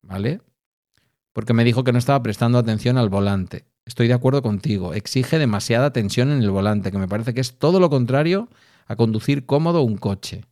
[0.01, 0.41] ¿vale?
[1.31, 3.65] Porque me dijo que no estaba prestando atención al volante.
[3.85, 4.93] Estoy de acuerdo contigo.
[4.93, 8.49] Exige demasiada tensión en el volante, que me parece que es todo lo contrario
[8.87, 10.43] a conducir cómodo un coche.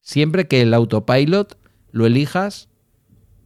[0.00, 1.58] Siempre que el autopilot
[1.92, 2.68] lo elijas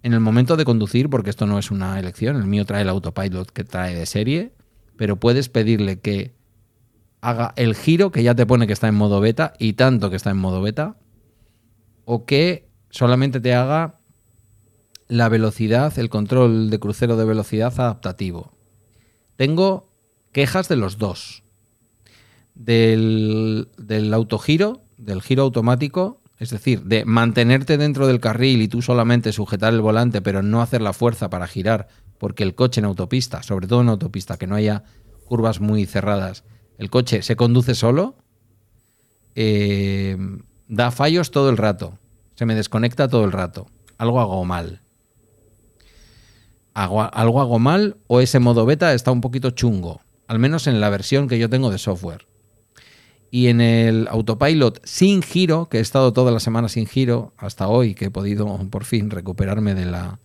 [0.03, 2.89] en el momento de conducir, porque esto no es una elección, el mío trae el
[2.89, 4.53] autopilot que trae de serie,
[4.97, 6.35] pero puedes pedirle que
[7.21, 10.17] haga el giro, que ya te pone que está en modo beta, y tanto que
[10.17, 10.97] está en modo beta,
[12.05, 13.96] o que solamente te haga
[15.09, 18.53] la velocidad, el control de crucero de velocidad adaptativo.
[19.37, 19.93] Tengo
[20.33, 21.43] quejas de los dos.
[22.55, 28.83] Del, del autogiro, del giro automático, es decir, de mantenerte dentro del carril y tú
[28.83, 31.89] solamente sujetar el volante, pero no hacer la fuerza para girar,
[32.19, 34.85] porque el coche en autopista, sobre todo en autopista, que no haya
[35.27, 36.45] curvas muy cerradas,
[36.79, 38.17] el coche se conduce solo,
[39.35, 40.17] eh,
[40.69, 41.99] da fallos todo el rato,
[42.35, 43.67] se me desconecta todo el rato,
[43.99, 44.83] algo hago mal.
[46.77, 50.91] Algo hago mal o ese modo beta está un poquito chungo, al menos en la
[50.91, 52.27] versión que yo tengo de software.
[53.31, 57.69] Y en el autopilot sin giro, que he estado toda la semana sin giro, hasta
[57.69, 60.21] hoy que he podido por fin recuperarme de la...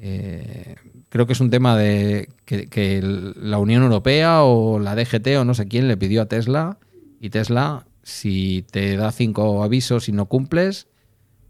[0.00, 0.76] Eh,
[1.08, 3.00] creo que es un tema de que,
[3.36, 6.78] la Unión Europea o la DGT o no sé quién le pidió a Tesla
[7.20, 10.86] y Tesla, si te da cinco avisos y no cumples,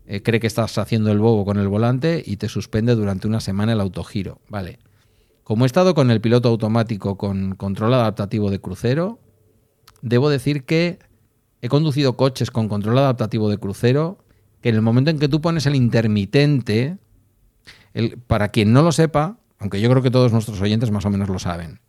[0.06, 3.40] eh, cree que estás haciendo el bobo con el volante y te suspende durante una
[3.40, 4.40] semana el autogiro.
[4.48, 4.78] Vale.
[5.42, 9.18] Como he estado con el piloto automático con control adaptativo de crucero,
[10.02, 10.98] debo decir que
[11.60, 14.18] he conducido coches con control adaptativo de crucero
[14.60, 16.96] que en el momento en que tú pones el intermitente,
[18.26, 21.28] para quien no lo sepa, aunque yo creo que todos nuestros oyentes más o menos
[21.28, 21.80] lo saben,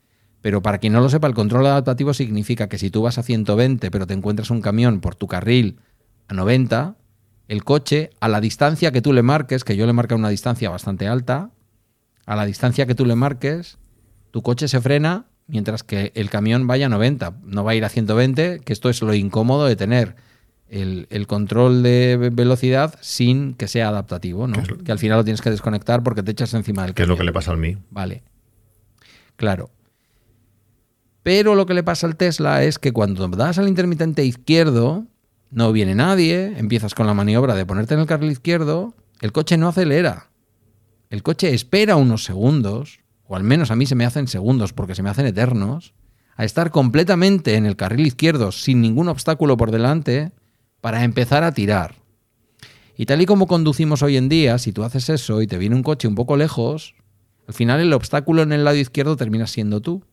[0.42, 3.24] pero para quien no lo sepa, el control adaptativo significa que si tú vas a
[3.24, 5.80] 120 pero te encuentras un camión por tu carril
[6.28, 6.98] a 90,
[7.48, 10.70] el coche a la distancia que tú le marques, que yo le marca una distancia
[10.70, 11.52] bastante alta,
[12.26, 13.78] a la distancia que tú le marques,
[14.32, 17.86] tu coche se frena mientras que el camión vaya a 90, no va a ir
[17.86, 20.16] a 120, que esto es lo incómodo de tener
[20.70, 24.62] el, control de velocidad sin que sea adaptativo, ¿no?
[24.84, 26.96] Que al final lo tienes que desconectar porque te echas encima del camión.
[26.96, 27.78] Que es lo que le pasa al mí.
[27.92, 28.24] Vale.
[29.36, 29.70] Claro.
[31.24, 35.06] Pero lo que le pasa al Tesla es que cuando das al intermitente izquierdo,
[35.52, 39.58] no viene nadie, empiezas con la maniobra de ponerte en el carril izquierdo, el coche
[39.58, 40.30] no acelera.
[41.10, 44.96] El coche espera unos segundos, o al menos a mí se me hacen segundos porque
[44.96, 45.94] se me hacen eternos,
[46.36, 50.32] a estar completamente en el carril izquierdo sin ningún obstáculo por delante
[50.82, 51.96] para empezar a tirar.
[52.98, 55.76] Y tal y como conducimos hoy en día, si tú haces eso y te viene
[55.76, 56.96] un coche un poco lejos,
[57.48, 60.04] al final el obstáculo en el lado izquierdo termina siendo tú.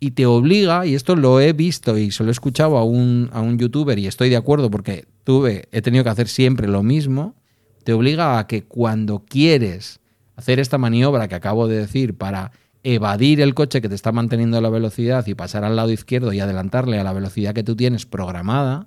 [0.00, 3.30] Y te obliga, y esto lo he visto y se lo he escuchado a un,
[3.32, 6.84] a un youtuber y estoy de acuerdo porque tuve, he tenido que hacer siempre lo
[6.84, 7.34] mismo,
[7.82, 10.00] te obliga a que cuando quieres
[10.36, 12.52] hacer esta maniobra que acabo de decir para
[12.82, 16.40] evadir el coche que te está manteniendo la velocidad y pasar al lado izquierdo y
[16.40, 18.86] adelantarle a la velocidad que tú tienes programada,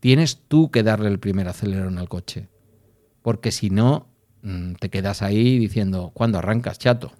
[0.00, 2.48] tienes tú que darle el primer acelerón al coche.
[3.22, 4.08] Porque si no,
[4.42, 7.12] mm, te quedas ahí diciendo, ¿cuándo arrancas, chato?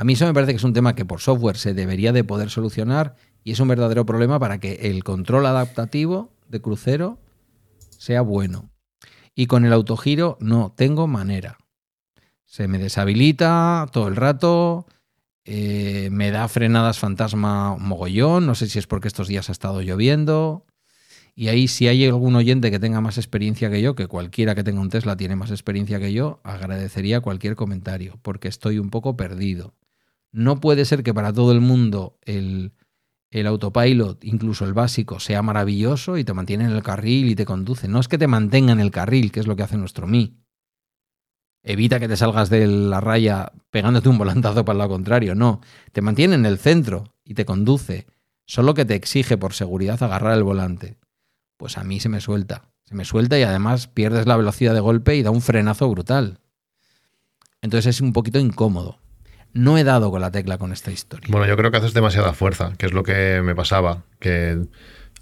[0.00, 2.24] A mí eso me parece que es un tema que por software se debería de
[2.24, 7.18] poder solucionar y es un verdadero problema para que el control adaptativo de crucero
[7.98, 8.70] sea bueno.
[9.34, 11.58] Y con el autogiro no tengo manera
[12.50, 14.84] se me deshabilita todo el rato,
[15.44, 19.82] eh, me da frenadas fantasma mogollón, no sé si es porque estos días ha estado
[19.82, 20.66] lloviendo.
[21.36, 24.64] Y ahí si hay algún oyente que tenga más experiencia que yo, que cualquiera que
[24.64, 29.16] tenga un Tesla tiene más experiencia que yo, agradecería cualquier comentario, porque estoy un poco
[29.16, 29.72] perdido.
[30.32, 32.72] No puede ser que para todo el mundo el,
[33.30, 37.44] el autopilot, incluso el básico, sea maravilloso y te mantiene en el carril y te
[37.44, 37.88] conduce.
[37.88, 40.40] No es que te mantenga en el carril, que es lo que hace nuestro Mi
[41.62, 45.34] evita que te salgas de la raya pegándote un volantazo para el lado contrario.
[45.34, 45.60] No,
[45.92, 48.06] te mantiene en el centro y te conduce.
[48.46, 50.96] Solo que te exige por seguridad agarrar el volante.
[51.56, 52.72] Pues a mí se me suelta.
[52.84, 56.40] Se me suelta y además pierdes la velocidad de golpe y da un frenazo brutal.
[57.60, 58.98] Entonces es un poquito incómodo.
[59.52, 61.28] No he dado con la tecla con esta historia.
[61.30, 64.04] Bueno, yo creo que haces demasiada fuerza, que es lo que me pasaba.
[64.18, 64.60] Que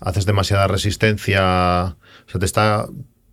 [0.01, 1.97] haces demasiada resistencia.
[2.27, 2.87] O sea, te está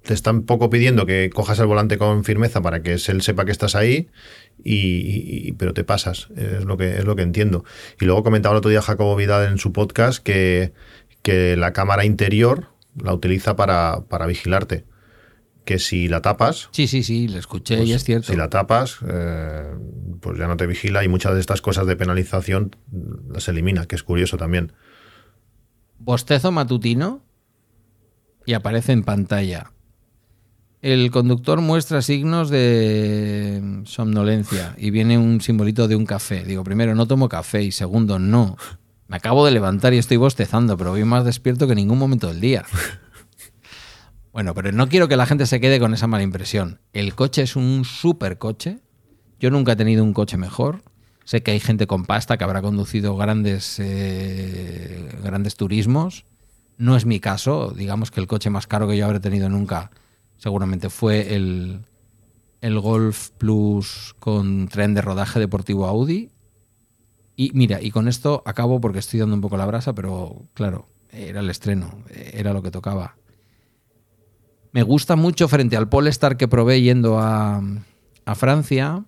[0.06, 3.52] te están poco pidiendo que cojas el volante con firmeza para que él sepa que
[3.52, 4.08] estás ahí,
[4.64, 7.66] y, pero te pasas, es lo, que, es lo que entiendo.
[8.00, 10.74] Y luego comentaba el otro día Jacobo Vidal en su podcast que,
[11.24, 14.86] que la cámara interior la utiliza para, vigilarte.
[15.66, 16.70] Que si la tapas.
[16.72, 18.32] Sí, sí, sí, lo escuché y pues es cierto.
[18.32, 19.74] Si la tapas, eh,
[20.22, 22.76] pues ya no te vigila y muchas de estas cosas de penalización
[23.30, 24.74] las elimina, que es curioso también.
[25.98, 27.24] Bostezo matutino
[28.46, 29.72] y aparece en pantalla
[30.86, 36.44] el conductor muestra signos de somnolencia y viene un simbolito de un café.
[36.44, 38.56] Digo, primero, no tomo café y segundo, no.
[39.08, 42.28] Me acabo de levantar y estoy bostezando, pero voy más despierto que en ningún momento
[42.28, 42.66] del día.
[44.36, 46.82] Bueno, pero no quiero que la gente se quede con esa mala impresión.
[46.92, 48.82] El coche es un super coche.
[49.40, 50.84] Yo nunca he tenido un coche mejor.
[51.24, 56.26] Sé que hay gente con pasta que habrá conducido grandes, eh, grandes turismos,
[56.78, 59.92] No es mi caso, digamos que el coche más caro que yo habré tenido nunca
[60.36, 61.86] seguramente fue el,
[62.60, 66.30] el Golf Plus con tren de rodaje deportivo Audi.
[67.38, 70.90] Y mira, y con esto acabo porque estoy dando un poco la brasa, pero claro,
[71.10, 73.16] era el estreno, era lo que tocaba.
[74.76, 77.64] Me gusta mucho frente al Polestar que probé yendo a,
[78.36, 79.06] Francia,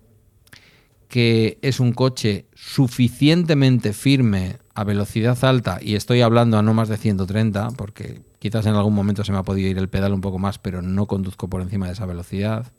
[1.08, 6.88] que es un coche suficientemente firme a velocidad alta, y estoy hablando a no más
[6.88, 10.22] de 130, porque quizás en algún momento se me ha podido ir el pedal un
[10.22, 12.72] poco más, pero no conduzco por encima de esa velocidad.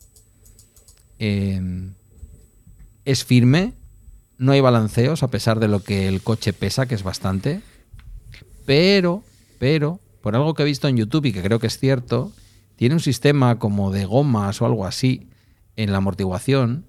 [1.20, 1.92] Eh,
[3.06, 3.74] es firme,
[4.40, 7.62] no hay balanceos, a pesar de lo que el coche pesa, que es bastante.
[8.66, 9.22] Pero,
[9.60, 12.32] pero, por algo que he visto en YouTube y que creo que es cierto,
[12.80, 15.28] tiene un sistema como de gomas o algo así
[15.76, 16.86] en la amortiguación,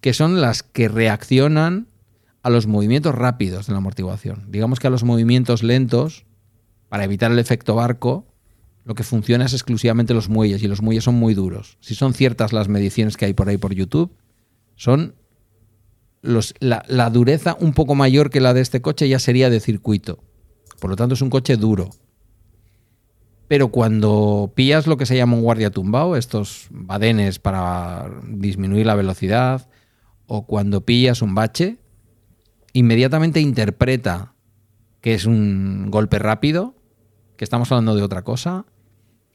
[0.00, 1.86] que son las que reaccionan
[2.42, 4.46] a los movimientos rápidos de la amortiguación.
[4.48, 6.24] Digamos que a los movimientos lentos,
[6.88, 8.26] para evitar el efecto barco,
[8.84, 11.78] lo que funciona es exclusivamente los muelles y los muelles son muy duros.
[11.78, 14.12] Si son ciertas las mediciones que hay por ahí por YouTube,
[14.74, 15.14] son
[16.22, 19.60] los, la, la, dureza un poco mayor que la de este coche ya sería de
[19.60, 20.24] circuito.
[20.80, 21.90] Por lo tanto es un coche duro.
[23.50, 28.94] Pero cuando pillas lo que se llama un guardia tumbado, estos badenes para disminuir la
[28.94, 29.68] velocidad,
[30.28, 31.78] o cuando pillas un bache,
[32.74, 34.34] inmediatamente interpreta
[35.00, 36.76] que es un golpe rápido,
[37.36, 38.66] que estamos hablando de otra cosa,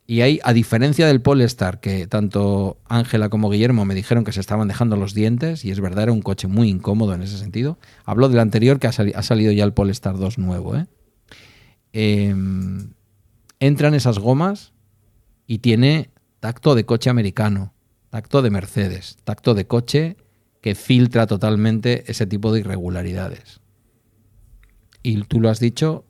[0.07, 4.39] y ahí, a diferencia del Polestar, que tanto Ángela como Guillermo me dijeron que se
[4.39, 7.79] estaban dejando los dientes, y es verdad, era un coche muy incómodo en ese sentido.
[8.05, 10.77] Hablo del anterior, que ha, sali ha salido ya el Polestar 2 nuevo.
[10.77, 10.85] ¿eh?
[11.91, 12.33] Eh,
[13.59, 14.73] entran esas gomas
[15.47, 17.73] y tiene tacto de coche americano,
[18.09, 20.17] tacto de Mercedes, tacto de coche
[20.61, 23.61] que filtra totalmente ese tipo de irregularidades.
[25.03, 26.05] Y tú lo has dicho,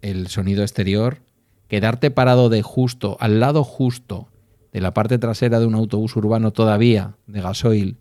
[0.00, 1.22] el sonido exterior
[1.68, 4.28] quedarte parado de justo, al lado justo
[4.72, 7.98] de la parte trasera de un autobús urbano todavía de gasoil,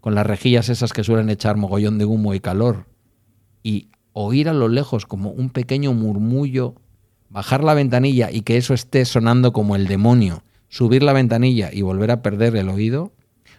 [0.00, 2.86] con las rejillas esas que suelen echar mogollón de humo y calor,
[3.62, 6.76] y oír a lo lejos como un pequeño murmullo,
[7.30, 11.82] bajar la ventanilla y que eso esté sonando como el demonio, subir la ventanilla y
[11.82, 13.12] volver a perder el oído,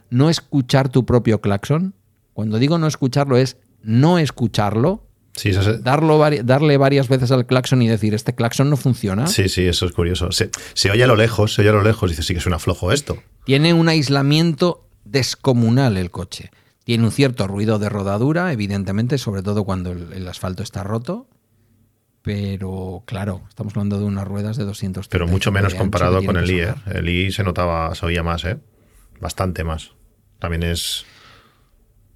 [0.09, 1.95] no escuchar tu propio claxon,
[2.33, 5.81] cuando digo no escucharlo es no escucharlo, Sí, eso es...
[5.81, 9.27] Darlo, darle varias veces al claxon y decir, este claxon no funciona.
[9.27, 10.31] Sí, sí, eso es curioso.
[10.33, 12.59] Se, se, oye a lo lejos, se oye a lo lejos, dice, sí que suena
[12.59, 13.17] flojo esto.
[13.45, 16.51] Tiene un aislamiento descomunal el coche.
[16.83, 21.27] Tiene un cierto ruido de rodadura, evidentemente, sobre todo cuando el, el asfalto está roto.
[22.21, 26.49] Pero claro, estamos hablando de unas ruedas de 200 Pero mucho menos comparado con el
[26.49, 26.61] I.
[26.61, 26.73] ¿eh?
[26.93, 28.57] El I se notaba, se oía más, ¿eh?
[29.19, 29.93] Bastante más.
[30.39, 31.05] También es.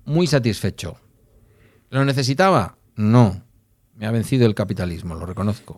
[0.06, 1.00] Muy satisfecho.
[1.90, 2.78] ¿Lo necesitaba?
[2.96, 3.44] No,
[3.96, 5.78] me ha vencido el capitalismo, lo reconozco.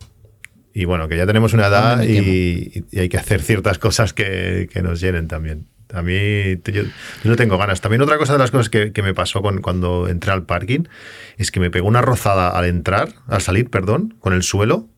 [0.74, 4.70] Y bueno, que ya tenemos una edad y, y, hay que hacer ciertas cosas que,
[4.72, 5.68] que, nos llenen también.
[5.94, 6.14] A mí,
[6.66, 6.84] yo, yo,
[7.24, 7.80] no tengo ganas.
[7.82, 10.82] También otra cosa de las cosas que, que, me pasó con, cuando entré al parking
[11.38, 14.90] es que me pegó una rozada al entrar, al salir, perdón, con el suelo.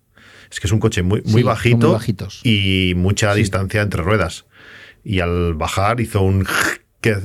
[0.51, 2.41] Es que es un coche muy, muy Sí, bajito muy bajitos.
[2.43, 3.39] y mucha Sí.
[3.41, 4.45] distancia entre ruedas.
[5.03, 6.47] Y al bajar hizo un...
[7.01, 7.15] que,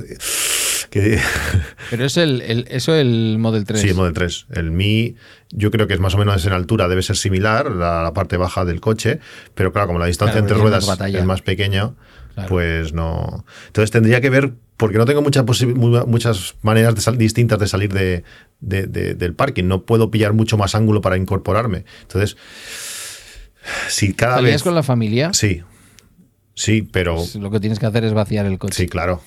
[0.91, 1.19] que
[1.89, 3.81] Pero es el, el- eso el Model 3.
[3.81, 4.45] Sí, el Model 3.
[4.51, 5.15] El Mi,
[5.49, 8.37] yo creo que es más o menos en altura, debe ser similar, la, la parte
[8.37, 9.19] baja del coche,
[9.55, 11.91] pero claro, como la distancia Claro, entre ruedas es más pequeña,
[12.35, 12.49] Claro.
[12.49, 13.45] pues no.
[13.67, 17.67] Entonces tendría que ver, porque no tengo muchas posi- mu- muchas maneras de distintas de
[17.67, 18.23] salir de,
[18.59, 21.85] de- de- del parking, no puedo pillar mucho más ángulo para incorporarme.
[22.01, 22.35] Entonces,
[23.87, 24.63] si cada ¿Salías vez.
[24.63, 25.33] con la familia?
[25.33, 25.61] Sí,
[26.53, 27.15] sí, pero.
[27.15, 28.75] Pues lo que tienes que hacer es vaciar el coche.
[28.75, 29.21] Sí, claro.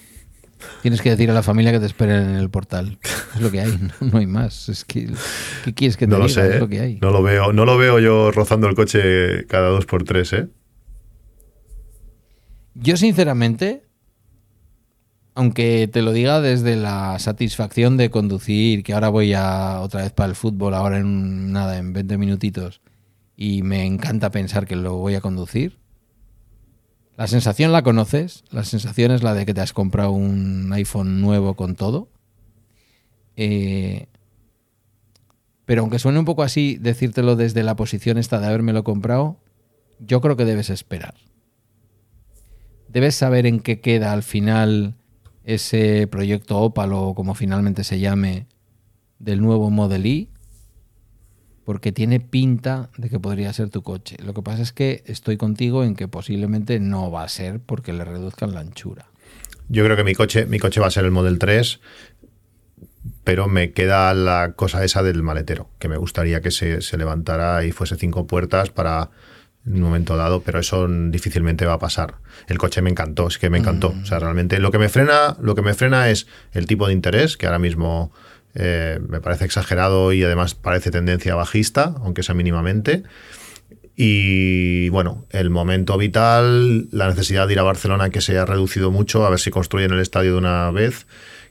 [0.82, 2.98] Tienes que decir a la familia que te esperen en el portal.
[3.34, 4.68] Es lo que hay, no, no hay más.
[4.68, 5.08] Es que,
[5.64, 6.42] ¿Qué quieres que te No lo diga?
[6.42, 6.48] sé.
[6.50, 6.58] Es ¿eh?
[6.58, 6.98] lo que hay.
[7.00, 10.48] No lo veo, no lo veo yo rozando el coche cada dos por tres, ¿eh?
[12.80, 13.82] Yo, sinceramente,
[15.34, 20.12] aunque te lo diga desde la satisfacción de conducir, que ahora voy a otra vez
[20.12, 22.80] para el fútbol, ahora en nada, en 20 minutitos,
[23.36, 25.78] y me encanta pensar que lo voy a conducir.
[27.16, 31.20] La sensación la conoces, la sensación es la de que te has comprado un iPhone
[31.20, 32.08] nuevo con todo.
[33.34, 34.06] Eh,
[35.64, 39.40] pero aunque suene un poco así decírtelo desde la posición esta de habérmelo comprado,
[39.98, 41.14] yo creo que debes esperar
[42.88, 44.94] debes saber en qué queda al final
[45.44, 48.46] ese proyecto Opal o como finalmente se llame
[49.18, 50.30] del nuevo Model I,
[51.64, 54.16] porque tiene pinta de que podría ser tu coche.
[54.24, 57.92] Lo que pasa es que estoy contigo en que posiblemente no va a ser porque
[57.92, 59.06] le reduzcan la anchura.
[59.68, 61.80] Yo creo que mi coche, mi coche va a ser el Model 3,
[63.24, 67.64] pero me queda la cosa esa del maletero, que me gustaría que se, se levantara
[67.64, 69.10] y fuese cinco puertas para
[69.68, 72.14] en un momento dado, pero eso difícilmente va a pasar.
[72.46, 73.94] El coche me encantó, es que me encantó.
[74.02, 76.94] O sea, realmente lo que me frena, lo que me frena es el tipo de
[76.94, 78.12] interés, que ahora mismo
[78.54, 83.02] eh, me parece exagerado y además parece tendencia bajista, aunque sea mínimamente.
[83.94, 88.90] Y bueno, el momento vital, la necesidad de ir a Barcelona que se ha reducido
[88.90, 91.06] mucho, a ver si construyen el estadio de una vez,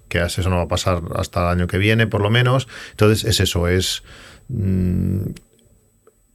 [0.07, 2.67] que eso no va a pasar hasta el año que viene, por lo menos.
[2.91, 4.03] Entonces es eso, es...
[4.47, 5.31] Mm,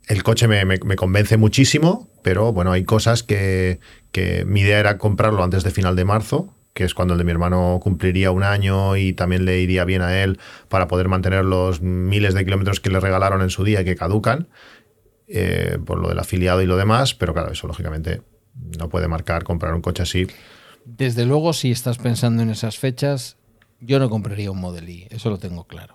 [0.08, 3.80] el coche me, convence muchísimo, pero bueno, hay cosas que,
[4.10, 7.24] que mi idea era comprarlo antes de final de marzo, que es cuando el de
[7.24, 10.38] mi hermano cumpliría un año y también le iría bien a él
[10.68, 13.96] para poder mantener los miles de kilómetros que le regalaron en su día y que
[13.96, 14.48] caducan.
[15.34, 18.20] Eh, por lo del afiliado y lo demás, pero claro, eso lógicamente
[18.78, 20.26] no puede marcar comprar un coche así.
[20.84, 23.38] Desde luego, si estás pensando en esas fechas,
[23.80, 25.94] yo no compraría un Model I, eso lo tengo claro.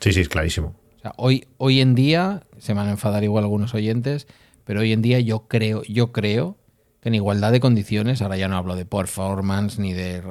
[0.00, 0.81] Sí, sí, es clarísimo.
[1.16, 4.26] Hoy, hoy en día, se van a enfadar igual algunos oyentes,
[4.64, 6.56] pero hoy en día yo creo, yo creo
[7.00, 10.22] que en igualdad de condiciones, ahora ya no hablo de performance, ni de eh,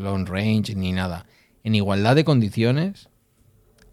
[0.00, 1.26] long range, ni nada,
[1.62, 3.08] en igualdad de condiciones,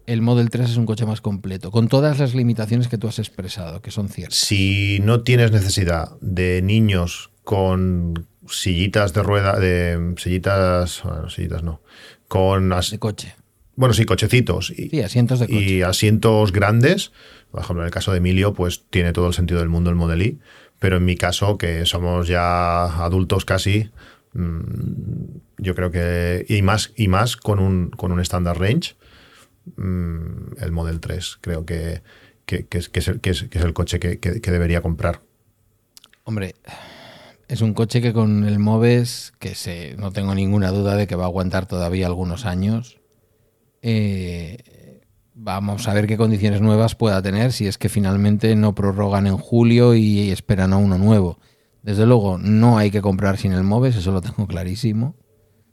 [0.06, 3.18] el Model 3 es un coche más completo, con todas las limitaciones que tú has
[3.18, 4.38] expresado, que son ciertas.
[4.38, 11.80] Si no tienes necesidad de niños con sillitas de rueda, de sillitas, bueno, sillitas no,
[12.28, 13.34] con de coche.
[13.76, 14.70] Bueno, sí, cochecitos.
[14.70, 15.60] Y, sí, asientos de coche.
[15.60, 17.12] Y asientos grandes.
[17.50, 19.96] Por ejemplo, en el caso de Emilio, pues tiene todo el sentido del mundo el
[19.96, 20.38] Model I.
[20.78, 23.90] Pero en mi caso, que somos ya adultos casi,
[24.34, 24.60] mm,
[25.58, 26.44] yo creo que.
[26.48, 28.94] Y más, y más con un, con un standard range
[29.76, 31.38] Mm, el Model 3.
[31.40, 32.02] Creo que,
[32.46, 35.22] es, el, coche que, debería comprar.
[36.24, 36.54] Hombre,
[37.48, 41.16] es un coche que con el Moves, que se, no tengo ninguna duda de que
[41.16, 42.98] va a aguantar todavía algunos años.
[43.82, 45.00] Eh,
[45.34, 49.36] vamos a ver qué condiciones nuevas pueda tener si es que finalmente no prorrogan en
[49.36, 51.38] julio y esperan a uno nuevo.
[51.82, 55.16] Desde luego, no hay que comprar sin el Moves, eso lo tengo clarísimo.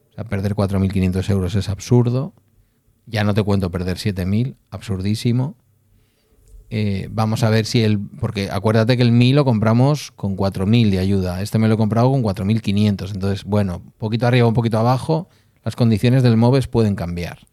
[0.10, 2.34] O sea, perder 4.500 euros es absurdo.
[3.06, 5.56] Ya no te cuento perder 7.000, absurdísimo.
[6.72, 7.99] Eh, vamos a ver si el.
[7.99, 11.41] Porque acuérdate que el Mi lo compramos con 4.000 de ayuda.
[11.41, 13.14] Este me lo he comprado con 4.500.
[13.14, 15.30] Entonces, bueno, un poquito arriba, un poquito abajo,
[15.64, 17.49] las condiciones del MOVES pueden cambiar.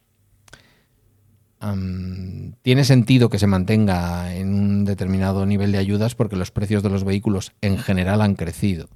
[2.62, 6.90] Tiene sentido que se mantenga en un determinado nivel de ayudas porque los precios de
[6.90, 8.88] los vehículos en general han crecido.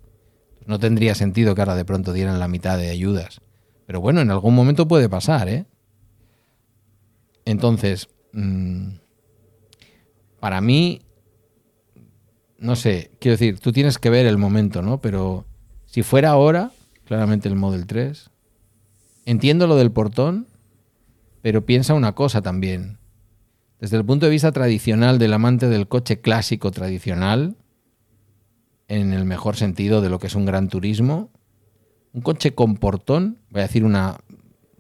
[0.67, 3.41] No tendría sentido que ahora de pronto dieran la mitad de ayudas.
[3.87, 5.67] Pero bueno, en algún momento puede pasar, ¿eh?
[7.45, 8.91] Entonces, mm,
[10.39, 11.01] para mí,
[12.59, 15.01] no sé, quiero decir, tú tienes que ver el momento, ¿no?
[15.01, 15.47] Pero
[15.87, 16.71] si fuera ahora,
[17.05, 18.31] claramente el Model 3,
[19.25, 20.47] entiendo lo del portón,
[21.43, 22.99] pero piensa una cosa también.
[23.81, 27.57] Desde el punto de vista tradicional del amante del coche clásico tradicional,
[28.89, 31.31] en el mejor sentido de lo que es un gran turismo,
[32.13, 34.19] un coche con portón, voy a decir una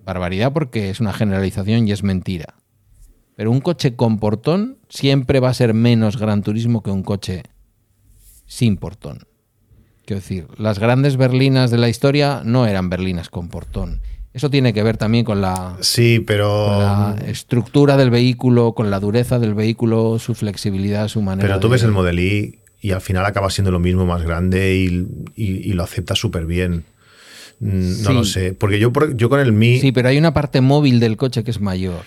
[0.04, 2.54] barbaridad porque es una generalización y es mentira.
[3.36, 7.44] Pero un coche con portón siempre va a ser menos gran turismo que un coche
[8.44, 9.26] sin portón.
[10.04, 14.02] Quiero decir, las grandes berlinas de la historia no eran berlinas con portón.
[14.32, 16.78] Eso tiene que ver también con la, sí, pero...
[16.78, 21.48] la estructura del vehículo, con la dureza del vehículo, su flexibilidad, su manera.
[21.48, 24.74] Pero tú ves el Model I y al final acaba siendo lo mismo más grande
[24.74, 26.84] y, lo acepta súper bien.
[27.58, 28.52] Mm, no lo sé.
[28.54, 29.80] Porque yo, yo con el Mi.
[29.80, 32.04] Sí, pero hay una parte móvil del coche que es mayor.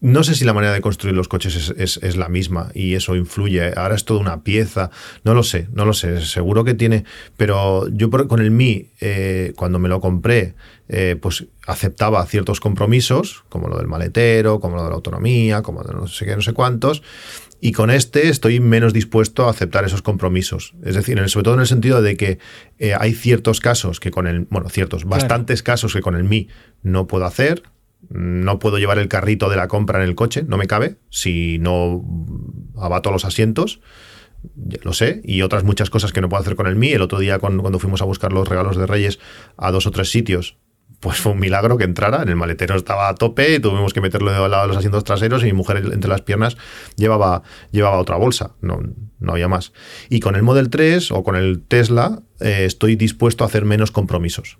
[0.00, 3.72] No sé si la manera de construir los coches es, la misma y eso influye.
[3.76, 4.90] Ahora es toda una pieza.
[5.24, 6.20] No lo sé, no lo sé.
[6.20, 7.04] Seguro que tiene.
[7.38, 10.54] Pero yo con el Mi, eh, cuando me lo compré,
[10.88, 15.82] eh, pues aceptaba ciertos compromisos, como lo del maletero, como lo de la autonomía, como
[15.82, 17.02] de no sé qué, no sé cuántos.
[17.60, 20.74] Y con este estoy menos dispuesto a aceptar esos compromisos.
[20.84, 22.38] Es decir, sobre todo en el sentido de que
[22.78, 26.48] eh, hay ciertos casos que con el, bueno, ciertos, bastantes casos que con el Mi
[26.82, 27.62] no puedo hacer,
[28.08, 31.58] no puedo llevar el carrito de la compra en el coche, no me cabe, si
[31.58, 32.02] no
[32.76, 33.80] abato los asientos,
[34.82, 36.92] lo sé, y otras muchas cosas que no puedo hacer con el Mi.
[36.92, 39.18] El otro día cuando, fuimos a buscar los regalos de Reyes
[39.56, 40.56] a dos o tres sitios,
[41.00, 44.00] pues fue un milagro que entrara, en el maletero estaba a tope, y tuvimos que
[44.00, 46.56] meterlo de lado de los asientos traseros y mi mujer entre las piernas
[46.96, 48.80] llevaba, llevaba otra bolsa, no,
[49.18, 49.72] no había más.
[50.08, 53.90] Y con el Model 3 o con el Tesla eh, estoy dispuesto a hacer menos
[53.90, 54.58] compromisos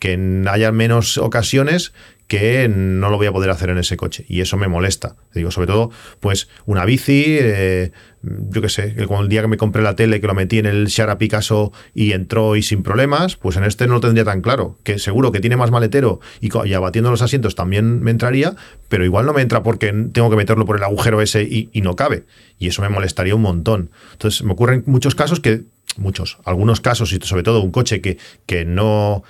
[0.00, 1.92] que haya menos ocasiones
[2.30, 4.24] que no lo voy a poder hacer en ese coche.
[4.28, 5.16] Y eso me molesta.
[5.34, 5.90] Digo, sobre todo,
[6.20, 7.90] pues una bici, eh,
[8.22, 10.86] yo qué sé, el día que me compré la tele, que lo metí en el
[10.86, 14.78] Shara Picasso y entró y sin problemas, pues en este no lo tendría tan claro.
[14.84, 18.54] Que seguro que tiene más maletero y, y abatiendo los asientos también me entraría,
[18.88, 21.80] pero igual no me entra porque tengo que meterlo por el agujero ese y, y
[21.80, 22.26] no cabe.
[22.60, 23.90] Y eso me molestaría un montón.
[24.12, 25.64] Entonces, me ocurren muchos casos que
[25.96, 29.24] muchos, algunos casos, y sobre todo un coche que, que no,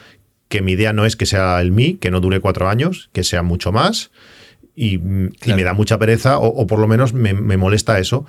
[0.51, 3.23] que mi idea no es que sea el Mi, que no dure cuatro años, que
[3.23, 4.11] sea mucho más,
[4.75, 8.27] y, me da mucha pereza, o, por lo menos me, molesta eso.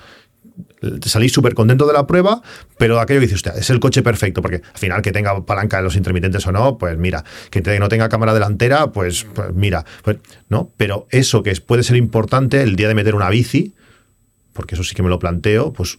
[1.03, 2.43] Salí súper contento de la prueba,
[2.77, 5.80] pero aquello que dice usted, es el coche perfecto, porque al final que tenga palanca
[5.80, 9.84] en los intermitentes o no, pues mira, que no tenga cámara delantera, pues, pues mira,
[10.03, 10.18] pues,
[10.48, 10.72] ¿no?
[10.77, 13.73] Pero eso que puede ser importante el día de meter una bici,
[14.53, 15.98] porque eso sí que me lo planteo, pues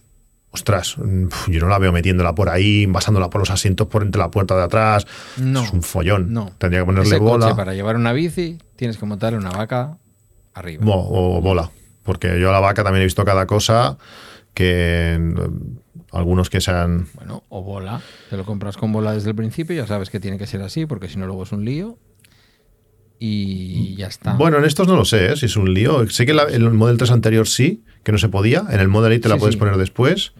[0.53, 4.19] ostras, mm, yo no la veo metiéndola por ahí, basándola por los asientos por entre
[4.19, 5.05] la puerta de atrás.
[5.37, 6.31] No, es un follón.
[6.31, 6.51] No.
[6.57, 7.55] Tendría que ponerle bola.
[7.55, 9.97] para llevar una bici tienes que montarle una vaca
[10.53, 10.83] arriba.
[10.87, 11.71] o bola.
[12.03, 13.97] Porque yo a la vaca también he visto cada cosa
[14.53, 17.07] que mm, algunos que sean.
[17.15, 18.01] Bueno, o bola.
[18.29, 20.85] Te lo compras con bola desde el principio, ya sabes que tiene que ser así,
[20.85, 21.97] porque si no, luego es un lío.
[23.25, 24.33] Y ya está.
[24.33, 25.37] Bueno, en estos no lo sé, ¿eh?
[25.37, 26.09] si es un lío.
[26.09, 28.65] Sé que el Model 3 anterior sí, que no se podía.
[28.69, 30.33] En el Model te la puedes poner después.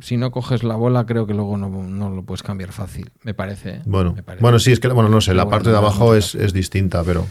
[0.00, 3.70] Si, no coges la bola, creo que luego no, lo puedes cambiar fácil, me parece.
[3.70, 3.82] ¿eh?
[3.84, 7.26] Bueno, bueno, sí, es que, bueno, no sé, la parte de abajo es, distinta, pero...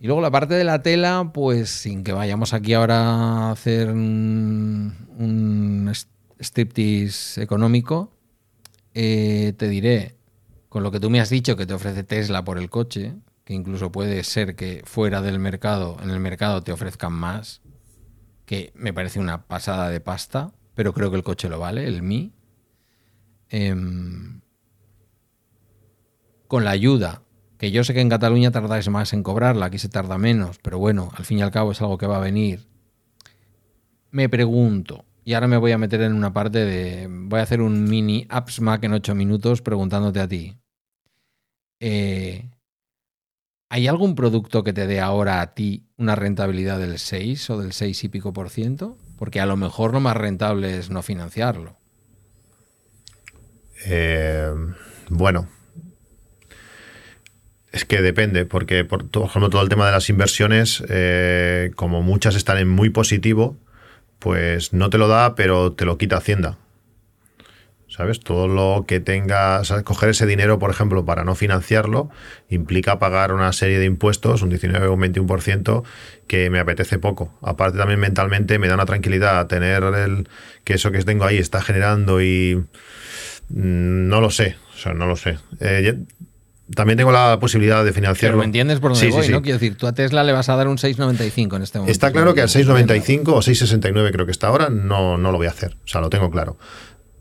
[0.00, 3.90] Y luego la parte de la tela, pues sin que vayamos aquí ahora a hacer
[3.90, 5.92] un, un
[6.40, 8.10] striptease económico,
[8.92, 10.16] eh, te diré,
[10.70, 13.54] con lo que tú me has dicho que te ofrece Tesla por el coche, que
[13.54, 17.60] incluso puede ser que fuera del mercado, en el mercado te ofrezcan más,
[18.46, 22.02] que me parece una pasada de pasta, pero creo que el coche lo vale, el
[22.02, 22.32] Mi.
[23.48, 24.42] Em,
[26.46, 27.22] con la ayuda,
[27.58, 30.78] que yo sé que en Cataluña tardáis más en cobrarla, aquí se tarda menos, pero
[30.78, 32.68] bueno, al fin y al cabo es algo que va a venir.
[34.12, 37.08] Me pregunto, y ahora me voy a meter en una parte de.
[37.08, 40.59] Voy a hacer un mini Apps Mac en 8 minutos preguntándote a ti.
[41.80, 42.48] Eh,
[43.70, 47.72] ¿Hay algún producto que te dé ahora a ti una rentabilidad del 6 o del
[47.72, 48.98] 6 y pico por ciento?
[49.16, 51.76] Porque a lo mejor lo más rentable es no financiarlo.
[53.86, 54.52] Eh,
[55.08, 55.48] bueno,
[57.72, 62.34] es que depende, porque por, ejemplo todo el tema de las inversiones, eh, como muchas
[62.34, 63.56] están en muy positivo,
[64.18, 66.58] pues no te lo da, pero te lo quita Hacienda.
[67.90, 68.20] ¿Sabes?
[68.20, 72.08] Todo lo que tenga, coger ese dinero, por ejemplo, para no financiarlo,
[72.48, 75.82] implica pagar una serie de impuestos, un 19 o un 21%,
[76.26, 77.34] que me apetece poco.
[77.42, 80.28] Aparte también mentalmente me da una tranquilidad tener el,
[80.64, 82.64] que eso que tengo ahí está generando y
[83.48, 85.38] mm, no lo sé, o sea, no lo sé.
[85.58, 85.98] Eh,
[86.74, 88.36] también tengo la posibilidad de financiarlo.
[88.36, 89.42] Pero me entiendes por dónde voy, ¿no?
[89.42, 91.90] Quiero decir, tú a Tesla le vas a dar un 6,95 en este momento.
[91.90, 95.48] Está claro que al 6,95 o 6,69 creo que está ahora, no, no lo voy
[95.48, 95.76] a hacer.
[95.84, 96.56] O sea, lo tengo claro.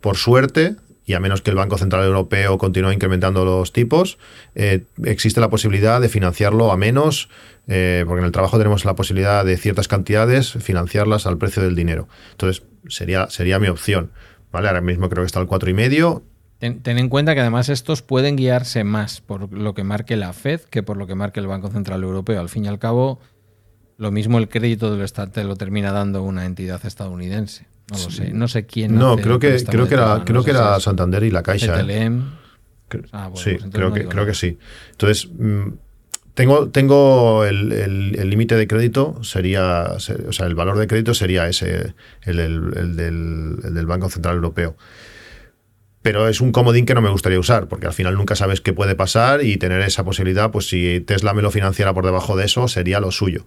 [0.02, 4.20] Por suerte, y a menos que el Banco Central Europeo continúe incrementando los tipos,
[4.54, 7.30] eh, existe la posibilidad de financiarlo a menos,
[7.68, 11.76] eh, porque en el trabajo tenemos la posibilidad de ciertas cantidades financiarlas al precio del
[11.76, 12.08] dinero.
[12.32, 14.12] Entonces, sería, sería mi opción.
[14.52, 14.68] ¿vale?
[14.68, 16.22] Ahora mismo creo que está al 4,5.
[16.60, 20.34] Ten, ten en cuenta que además estos pueden guiarse más por lo que marque la
[20.34, 22.40] Fed que por lo que marque el Banco Central Europeo.
[22.40, 23.20] Al fin y al cabo,
[23.98, 27.68] lo mismo el crédito del Estado lo termina dando una entidad estadounidense.
[27.92, 28.96] No lo sé, no sé quién.
[28.96, 31.82] No, creo que, creo que era, creo que era Santander y la Caixa.
[31.82, 32.12] ¿eh?
[33.12, 34.58] Ah, sí, pues creo, que, creo que sí.
[34.92, 35.68] Entonces, mm,
[36.34, 41.94] tengo, tengo el límite de crédito, sería, o sea, el valor de crédito sería ese,
[42.24, 44.76] el, el, del, el del Banco Central Europeo
[46.02, 48.72] pero es un comodín que no me gustaría usar, porque al final nunca sabes qué
[48.72, 52.46] puede pasar y tener esa posibilidad, pues si Tesla me lo financiara por debajo de
[52.46, 53.46] eso, sería lo suyo.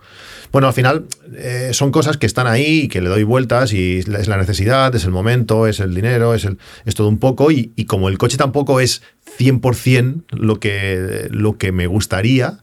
[0.53, 3.99] Bueno, al final eh, son cosas que están ahí y que le doy vueltas y
[4.01, 7.51] es la necesidad, es el momento, es el dinero, es, el, es todo un poco
[7.51, 9.03] y, y como el coche tampoco es
[9.39, 12.59] 100% lo que, lo que me gustaría,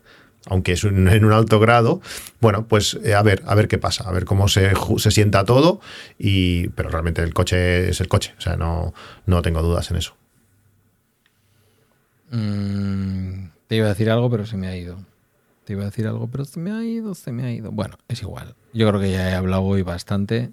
[0.49, 2.01] aunque es en un alto grado,
[2.41, 5.45] bueno, pues eh, a ver, a ver qué pasa, a ver cómo se, se, sienta
[5.45, 5.79] todo,
[6.17, 8.93] y, pero realmente el coche es el coche, o sea, no,
[9.25, 10.15] no tengo dudas en eso.
[12.31, 14.97] Mm, te iba a decir algo, pero se me ha ido.
[15.65, 17.71] Te iba a decir algo, pero se me ha ido, se me ha ido.
[17.71, 18.55] Bueno, es igual.
[18.73, 20.51] Yo creo que ya he hablado hoy bastante.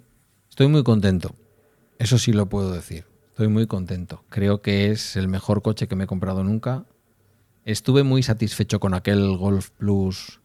[0.49, 1.35] Estoy muy contento.
[1.97, 3.05] Eso sí lo puedo decir.
[3.29, 4.23] Estoy muy contento.
[4.29, 6.85] Creo que es el mejor coche que me he comprado nunca
[7.67, 10.39] Estuve muy satisfecho con aquel Golf Plus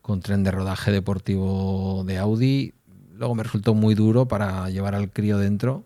[0.00, 2.72] con tren de rodaje deportivo de Audi.
[3.12, 5.84] Luego me resultó muy duro para llevar al crío dentro,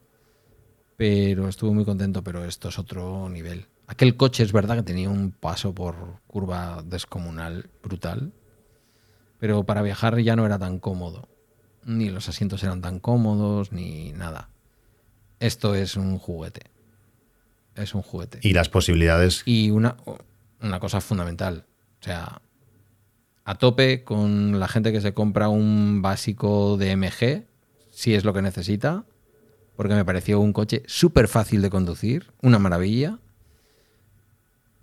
[0.97, 3.67] pero estuve muy contento, pero esto es otro nivel.
[3.89, 8.33] Aquel coche es verdad que tenía un paso por curva descomunal, brutal,
[9.41, 11.29] pero para viajar ya no era tan cómodo.
[11.85, 14.51] Ni los asientos eran tan cómodos, ni nada.
[15.41, 16.61] Esto es un juguete.
[17.75, 18.39] Es un juguete.
[18.43, 19.43] Y las posibilidades.
[19.47, 19.97] Y una,
[20.62, 21.66] una cosa fundamental.
[22.01, 22.41] O sea,
[23.45, 27.47] a tope con la gente que se compra un básico de MG,
[27.91, 29.05] si es lo que necesita,
[29.77, 33.19] porque me pareció un coche súper fácil de conducir, una maravilla.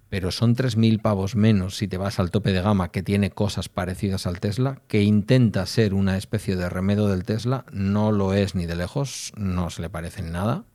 [0.09, 3.67] Pero son 3.000 pavos menos si te vas al tope de gama que tiene cosas
[3.67, 8.55] parecidas al Tesla, que intenta ser una especie de remedio del Tesla, no lo es
[8.55, 10.65] ni de lejos, no se le parece en nada.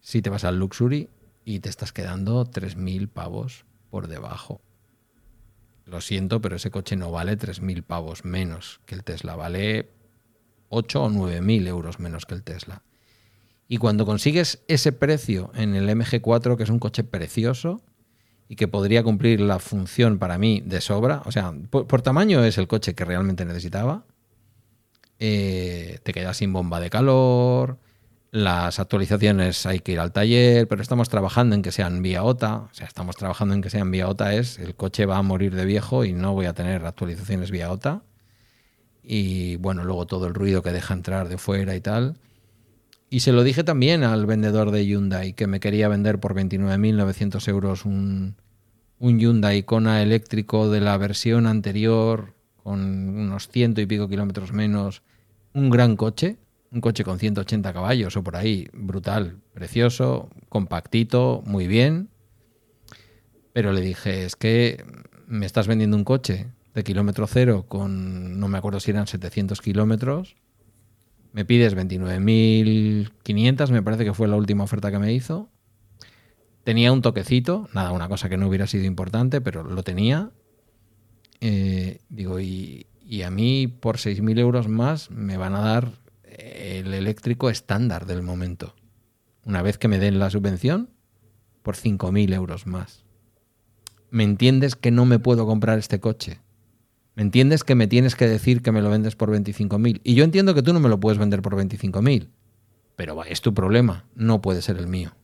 [0.00, 1.08] Si te vas al Luxury
[1.44, 4.60] y te estás quedando 3.000 pavos por debajo.
[5.84, 9.90] Lo siento, pero ese coche no vale 3.000 pavos menos que el Tesla, vale
[10.68, 12.82] 8 o 9.000 euros menos que el Tesla.
[13.68, 17.82] Y cuando consigues ese precio en el MG4, que es un coche precioso
[18.48, 22.58] y que podría cumplir la función para mí de sobra, o sea, por, tamaño es
[22.58, 24.04] el coche que realmente necesitaba,
[25.18, 27.78] eh, te quedas sin bomba de calor,
[28.36, 32.56] las actualizaciones hay que ir al taller, pero estamos trabajando en que sean vía OTA.
[32.56, 35.54] O sea, estamos trabajando en que sean vía OTA es el coche va a morir
[35.54, 38.02] de viejo y no voy a tener actualizaciones vía OTA.
[39.02, 42.18] Y bueno, luego todo el ruido que deja entrar de fuera y tal.
[43.08, 47.48] Y se lo dije también al vendedor de Hyundai que me quería vender por 29.900
[47.48, 48.36] euros un,
[48.98, 52.80] un Hyundai Kona eléctrico de la versión anterior con
[53.16, 55.00] unos ciento y pico kilómetros menos.
[55.54, 56.36] Un gran coche
[56.70, 62.08] un coche con 180 caballos o por ahí, brutal, precioso, compactito, muy bien.
[63.52, 64.84] Pero le dije, es que
[65.26, 69.60] me estás vendiendo un coche de kilómetro cero con, no me acuerdo si eran 700
[69.62, 70.36] kilómetros,
[71.32, 75.50] me pides 29.500, me parece que fue la última oferta que me hizo.
[76.64, 80.30] Tenía un toquecito, nada, una cosa que no hubiera sido importante, pero lo tenía.
[81.40, 85.92] Eh, digo, y, y a mí por 6.000 euros más me van a dar
[86.38, 88.74] el eléctrico estándar del momento.
[89.44, 90.90] Una vez que me den la subvención,
[91.62, 93.04] por 5.000 euros más.
[94.10, 96.40] ¿Me entiendes que no me puedo comprar este coche?
[97.16, 100.00] ¿Me entiendes que me tienes que decir que me lo vendes por 25.000?
[100.04, 102.28] Y yo entiendo que tú no me lo puedes vender por 25.000,
[102.94, 105.16] pero es tu problema, no puede ser el mío.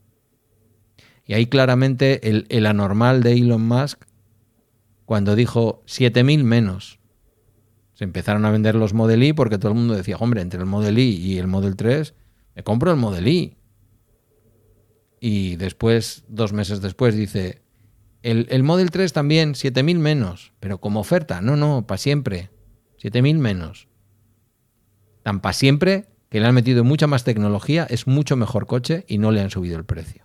[1.25, 4.03] Y ahí claramente el, el anormal de Elon Musk,
[5.05, 6.99] cuando dijo 7.000 menos,
[8.03, 10.67] se empezaron a vender los Model I porque todo el mundo decía, hombre, entre el
[10.67, 12.15] Model I y el Model 3,
[12.57, 13.57] me compro el Model I.
[15.21, 17.63] Y después, dos meses después, dice,
[18.25, 22.51] el, el Model 3 también, 7.000 menos, pero como oferta, no, no, para siempre,
[23.01, 23.87] 7.000 menos.
[25.23, 29.19] Tan para siempre que le han metido mucha más tecnología, es mucho mejor coche y
[29.19, 30.25] no le han subido el precio.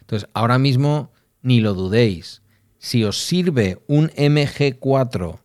[0.00, 2.42] Entonces, ahora mismo ni lo dudéis.
[2.78, 5.38] Si os sirve un MG4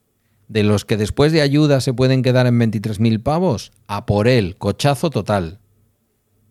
[0.48, 4.58] de los que después de ayuda se pueden quedar en 23.000 pavos, a por él,
[4.58, 5.60] cochazo total.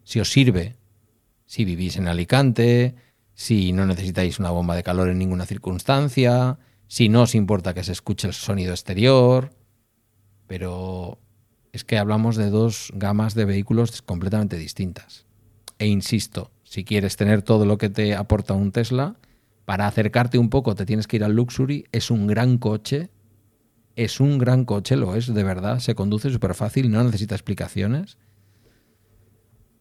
[0.03, 0.77] Si os sirve,
[1.47, 2.95] si vivís en Alicante,
[3.35, 7.85] si no necesitáis una bomba de calor en ninguna circunstancia, si no os importa que
[7.85, 9.53] se escuche el sonido exterior,
[10.47, 11.19] pero
[11.73, 15.27] es que hablamos de dos gamas de vehículos completamente distintas.
[15.79, 19.17] E insisto, si quieres tener todo lo que te aporta un Tesla,
[19.65, 23.11] para acercarte un poco te tienes que ir al Luxury, es un gran coche,
[23.97, 25.79] es un gran coche, lo es, de verdad.
[25.79, 28.19] Se conduce súper fácil, no necesita explicaciones.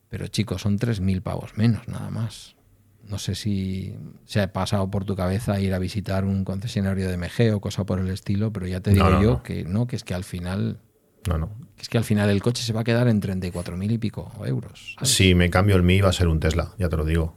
[0.10, 2.56] Pero chicos, son 3.000 pavos menos, nada más.
[3.04, 3.96] No sé si
[4.26, 7.86] se ha pasado por tu cabeza ir a visitar un concesionario de MG o cosa
[7.86, 10.80] por el estilo, pero ya te digo yo que no, que es que al final.
[11.28, 11.50] No, no.
[11.76, 14.32] Que es que al final el coche se va a quedar en 34.000 y pico
[14.46, 14.96] euros.
[15.02, 17.36] Si me cambio el Mi va a ser un Tesla, ya te lo digo.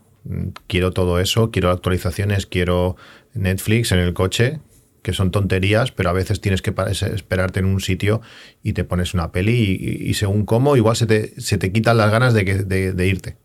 [0.67, 2.97] Quiero todo eso, quiero actualizaciones, quiero
[3.33, 4.61] Netflix en el coche,
[5.07, 6.75] que son tonterías, pero a veces tienes que
[7.15, 8.23] esperarte en un sitio
[8.65, 12.11] y te pones una peli y, según cómo, igual se te, se te quitan las
[12.11, 13.37] ganas de, de, irte.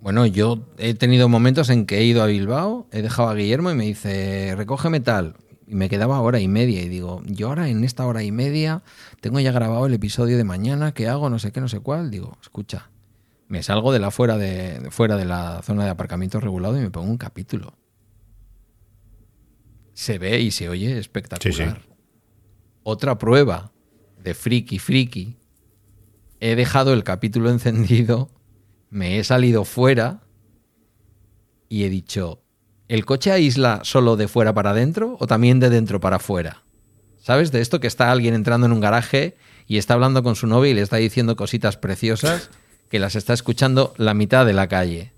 [0.00, 3.70] Bueno, yo he tenido momentos en que he ido a Bilbao, he dejado a Guillermo
[3.70, 5.36] y me dice, recógeme tal.
[5.68, 8.82] Y me quedaba hora y media y digo, yo ahora en esta hora y media
[9.20, 11.30] tengo ya grabado el episodio de mañana, ¿qué hago?
[11.30, 12.10] No sé qué, no sé cuál.
[12.10, 12.90] Digo, escucha,
[13.46, 16.90] me salgo de la fuera de, fuera de la zona de aparcamiento regulado y me
[16.90, 17.74] pongo un capítulo
[19.98, 21.82] se ve y se oye espectacular.
[22.84, 23.72] Otra prueba
[24.22, 25.36] de friki friki.
[26.38, 28.30] He dejado el capítulo encendido,
[28.90, 30.20] me he salido fuera
[31.68, 32.44] y he dicho,
[32.86, 36.62] ¿el coche aísla solo de fuera para adentro o también de dentro para afuera?
[37.18, 37.50] ¿Sabes?
[37.50, 40.70] De esto que está alguien entrando en un garaje y está hablando con su novia
[40.70, 42.50] y le está diciendo cositas preciosas
[42.88, 45.12] que las está escuchando la mitad de la calle.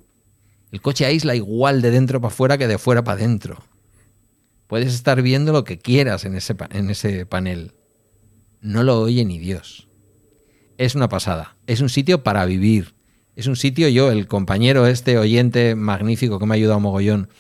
[0.73, 3.63] El coche aísla igual de dentro para afuera que de fuera para adentro.
[4.71, 7.75] Puedes estar viendo lo que quieras en ese, en ese panel.
[8.61, 9.89] No lo oye ni Dios.
[10.79, 11.57] Es una pasada.
[11.67, 12.95] Es un sitio para vivir.
[13.35, 17.31] Es un sitio, yo, el compañero este oyente magnífico que me ha ayudado mogollón,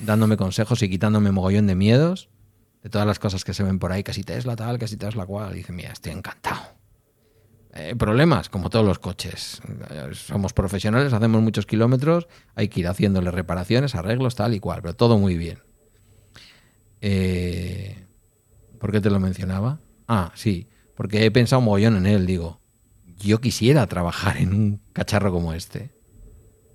[0.00, 2.28] dándome consejos y quitándome mogollón de miedos,
[2.82, 5.54] de todas las cosas que se ven por ahí, casi Tesla tal, casi Tesla cual.
[5.54, 6.60] dice, mira, estoy encantado.
[7.72, 9.62] Eh, problemas, como todos los coches.
[10.10, 12.26] Somos profesionales, hacemos muchos kilómetros,
[12.56, 15.60] hay que ir haciéndole reparaciones, arreglos, tal y cual, pero todo muy bien.
[17.06, 18.06] Eh,
[18.78, 19.78] ¿Por qué te lo mencionaba?
[20.08, 22.62] Ah, sí, porque he pensado un mogollón en él, digo,
[23.18, 25.90] yo quisiera trabajar en un cacharro como este.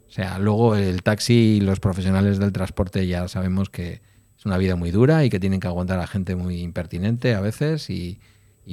[0.07, 4.03] O sea, luego el taxi y los profesionales del transporte ya sabemos que
[4.37, 7.41] es una vida muy dura y que tienen que aguantar a gente muy impertinente a
[7.41, 8.19] veces y,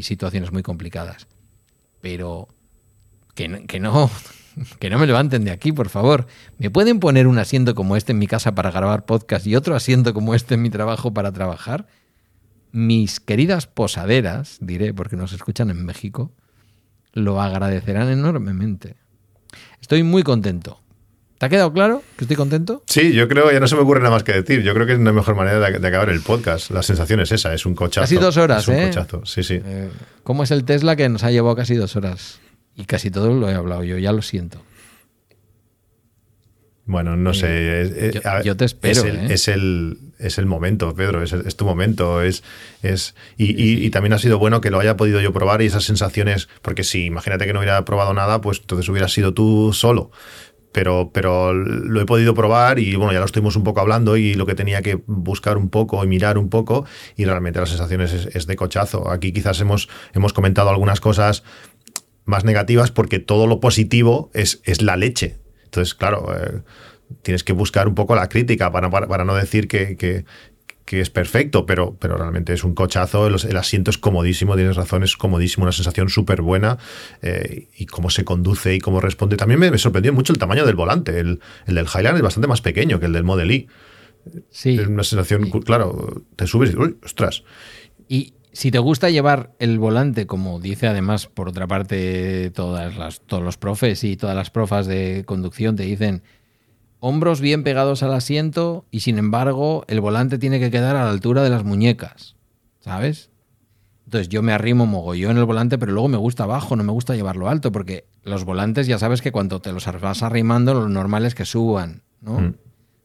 [0.02, 1.26] situaciones muy complicadas.
[2.02, 2.48] Pero
[3.34, 4.10] que, que, no,
[4.78, 6.26] que no me levanten de aquí, por favor.
[6.58, 9.74] ¿Me pueden poner un asiento como este en mi casa para grabar podcast y otro
[9.74, 11.86] asiento como este en mi trabajo para trabajar?
[12.72, 16.32] Mis queridas posaderas, diré, porque nos escuchan en México,
[17.12, 18.96] lo agradecerán enormemente.
[19.80, 20.80] Estoy muy contento.
[21.38, 22.82] ¿Te ha quedado claro que estoy contento?
[22.86, 24.62] Sí, yo creo, ya no se me ocurre nada más que decir.
[24.62, 26.70] Yo creo que es la mejor manera de, acabar el podcast.
[26.70, 28.04] La sensación es esa, es un cochazo.
[28.04, 28.86] Casi dos horas, es un ¿eh?
[28.88, 29.26] Cochazo.
[29.26, 29.60] Sí, sí.
[29.62, 29.90] Eh,
[30.24, 32.40] ¿Cómo es el Tesla que nos ha llevado casi dos horas?
[32.76, 34.62] Y casi todo lo he hablado yo, ya lo siento.
[36.86, 38.12] Bueno, no sé.
[38.44, 39.04] yo, te espero.
[39.04, 39.26] ¿eh?
[39.30, 42.22] Es el, es el, momento, Pedro, es, tu momento.
[42.22, 42.44] Es,
[42.82, 46.48] es, y, también ha sido bueno que lo haya podido yo probar y esas sensaciones,
[46.62, 50.12] porque si imagínate que no hubiera probado nada, pues entonces hubieras sido tú solo.
[50.70, 54.34] Pero, pero lo he podido probar y bueno, ya lo estuvimos un poco hablando y
[54.34, 56.84] lo que tenía que buscar un poco y mirar un poco
[57.16, 59.10] y realmente las sensaciones es, es de cochazo.
[59.10, 61.44] Aquí quizás hemos, hemos comentado algunas cosas
[62.26, 65.36] más negativas porque todo lo positivo es, es la leche.
[65.64, 66.60] Entonces, claro, eh,
[67.22, 70.24] tienes que buscar un poco la crítica para, para, no decir que, que,
[70.88, 75.16] es perfecto, pero, pero realmente es un cochazo, el, asiento es comodísimo, tienes razón, es
[75.16, 76.78] comodísimo, una sensación súper buena
[77.22, 79.36] eh, y cómo se conduce y cómo responde.
[79.36, 82.60] También me, sorprendió mucho el tamaño del volante, el, el, del Highland es bastante más
[82.60, 83.66] pequeño que el del Model E.
[84.50, 84.78] Sí.
[84.78, 87.44] Es una sensación, claro, te subes y, uy, ostras.
[88.08, 93.20] Y, si te gusta llevar el volante, como dice además, por otra parte, todas las,
[93.20, 96.22] todos los profes y todas las profas de conducción te dicen
[96.98, 101.10] hombros bien pegados al asiento y sin embargo el volante tiene que quedar a la
[101.10, 102.34] altura de las muñecas,
[102.80, 103.28] ¿sabes?
[104.06, 106.92] Entonces yo me arrimo mogollón en el volante, pero luego me gusta abajo, no me
[106.92, 110.88] gusta llevarlo alto, porque los volantes ya sabes que cuando te los vas arrimando, lo
[110.88, 112.40] normal es que suban, ¿no?
[112.40, 112.54] Mm.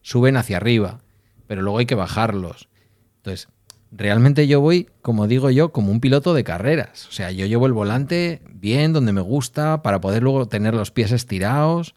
[0.02, 1.02] Suben hacia arriba,
[1.46, 2.70] pero luego hay que bajarlos.
[3.18, 3.50] Entonces,
[3.92, 7.08] realmente yo voy, como digo yo, como un piloto de carreras.
[7.08, 10.92] O sea, yo llevo el volante bien, donde me gusta, para poder luego tener los
[10.92, 11.96] pies estirados.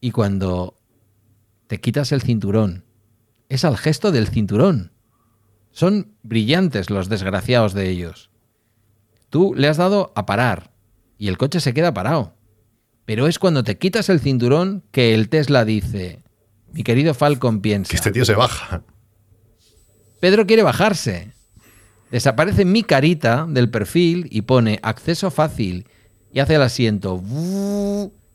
[0.00, 0.78] Y cuando
[1.66, 2.84] te quitas el cinturón,
[3.48, 4.92] es al gesto del cinturón.
[5.72, 8.30] Son brillantes los desgraciados de ellos.
[9.30, 10.72] Tú le has dado a parar
[11.18, 12.34] y el coche se queda parado.
[13.04, 16.22] Pero es cuando te quitas el cinturón que el Tesla dice,
[16.72, 17.90] mi querido Falcon piensa.
[17.90, 18.82] Que este tío se baja.
[20.22, 21.32] Pedro quiere bajarse.
[22.12, 25.88] Desaparece mi carita del perfil y pone acceso fácil
[26.32, 27.20] y hace el asiento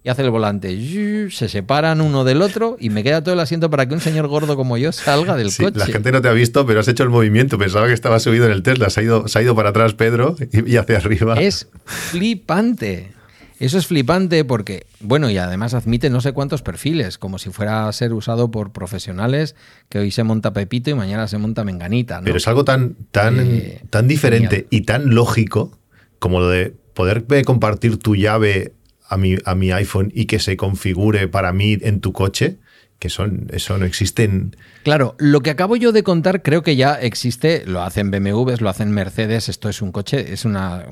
[0.03, 1.29] y hace el volante.
[1.31, 4.27] Se separan uno del otro y me queda todo el asiento para que un señor
[4.27, 5.79] gordo como yo salga del coche.
[5.79, 7.57] La gente no te ha visto, pero has hecho el movimiento.
[7.57, 8.89] Pensaba que estaba subido en el Tesla.
[8.89, 11.35] Se ha ido, se ha ido para atrás Pedro y hacia arriba.
[11.39, 13.13] Es flipante.
[13.59, 17.87] Eso es flipante porque, bueno, y además admite no sé cuántos perfiles, como si fuera
[17.87, 19.55] a ser usado por profesionales
[19.89, 22.21] que hoy se monta Pepito y mañana se monta Menganita.
[22.23, 25.77] Pero es algo tan, tan, eh, tan diferente y tan lógico
[26.19, 28.73] como lo de poder compartir tu llave
[29.07, 32.57] a mi, a mi iPhone y que se configure para mí en tu coche
[32.99, 34.55] que son, eso no existen.
[34.83, 38.69] Claro, lo que acabo yo de contar creo que ya existe, lo hacen BMWs, lo
[38.69, 40.85] hacen Mercedes, esto es un coche, es una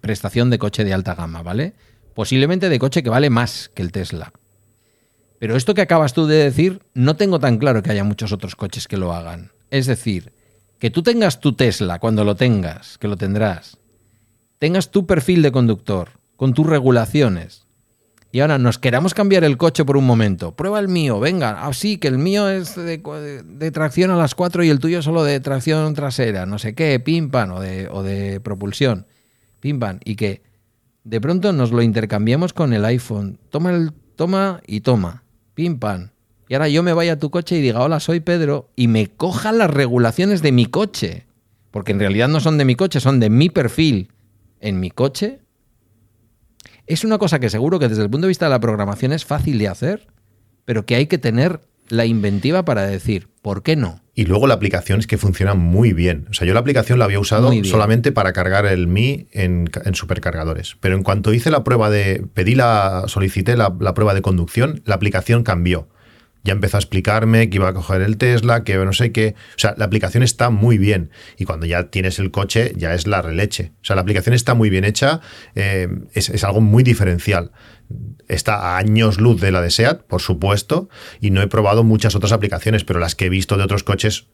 [0.00, 1.74] prestación de coche de alta gama, ¿vale?
[2.20, 4.30] Posiblemente de coche que vale más que el Tesla.
[5.38, 8.56] Pero esto que acabas tú de decir, no tengo tan claro que haya muchos otros
[8.56, 9.52] coches que lo hagan.
[9.70, 10.34] Es decir,
[10.78, 13.78] que tú tengas tu Tesla cuando lo tengas, que lo tendrás,
[14.58, 17.66] tengas tu perfil de conductor, con tus regulaciones,
[18.32, 20.54] y ahora nos queramos cambiar el coche por un momento.
[20.54, 21.64] Prueba el mío, venga.
[21.66, 25.24] Ah, sí, que el mío es de, tracción a las 4 y el tuyo solo
[25.24, 29.06] de tracción trasera, no sé qué, pim o de, o de propulsión,
[29.60, 30.49] pim Y que
[31.04, 33.38] de pronto nos lo intercambiamos con el iPhone.
[33.50, 35.24] Toma el toma y toma.
[35.54, 36.10] Pim pam.
[36.48, 39.06] Y ahora yo me vaya a tu coche y diga, hola, soy Pedro, y me
[39.06, 41.26] coja las regulaciones de mi coche.
[41.70, 44.10] Porque en realidad no son de mi coche, son de mi perfil
[44.60, 45.40] en mi coche.
[46.86, 49.24] Es una cosa que seguro que desde el punto de vista de la programación es
[49.24, 50.08] fácil de hacer,
[50.64, 54.00] pero que hay que tener la inventiva para decir, ¿por qué no?
[54.20, 56.26] Y luego la aplicación es que funciona muy bien.
[56.30, 59.80] O sea, yo la aplicación la había usado solamente para cargar el Mi en, ca-
[59.84, 60.76] en supercargadores.
[60.80, 62.22] Pero en cuanto hice la prueba de.
[62.34, 63.04] pedí la.
[63.06, 65.88] solicité la, la prueba de conducción, la aplicación cambió.
[66.42, 69.34] Ya empezó a explicarme que iba a coger el Tesla, que no sé qué.
[69.56, 71.10] O sea, la aplicación está muy bien.
[71.36, 73.72] Y cuando ya tienes el coche, ya es la releche.
[73.82, 75.20] O sea, la aplicación está muy bien hecha.
[75.54, 77.52] eh, es, es algo muy diferencial.
[78.28, 80.88] Está a años luz de la de SEAT, por supuesto,
[81.20, 84.28] y no he probado muchas otras aplicaciones, pero las que he visto de otros coches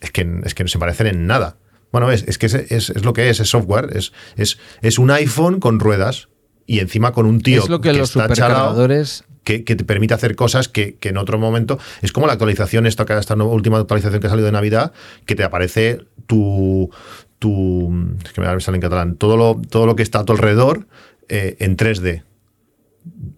[0.00, 1.58] es que, es que no se parecen en nada.
[1.92, 5.78] Bueno, es, es que es, lo que es, es software, es, es un iPhone con
[5.78, 6.28] ruedas
[6.66, 9.24] y encima con un tío es lo que, los está supercargadores...
[9.44, 11.78] que, que te permite hacer cosas que, que en otro momento.
[12.02, 14.92] Es como la actualización, esta, esta última actualización que ha salido de Navidad,
[15.26, 16.90] que te aparece tu.
[17.38, 17.92] tu
[18.24, 19.16] es que me sale en catalán.
[19.16, 20.86] Todo lo, todo lo que está a tu alrededor
[21.28, 22.22] eh, en 3D.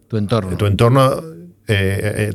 [0.07, 0.55] Tu entorno.
[0.57, 1.21] Tu entorno
[1.67, 2.33] eh, eh,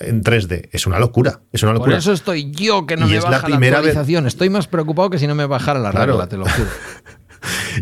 [0.00, 0.68] en 3D.
[0.72, 1.40] Es una locura.
[1.52, 1.98] Es una Por locura.
[1.98, 4.26] eso estoy yo que no Y me es la baja la, primera vez- actualización.
[4.26, 6.14] Estoy más preocupado que si no me bajara la Claro.
[6.14, 6.68] regla, te lo juro.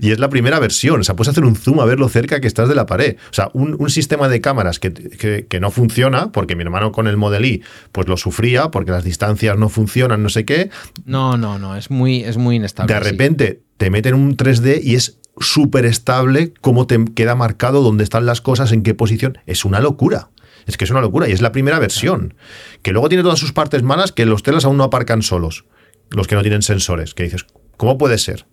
[0.01, 1.01] Y es la primera versión.
[1.01, 3.17] O sea, puedes hacer un zoom a ver lo cerca que estás de la pared.
[3.31, 6.93] O sea, un, un sistema de cámaras que, que- que no funciona, porque mi hermano
[6.93, 7.63] con el Model I
[7.93, 10.71] pues lo sufría, porque las distancias no funcionan, no sé qué.
[11.05, 12.93] No, no, no, es muy, es muy inestable.
[12.95, 13.11] De sí.
[13.11, 18.27] repente te meten un 3D y es súper estable cómo te queda marcado dónde están
[18.27, 19.39] las cosas, en qué posición.
[19.47, 20.29] Es una locura.
[20.67, 22.35] Es que es una locura y es la primera versión.
[22.83, 25.65] Que luego tiene todas sus partes malas que los telas aún no aparcan solos.
[26.11, 27.15] Los que no tienen sensores.
[27.15, 27.47] Que dices,
[27.79, 28.45] ¿cómo puede ser?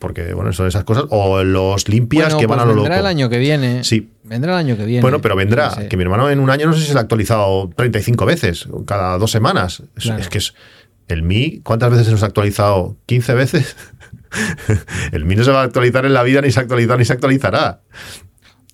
[0.00, 1.04] Porque, bueno, son esas cosas.
[1.10, 2.82] O los limpias Bueno, que pues van a lo loco.
[2.84, 3.84] vendrá el año que viene.
[3.84, 4.10] Sí.
[4.24, 5.02] Vendrá el año que viene.
[5.02, 5.70] Bueno, pero vendrá.
[5.70, 5.88] Sé.
[5.88, 8.66] Que mi hermano en un año no sé si se lo ha actualizado 35 veces,
[8.86, 9.82] cada dos semanas.
[9.96, 10.20] Es, Claro.
[10.22, 10.54] es que es.
[11.06, 12.96] El Mi, ¿cuántas veces se nos ha actualizado?
[13.08, 13.76] ¿15 veces?
[15.12, 17.04] el Mi no se va a actualizar en la vida, ni se ha actualizado, ni
[17.04, 17.82] se actualizará.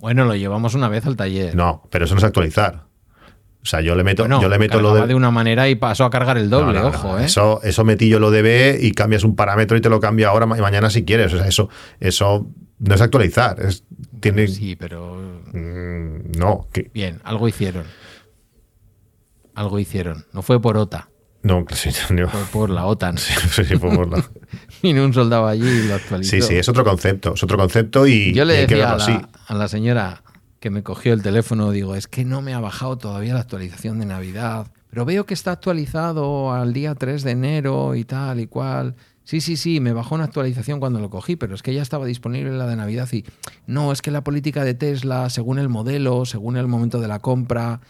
[0.00, 1.54] Bueno, lo llevamos una vez al taller.
[1.56, 2.85] No, pero eso no es actualizar.
[3.66, 5.08] O sea, yo le meto, Bueno, yo le meto lo de.
[5.08, 7.24] de una manera y pasó a cargar el doble, No, no, no, ojo, ¿eh?
[7.24, 10.28] Eso, eso metí yo lo de B y cambias un parámetro y te lo cambia
[10.28, 11.34] ahora y mañana si quieres.
[11.34, 11.68] O sea, eso,
[11.98, 12.46] eso
[12.78, 13.60] no es actualizar.
[13.60, 13.82] Es,
[14.20, 14.46] tiene.
[14.46, 15.16] Sí, pero
[15.52, 17.84] Mm, no, que, bien, algo hicieron.
[19.54, 20.26] Algo hicieron.
[20.32, 21.08] No fue por OTA,
[21.42, 22.28] no, sí, no.
[22.28, 23.18] fue por la OTAN.
[23.18, 23.32] Sí,
[23.64, 24.24] sí, fue por la-
[24.82, 26.30] Vino un soldado allí y lo actualizó.
[26.30, 29.18] Sí, sí, es otro concepto, es otro concepto y, Yo y le decía a así.
[29.48, 30.22] a la señora
[30.66, 34.00] que me cogió el teléfono, digo, es que no me ha bajado todavía la actualización
[34.00, 38.48] de Navidad, pero veo que está actualizado al día 3 de enero y tal y
[38.48, 38.96] cual.
[39.22, 42.04] Sí, sí, sí, me bajó una actualización cuando lo cogí, pero es que ya estaba
[42.04, 43.24] disponible la de Navidad y
[43.68, 47.20] no, es que la política de Tesla, según el modelo, según el momento de la
[47.20, 47.80] compra,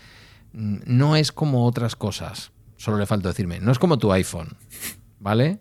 [0.52, 2.52] mm, no es como otras cosas.
[2.76, 4.54] Solo le falta decirme, no es como tu iPhone,
[5.18, 5.60] ¿vale?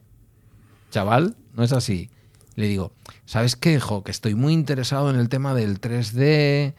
[0.92, 2.10] chaval, no es así.
[2.56, 2.92] Le digo,
[3.24, 4.04] ¿sabes qué, Jo?
[4.04, 6.74] Que estoy muy interesado en el tema del 3D,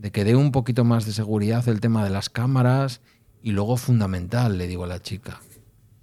[0.00, 3.02] de que dé un poquito más de seguridad el tema de las cámaras
[3.42, 5.40] y luego fundamental, le digo a la chica,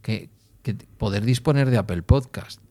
[0.04, 0.30] que,
[0.62, 2.62] que poder disponer de Apple Podcast.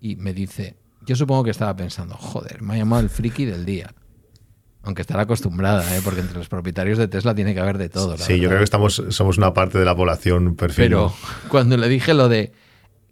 [0.00, 0.76] Y me dice,
[1.06, 3.94] yo supongo que estaba pensando, joder, me ha llamado el friki del día.
[4.82, 6.00] Aunque estará acostumbrada, ¿eh?
[6.02, 8.16] porque entre los propietarios de Tesla tiene que haber de todo.
[8.16, 10.84] la Sí, yo creo que estamos, somos una parte de la población perfil.
[10.86, 11.14] Pero
[11.48, 12.52] cuando le dije lo de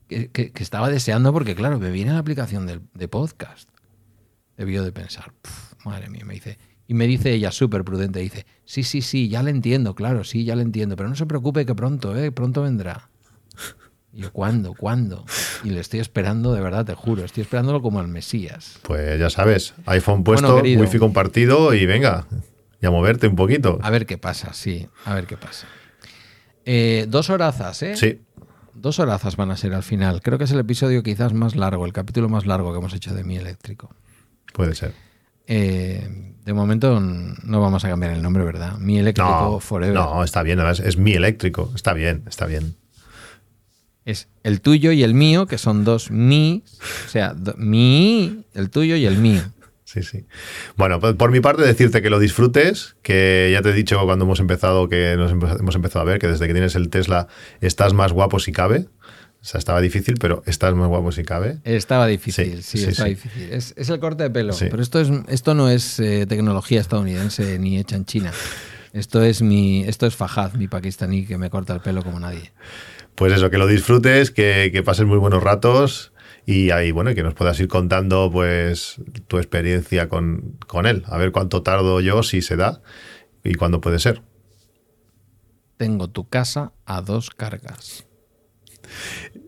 [0.09, 3.68] que, que- que estaba deseando, porque claro, me viene la aplicación del- de, podcast,
[4.56, 6.59] debió de pensar, "Puf, madre mía, me dice.
[6.88, 10.44] Y me dice ella, súper prudente, dice, sí, sí, sí, ya le entiendo, claro, sí,
[10.44, 12.30] ya le entiendo, pero no se preocupe que pronto, ¿eh?
[12.30, 13.08] Pronto vendrá.
[14.12, 14.72] Y yo, ¿cuándo?
[14.74, 15.24] ¿Cuándo?
[15.64, 18.78] Y le estoy esperando, de verdad, te juro, estoy esperándolo como al Mesías.
[18.82, 20.80] Pues ya sabes, iPhone puesto, Bueno, querido.
[20.82, 22.26] wifi compartido y venga,
[22.80, 23.78] y a moverte un poquito.
[23.82, 25.66] A ver qué pasa, sí, a ver qué pasa.
[26.64, 27.96] Eh, dos horazas, ¿eh?
[27.96, 28.20] Sí,
[28.78, 30.20] Dos horazas van a ser al final.
[30.20, 33.14] Creo que es el episodio quizás más largo, el capítulo más largo que hemos hecho
[33.14, 33.88] de Mi Eléctrico.
[34.52, 34.92] puede ser.
[35.47, 36.09] Eh,
[36.44, 38.78] de momento no vamos a cambiar el nombre, ¿verdad?
[38.78, 39.94] Mi Eléctrico No, Forever.
[39.94, 42.77] no, está bien, además es mi eléctrico, está bien, está bien.
[44.05, 46.62] Es el tuyo y el mío, que son dos mi,
[47.06, 49.43] o sea, do- mi, el tuyo y el mío.
[49.82, 50.27] Sí, sí.
[50.77, 54.24] Bueno, pues por mi parte decirte que lo disfrutes, que ya te he dicho cuando
[54.24, 57.28] hemos empezado, que nos hemos empezado a ver, que desde que tienes el Tesla
[57.60, 58.86] estás más guapo si cabe.
[59.47, 61.59] O sea, estaba difícil, pero estás más guapo si cabe.
[61.62, 63.14] Estaba difícil, Sí, sí, sí, estaba sí.
[63.14, 63.52] difícil.
[63.52, 67.56] Es, es el corte de pelo, pero esto, es, esto no es eh, tecnología estadounidense
[67.60, 68.32] ni hecha en China.
[68.93, 72.51] Esto es mi, esto es Fajad, mi pakistaní que me corta el pelo como nadie.
[73.14, 76.12] Pues eso, que lo disfrutes, que, que pases muy buenos ratos
[76.44, 78.97] y ahí, bueno, que nos puedas ir contando pues
[79.28, 81.05] tu experiencia con, con él.
[81.06, 82.82] A ver cuánto tardo yo, si se da
[83.44, 84.23] y cuándo puede ser.
[85.77, 88.05] Tengo tu casa a dos cargas.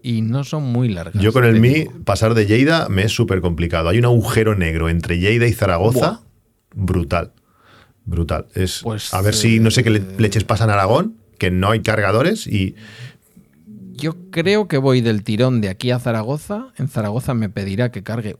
[0.02, 1.23] Y no son muy largas.
[1.23, 1.93] Yo con el te Mi, digo.
[2.05, 3.89] pasar de Lleida me es súper complicado.
[3.89, 6.20] Hay un agujero negro entre Lleida y Zaragoza Buah.
[6.74, 7.32] brutal.
[8.05, 8.47] Brutal.
[8.55, 11.51] Es, Pues, a ver si no sé qué le- eh, leches pasa en Aragón, que
[11.51, 12.74] no hay cargadores y
[13.94, 16.69] Yo creo que voy del tirón de aquí a Zaragoza.
[16.77, 18.36] En Zaragoza me pedirá que cargue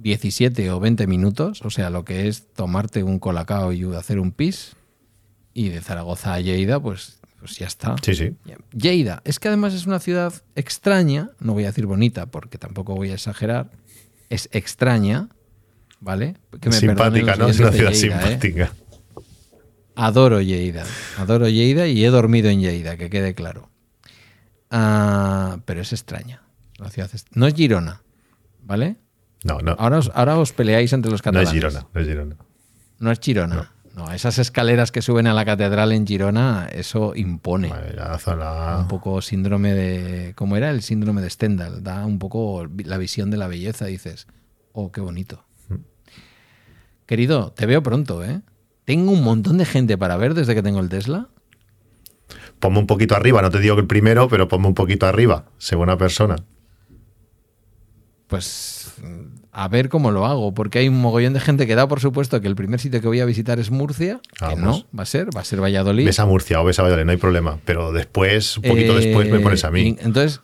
[0.00, 4.32] 17 o 20 minutos, o sea, lo que es tomarte un colacao y hacer un
[4.32, 4.74] pis.
[5.54, 7.96] Y de Zaragoza a Lleida, pues, pues ya está.
[8.02, 8.36] sí, sí.
[8.72, 12.94] Lleida, es que además es una ciudad extraña, no voy a decir bonita porque tampoco
[12.94, 13.70] voy a exagerar,
[14.30, 15.28] es extraña,
[15.98, 16.36] ¿vale?
[16.60, 17.48] Que me perdonen simpática, ¿no?
[17.48, 17.94] Es una ciudad ¿eh?
[17.96, 18.72] simpática.
[19.96, 20.84] Adoro Lleida,
[21.18, 23.68] adoro Lleida y he dormido en Lleida, que quede claro.
[24.70, 26.42] Ah, pero es extraña.
[26.78, 28.02] La ciudad es- no es Girona,
[28.62, 28.96] ¿vale?
[29.44, 29.72] No, no.
[29.78, 31.48] Ahora os, ahora os peleáis entre los No catalanes.
[31.48, 32.36] es Girona, no es Girona.
[33.00, 33.54] No es Girona.
[33.56, 33.81] No.
[34.14, 37.68] Esas escaleras que suben a la catedral en Girona, eso impone.
[37.68, 40.34] Vale, la zona- Un poco síndrome de.
[40.34, 40.70] ¿Cómo era?
[40.70, 41.82] El síndrome de Stendhal.
[41.82, 43.86] Da un poco la visión de la belleza.
[43.86, 44.26] Dices,
[44.72, 45.44] oh, qué bonito.
[47.06, 48.40] Querido, te veo pronto, ¿eh?
[48.84, 51.28] Tengo un montón de gente para ver desde que tengo el Tesla.
[52.58, 55.46] Ponme un poquito arriba, no te digo que el primero, pero ponme un poquito arriba,
[55.58, 56.36] segunda persona.
[58.28, 58.92] Pues
[59.54, 62.40] a ver cómo lo hago, porque hay un mogollón de gente que da por supuesto
[62.40, 65.28] que el primer sitio que voy a visitar es Murcia, que no va a ser,
[65.36, 66.06] va a ser Valladolid.
[66.06, 67.58] Ves a Murcia o ves a Valladolid, no hay problema.
[67.66, 70.40] Pero después, un poquito Eh, después, me pones a mí Entonces,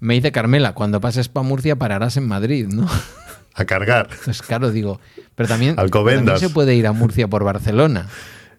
[0.00, 2.88] me dice Carmela, cuando pases para Murcia pararás en Madrid, ¿no?
[3.54, 4.10] a cargar.
[4.24, 5.00] Pues claro, digo,
[5.36, 8.08] pero también, también se puede ir a Murcia por Barcelona.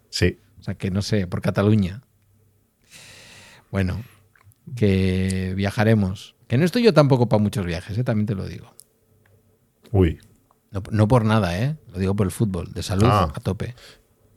[0.09, 0.37] Sí.
[0.61, 2.01] O sea, que no sé, por Cataluña.
[3.71, 4.01] Bueno,
[4.75, 6.35] que viajaremos.
[6.47, 8.03] Que no estoy yo tampoco para muchos viajes, ¿eh?
[8.03, 8.73] también te lo digo.
[9.91, 10.19] Uy.
[10.71, 11.75] No, no por nada, ¿eh?
[11.91, 13.31] Lo digo por el fútbol, de salud Ah.
[13.33, 13.75] a tope.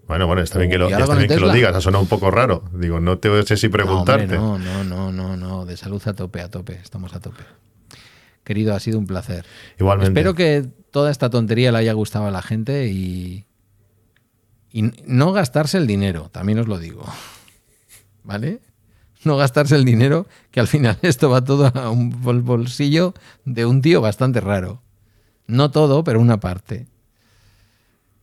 [0.06, 2.02] Bueno, bueno, está bien que lo, ¿Y ahora está bien que lo digas, ha sonado
[2.02, 2.64] un poco raro.
[2.74, 4.36] Digo, no te sé si No, hombre, preguntarte.
[4.36, 7.43] No, no, no, no, no, de salud a tope, a tope, estamos a tope.
[8.43, 9.47] Querido, ha sido un placer.
[9.78, 10.10] Igualmente.
[10.10, 13.47] Espero que toda esta tontería le haya gustado a la gente y,
[14.70, 17.05] y no gastarse el dinero, también os lo digo.
[18.24, 18.60] ¿Vale?
[19.24, 23.14] No gastarse el dinero, que al final esto va todo a un bol- bolsillo
[23.47, 24.82] de un tío bastante raro.
[25.47, 26.87] No todo, pero una parte.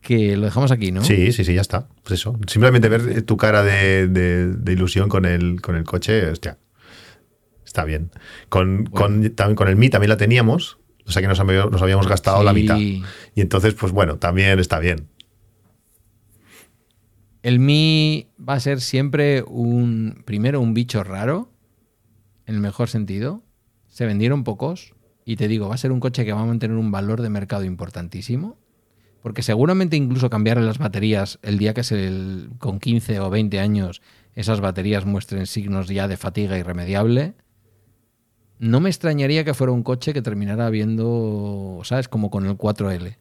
[0.01, 1.03] Que lo dejamos aquí, ¿no?
[1.03, 1.87] Sí, sí, sí, ya está.
[2.03, 2.37] Pues eso.
[2.47, 6.57] Simplemente ver tu cara de, de- de ilusión con el, con el coche, hostia,
[7.63, 8.09] está bien.
[8.49, 11.81] Con, con, también, con el Mi también la teníamos, o sea que nos, habíamos- nos
[11.83, 12.77] habíamos gastado la mitad.
[12.79, 13.03] Y
[13.35, 15.07] entonces, pues bueno, también está bien.
[17.43, 21.51] El Mi va a ser siempre un, primero, un bicho raro,
[22.45, 23.43] en el mejor sentido.
[23.87, 24.93] Se vendieron pocos
[25.25, 27.29] y te digo, va a ser un coche que va a mantener un valor de
[27.29, 28.57] mercado importantísimo.
[29.21, 33.59] Porque seguramente incluso cambiar las baterías el día que se el- con 15 o 20
[33.59, 34.01] años
[34.33, 37.35] esas baterías muestren signos ya de fatiga irremediable.
[38.59, 42.07] No me extrañaría que fuera un coche que terminara viendo, ¿sabes?
[42.07, 43.17] Como con el 4L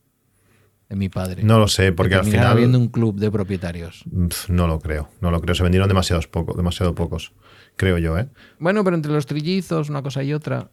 [0.89, 1.43] de mi padre.
[1.43, 2.57] No lo sé, porque Que al final.
[2.57, 4.05] viendo un club de propietarios.
[4.49, 5.55] No lo creo, no lo creo.
[5.55, 7.33] Se vendieron demasiados poco, demasiado pocos,
[7.77, 8.29] creo yo, ¿eh?
[8.59, 10.71] Bueno, pero entre los trillizos, una cosa y otra,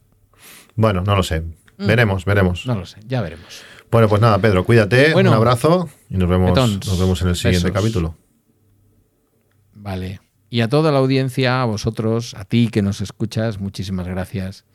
[0.78, 1.44] Bueno, no lo sé.
[1.78, 2.66] Veremos, veremos.
[2.66, 2.70] Mm.
[2.70, 3.62] no lo sé, ya veremos.
[3.92, 7.36] Bueno, pues nada, Pedro, cuídate, Bueno, un abrazo y nos vemos, nos vemos en el
[7.36, 7.82] siguiente besos.
[7.82, 8.16] capítulo.
[9.74, 10.22] Vale.
[10.50, 14.66] Y a toda la audiencia, a vosotros, a ti que nos escuchas, muchísimas gracias.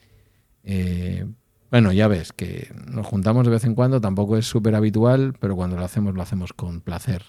[0.65, 1.27] Eh,
[1.70, 5.57] bueno, ya ves que nos juntamos de vez en cuando, tampoco es súper habitual, pero
[5.57, 7.23] cuando lo hacemos, lo hacemos con placer.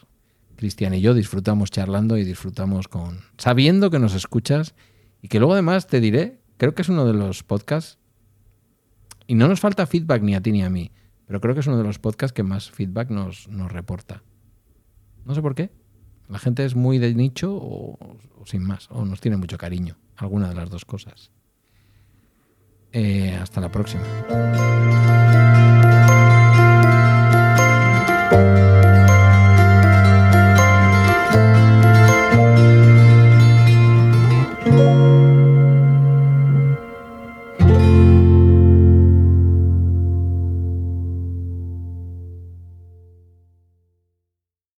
[0.56, 3.22] Cristian y yo disfrutamos charlando y disfrutamos con.
[3.38, 4.76] sabiendo que nos escuchas
[5.22, 7.98] y que luego además te diré, creo que es uno de los podcasts.
[9.28, 10.91] Y no nos falta feedback ni a ti ni a mí,
[11.28, 14.24] pero creo que es uno de los podcasts que más feedback nos, nos reporta.
[15.26, 15.72] No sé por qué.
[16.30, 17.98] La gente es muy de nicho o,
[18.45, 21.32] sin más, o nos tiene mucho cariño, alguna de las dos cosas.
[22.91, 24.04] Eh, hasta la próxima.